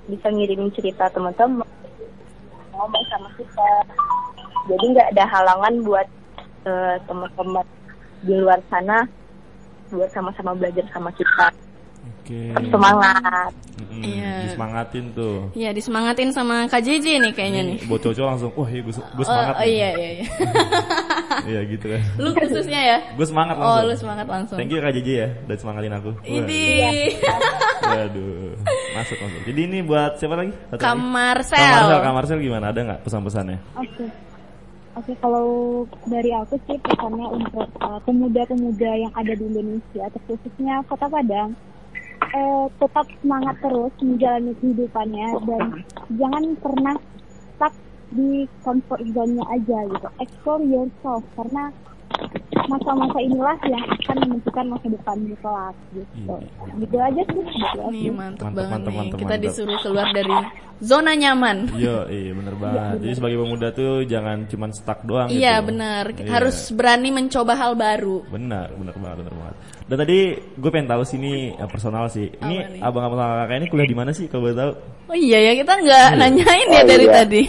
bisa 0.09 0.27
ngirimin 0.27 0.73
cerita 0.73 1.05
teman-teman 1.09 1.69
ngomong 2.73 3.05
sama 3.07 3.29
kita 3.35 3.69
jadi 4.67 4.85
nggak 4.89 5.09
ada 5.13 5.25
halangan 5.27 5.75
buat 5.83 6.09
eh, 6.65 6.97
teman-teman 7.05 7.67
di 8.21 8.35
luar 8.35 8.61
sana 8.67 9.05
buat 9.89 10.09
sama-sama 10.09 10.53
belajar 10.53 10.85
sama 10.89 11.13
kita 11.13 11.53
Oke. 12.19 12.53
semangat 12.67 13.53
Mm-mm, 13.79 14.03
Iya. 14.03 14.35
Disemangatin 14.45 15.05
tuh. 15.13 15.55
Iya, 15.55 15.71
disemangatin 15.71 16.31
sama 16.31 16.67
Kak 16.67 16.83
JJ 16.83 17.19
nih 17.21 17.33
kayaknya 17.33 17.63
nih. 17.65 17.79
Buat 17.87 18.05
cowok 18.05 18.27
langsung, 18.27 18.51
wah 18.53 18.67
iya 18.67 18.81
gue, 18.81 18.91
gue 18.91 19.03
Oh, 19.17 19.23
semangat 19.25 19.55
oh 19.55 19.61
nih. 19.61 19.71
iya 19.71 19.89
iya 19.93 20.09
iya. 20.13 20.25
Iya 21.49 21.61
gitu 21.69 21.87
kan. 21.89 22.01
Lu 22.17 22.31
khususnya 22.33 22.81
ya? 22.85 22.99
Gue 23.15 23.23
semangat 23.25 23.55
Oh, 23.55 23.63
langsung. 23.63 23.87
lu 23.87 23.95
semangat 23.97 24.27
langsung. 24.27 24.57
Thank 24.59 24.71
you 24.71 24.81
Kak 24.81 24.93
JJ 24.93 25.09
ya, 25.09 25.29
udah 25.43 25.57
semangatin 25.57 25.93
aku. 25.95 26.11
Ini 26.21 26.63
Waduh, 27.81 28.51
masuk 28.99 29.19
masuk. 29.23 29.41
Jadi 29.47 29.61
ini 29.65 29.79
buat 29.87 30.13
siapa 30.19 30.35
lagi? 30.35 30.53
Satu 30.71 30.81
Kak 30.83 30.95
lagi? 30.95 31.07
Marcel. 31.07 31.59
Kak 31.59 31.71
Marcel, 31.71 32.01
Kak 32.03 32.15
Marcel 32.15 32.39
gimana? 32.43 32.65
Ada 32.71 32.81
nggak 32.83 33.01
pesan-pesannya? 33.07 33.59
Oke. 33.79 34.07
Oke, 34.99 35.13
kalau 35.23 35.47
dari 36.11 36.31
aku 36.35 36.59
sih 36.67 36.75
pesannya 36.83 37.27
untuk 37.31 37.71
uh, 37.79 38.03
pemuda-pemuda 38.03 38.91
yang 38.99 39.13
ada 39.15 39.31
di 39.31 39.47
Indonesia, 39.47 40.11
terkhususnya 40.11 40.83
Kota 40.91 41.07
Padang, 41.07 41.55
eh, 42.35 42.67
tetap 42.83 43.07
semangat 43.23 43.57
terus 43.63 43.95
menjalani 44.03 44.53
kehidupannya 44.59 45.29
dan 45.47 45.63
jangan 46.19 46.45
pernah 46.59 46.97
stuck 47.55 47.75
di 48.11 48.51
comfort 48.67 49.03
zone-nya 49.15 49.45
aja 49.55 49.79
gitu. 49.87 50.09
Explore 50.19 50.65
yourself 50.67 51.23
karena 51.39 51.71
masa-masa 52.69 53.19
inilah 53.19 53.57
yang 53.65 53.81
akan 53.81 54.17
menentukan 54.23 54.65
masa 54.69 54.87
depanmu 54.89 55.35
kelak 55.41 55.75
gitu. 55.91 56.05
Iya. 56.21 56.37
Gitu 56.77 56.97
aja 56.99 57.23
sih. 57.25 57.41
Gitu 57.41 57.65
aja. 57.65 57.83
Nih 57.89 58.11
mantep, 58.11 58.45
Mantep, 58.45 58.57
banget 58.59 58.73
mantep, 58.77 58.91
nih. 58.93 58.99
mantep, 58.99 59.19
Kita 59.19 59.29
mantep. 59.31 59.45
disuruh 59.49 59.79
keluar 59.81 60.09
dari 60.11 60.37
zona 60.79 61.13
nyaman. 61.13 61.57
Iya, 61.73 61.97
iya 62.07 62.33
bener 62.35 62.55
banget. 62.63 62.95
Jadi 63.01 63.13
sebagai 63.15 63.37
pemuda 63.39 63.69
tuh 63.73 63.93
jangan 64.05 64.37
cuman 64.45 64.71
stuck 64.71 65.01
doang 65.03 65.29
Iya 65.29 65.55
gitu. 65.57 65.67
benar, 65.67 66.05
Iya. 66.13 66.29
harus 66.29 66.57
berani 66.71 67.09
mencoba 67.09 67.53
hal 67.55 67.73
baru. 67.73 68.17
Benar, 68.29 68.67
benar 68.71 68.95
banget, 68.95 69.17
benar 69.19 69.35
banget. 69.35 69.55
Dan 69.89 69.97
tadi 69.99 70.19
gue 70.37 70.71
pengen 70.71 70.89
tahu 70.89 71.03
sih 71.03 71.17
ini 71.17 71.33
eh, 71.51 71.69
personal 71.69 72.05
sih. 72.07 72.29
Ini 72.29 72.57
abang-abang 72.79 73.17
sama 73.17 73.35
kakak 73.43 73.57
ini 73.57 73.67
kuliah 73.67 73.89
di 73.89 73.97
mana 73.97 74.11
sih 74.13 74.29
kalau 74.29 74.45
boleh 74.45 74.57
tahu? 74.59 74.73
Oh 75.09 75.17
iya 75.17 75.39
ya 75.43 75.53
kita 75.57 75.73
nggak 75.75 76.07
Iya. 76.07 76.19
nanyain 76.19 76.69
ya 76.69 76.83
Oh, 76.83 76.87
dari 76.87 77.07
iya. 77.07 77.15
tadi. 77.17 77.43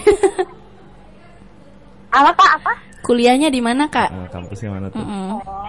apa 2.09 2.31
pak 2.33 2.51
apa 2.57 2.73
Kuliahnya 3.09 3.49
di 3.49 3.57
mana 3.57 3.89
kak? 3.89 4.05
Eh, 4.07 4.29
kampusnya 4.29 4.69
mana 4.69 4.85
tuh? 4.87 5.01
Mm-mm. 5.01 5.41
Oh, 5.41 5.65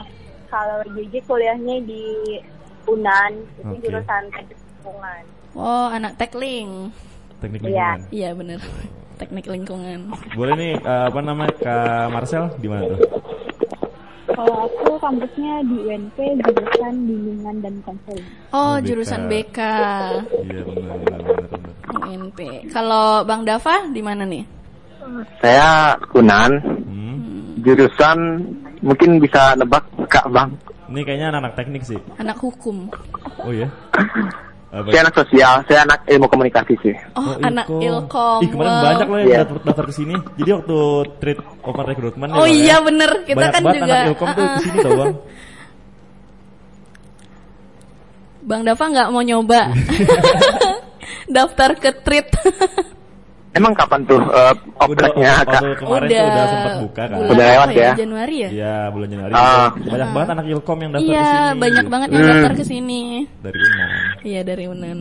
kalau 0.47 0.77
JJ 0.93 1.25
kuliahnya 1.25 1.81
di 1.81 2.37
Unan 2.85 3.33
itu 3.57 3.65
Oke. 3.67 3.81
jurusan 3.83 4.23
teknik 4.29 4.59
lingkungan 4.61 5.23
Oh 5.53 5.87
anak 5.89 6.13
tekling. 6.17 6.93
Teknik 7.41 7.61
Iya. 7.63 7.97
lingkungan. 7.97 7.99
Iya 8.13 8.31
benar. 8.35 8.59
Teknik 9.21 9.47
lingkungan. 9.47 9.99
Boleh 10.33 10.53
nih 10.55 10.73
eh, 10.77 11.05
apa 11.09 11.21
namanya 11.21 11.55
Kak 11.57 12.07
Marcel 12.11 12.45
di 12.57 12.69
mana 12.69 12.85
tuh? 12.87 13.01
Kalau 14.31 14.69
aku 14.69 15.01
kampusnya 15.01 15.65
di 15.65 15.77
UNP 15.83 16.17
jurusan 16.39 16.95
bimbingan 17.05 17.57
dan 17.59 17.75
konseling. 17.81 18.29
Oh, 18.51 18.57
Oh, 18.61 18.75
BK. 18.77 18.85
jurusan 18.85 19.23
BK. 19.27 19.59
Iya 20.45 20.61
benar 20.63 20.95
benar 20.99 21.21
benar. 21.25 21.73
UNP. 22.05 22.39
Kalau 22.69 23.25
Bang 23.25 23.43
Dava 23.43 23.89
di 23.89 24.01
mana 24.01 24.25
nih? 24.25 24.45
Saya 25.41 25.97
Kunan, 26.07 26.53
Hmm. 26.61 26.90
Jurusan 27.61 28.19
mungkin 28.81 29.21
bisa 29.21 29.55
nebak 29.57 29.85
Kak 30.09 30.27
Bang. 30.33 30.57
Ini 30.91 31.07
kayaknya 31.07 31.27
anak-anak 31.31 31.55
teknik 31.55 31.83
sih. 31.87 32.01
Anak 32.19 32.43
hukum. 32.43 32.91
Oh 33.47 33.55
ya. 33.55 33.71
Apa? 33.95 34.87
Saya 34.95 35.03
anak 35.03 35.19
sosial, 35.19 35.55
saya 35.67 35.83
anak 35.83 36.07
ilmu 36.07 36.31
komunikasi 36.31 36.79
sih. 36.79 36.95
Oh, 37.19 37.35
anak 37.43 37.67
ilkom. 37.67 38.39
Ih 38.39 38.55
kemarin 38.55 38.71
banyak 38.87 39.07
loh 39.11 39.19
yang 39.19 39.27
Iya. 39.27 39.39
daftar, 39.43 39.59
daftar 39.67 39.85
ke 39.91 39.95
sini. 39.99 40.15
Jadi 40.39 40.51
waktu 40.55 40.79
treat 41.19 41.39
open 41.67 41.85
recruitment 41.91 42.31
Oh 42.39 42.47
ya, 42.47 42.55
iya 42.55 42.67
ya, 42.71 42.77
bener, 42.79 43.11
kita 43.27 43.51
banyak 43.51 43.51
kan 43.51 43.63
juga 43.67 43.83
anak 43.83 44.09
ilkom 44.15 44.29
tuh 44.31 44.39
uh-uh. 44.39 44.55
ke 44.55 44.63
sini 44.63 44.79
tau 44.79 44.93
bang. 44.95 45.15
Bang 48.41 48.61
Dava 48.63 48.85
nggak 48.95 49.09
mau 49.11 49.23
nyoba 49.27 49.61
daftar 51.35 51.71
ke 51.75 51.91
treat. 52.07 52.29
Emang 53.51 53.75
kapan 53.75 54.01
tuh 54.07 54.23
uh, 54.23 54.55
opreknya 54.79 55.43
Kak? 55.43 55.59
waktu 55.59 55.67
kemarin 55.75 56.07
tuh 56.09 56.23
udah 56.23 56.45
sempat 56.47 56.75
buka 56.79 57.03
kan. 57.03 57.17
bulan 57.19 57.31
Udah 57.31 57.47
lewat 57.51 57.67
apa 57.67 57.81
ya? 57.83 57.93
Januari 57.99 58.37
ya? 58.37 58.49
Iya 58.49 58.75
bulan 58.89 59.09
Januari. 59.11 59.33
Ah. 59.35 59.69
Banyak 59.75 60.09
banget 60.13 60.29
anak 60.31 60.47
ilkom 60.49 60.79
yang 60.79 60.91
daftar 60.93 61.03
ke 61.03 61.11
Iya, 61.11 61.27
sini. 61.27 61.59
banyak 61.59 61.87
banget 61.87 62.09
yang 62.09 62.21
Hmm. 62.21 62.31
daftar 62.31 62.53
ke 62.55 62.65
sini. 62.65 63.03
Dari 63.41 63.59
Unan. 63.59 63.89
Iya 64.23 64.41
dari 64.45 64.65
Unan. 64.65 64.99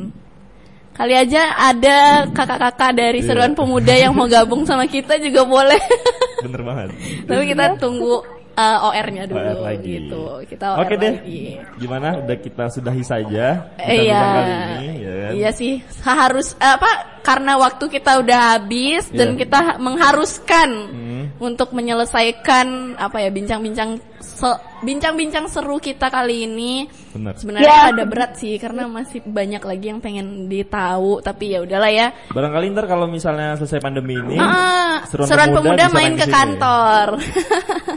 Kali 0.91 1.13
aja 1.15 1.41
ada 1.55 1.97
kakak-kakak 2.27 2.91
dari 2.91 3.19
Iya. 3.21 3.27
seruan 3.29 3.53
pemuda 3.53 3.93
yang 3.93 4.11
mau 4.11 4.25
gabung 4.25 4.65
sama 4.65 4.83
kita 4.83 5.15
juga 5.17 5.45
boleh. 5.45 5.79
Bener 6.43 6.61
banget. 6.61 6.89
Tapi 7.23 7.43
kita 7.47 7.77
tunggu 7.77 8.19
uh, 8.51 8.77
OR-nya 8.83 9.23
dulu 9.23 9.39
OR 9.39 9.61
lagi. 9.63 9.87
gitu. 10.03 10.23
Kita 10.43 10.65
OR 10.73 10.83
Oke 10.83 10.95
deh. 10.97 11.13
lagi. 11.15 11.43
Gimana? 11.77 12.17
Udah 12.17 12.35
kita 12.35 12.63
sudahi 12.67 13.03
saja. 13.05 13.71
Eh, 13.77 14.09
Iya, 14.09 14.19
kali 14.19 14.51
ini, 14.51 14.89
ya 14.97 15.13
kan? 15.15 15.31
iya 15.37 15.49
sih 15.53 15.73
harus 16.01 16.57
eh, 16.57 16.73
apa? 16.73 16.91
Karena 17.29 17.53
waktu 17.55 17.85
kita 17.87 18.11
udah 18.19 18.39
habis 18.55 19.05
dan 19.11 19.29
Iya. 19.29 19.37
kita 19.37 19.59
mengharuskan 19.77 20.69
Hmm. 20.89 21.23
untuk 21.37 21.69
menyelesaikan 21.71 22.67
apa 22.97 23.21
ya 23.21 23.29
bincang-bincang 23.29 23.89
se- 24.17 24.57
bincang-bincang 24.79 25.45
seru 25.45 25.77
kita 25.77 26.09
kali 26.09 26.43
ini. 26.43 26.89
Bener. 27.09 27.35
Sebenarnya 27.35 27.69
Ya. 27.69 27.91
ada 27.91 28.03
berat 28.03 28.33
sih 28.33 28.57
karena 28.57 28.85
masih 28.85 29.21
banyak 29.21 29.59
lagi 29.59 29.85
yang 29.87 29.99
pengen 29.99 30.25
ditahu 30.47 31.21
tapi 31.21 31.53
ya 31.53 31.61
udahlah 31.61 31.87
ya. 31.87 32.07
Barangkali 32.29 32.65
ntar 32.71 32.85
kalau 32.85 33.05
misalnya 33.05 33.53
selesai 33.55 33.77
pandemi 33.77 34.15
ini, 34.15 34.35
Ah, 34.35 35.05
Seruan 35.05 35.27
seruan 35.27 35.49
pemuda, 35.53 35.85
bisa 35.85 35.93
main 35.93 36.13
ke 36.13 36.25
sini. 36.25 36.33
kantor. 36.33 37.05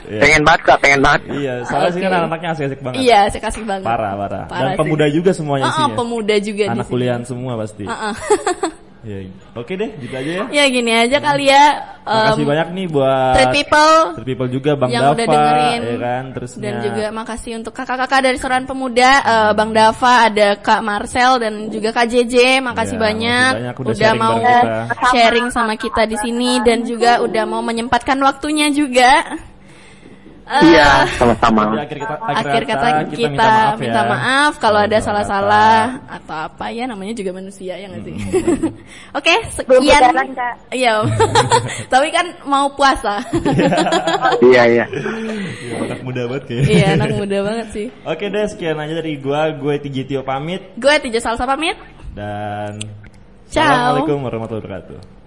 Iya. 0.05 0.21
Pengen 0.21 0.43
banget 0.45 0.61
Kak, 0.63 0.79
pengen 0.79 1.01
banget. 1.01 1.23
Iya, 1.33 1.55
soalnya 1.65 1.91
sih 1.91 2.01
kan 2.01 2.11
Oke. 2.11 2.19
anak-anaknya 2.19 2.49
asik-asik 2.53 2.81
banget. 2.81 2.99
iya, 3.01 3.21
saya 3.27 3.43
kasih 3.43 3.63
banget. 3.65 3.87
Parah, 3.87 4.13
parah. 4.15 4.45
Parah 4.45 4.61
Dan 4.63 4.69
sih. 4.69 4.79
pemuda 4.79 5.07
juga 5.09 5.31
semuanya 5.33 5.67
sih 5.69 5.81
ah, 5.81 5.89
ya. 5.89 5.97
pemuda 5.97 6.35
juga 6.39 6.63
di 6.63 6.71
Anak 6.71 6.85
sini. 6.85 6.93
kuliahan 6.93 7.23
semua 7.25 7.53
pasti. 7.57 7.85
Ah, 7.87 7.95
ah. 8.11 8.15
Iya. 9.03 9.35
Oke 9.59 9.75
deh, 9.75 9.91
gitu 9.99 10.15
aja 10.15 10.31
ya. 10.31 10.45
ya 10.47 10.65
gini 10.71 10.91
aja 10.95 11.19
kali 11.19 11.51
ya. 11.51 11.65
Makasih 12.03 12.43
em, 12.43 12.51
banyak 12.51 12.69
nih 12.75 12.87
buat 12.91 13.35
Treat 13.35 13.55
people 13.55 13.95
Treat 14.19 14.27
people 14.27 14.49
juga 14.51 14.71
Bang 14.75 14.91
yang 14.91 15.03
Dava 15.07 15.15
udah 15.15 15.27
dengerin 15.31 15.81
ya 15.83 15.97
kan 15.99 16.23
terus 16.35 16.51
dan 16.59 16.75
juga 16.83 17.05
makasih 17.11 17.53
untuk 17.63 17.73
kakak-kakak 17.73 18.21
dari 18.27 18.39
Soran 18.39 18.67
Pemuda 18.67 19.11
eh, 19.23 19.53
Bang 19.55 19.71
Dava 19.71 20.27
ada 20.27 20.49
Kak 20.59 20.83
Marcel 20.83 21.39
dan 21.39 21.71
juga 21.71 21.95
Kak 21.95 22.07
JJ 22.11 22.59
makasih 22.59 22.99
Ya, 22.99 23.03
banyak, 23.07 23.51
makasih 23.55 23.63
banyak 23.63 23.77
udah 23.79 23.95
sharing 23.95 24.19
mau 24.19 24.35
kita. 24.39 24.75
sharing 25.15 25.49
sama 25.51 25.75
kita 25.79 26.03
di 26.07 26.17
sini 26.19 26.51
dan 26.63 26.79
juga 26.83 27.13
udah 27.23 27.45
mau 27.47 27.63
menyempatkan 27.63 28.19
waktunya 28.19 28.67
juga 28.71 29.39
Eh, 30.43 30.75
Iya, 30.75 31.07
sama-sama. 31.15 31.63
Di 31.71 31.87
akhir 31.87 31.99
kita 32.03 32.15
akhir 32.19 32.63
kata 32.67 32.87
kita, 33.15 33.29
minta 33.31 33.47
maaf, 33.47 33.75
ya. 33.79 33.83
minta 33.83 34.03
maaf 34.11 34.53
kalau 34.59 34.81
ada 34.83 34.99
Salah 34.99 35.23
salah-salah 35.23 35.83
atau 36.11 36.37
apa 36.51 36.67
ya 36.75 36.85
namanya 36.91 37.15
juga 37.15 37.31
manusia 37.31 37.79
ya 37.79 37.87
nggak 37.87 38.03
sih 38.03 38.17
oke 39.19 39.35
Belum 39.71 39.83
sekian 39.87 40.03
iya 40.75 40.93
tapi 41.93 42.09
kan 42.11 42.27
mau 42.43 42.67
puasa 42.75 43.23
Iya, 44.51 44.63
iya. 44.67 44.85
Iya, 44.91 45.77
anak 45.87 46.01
muda 46.03 46.23
banget 46.27 46.43
kayaknya. 46.51 46.67
iya 46.75 46.87
anak 46.99 47.11
muda 47.15 47.39
banget 47.47 47.67
sih 47.71 47.87
Oke 48.03 48.25
deh, 48.27 48.45
sekian 48.51 48.77
aja 48.83 48.95
dari 48.99 49.15
gua. 49.23 49.55
Gue 49.55 49.79
TJ 49.79 50.11
Tio 50.11 50.23
pamit 50.27 50.63
gue 50.75 50.95
Tijo 50.99 51.21
Salsa 51.23 51.47
pamit 51.47 51.79
dan 52.19 52.83
Ciao. 53.53 53.69
Assalamualaikum 53.69 54.19
warahmatullahi 54.25 54.65
wabarakatuh. 54.65 55.22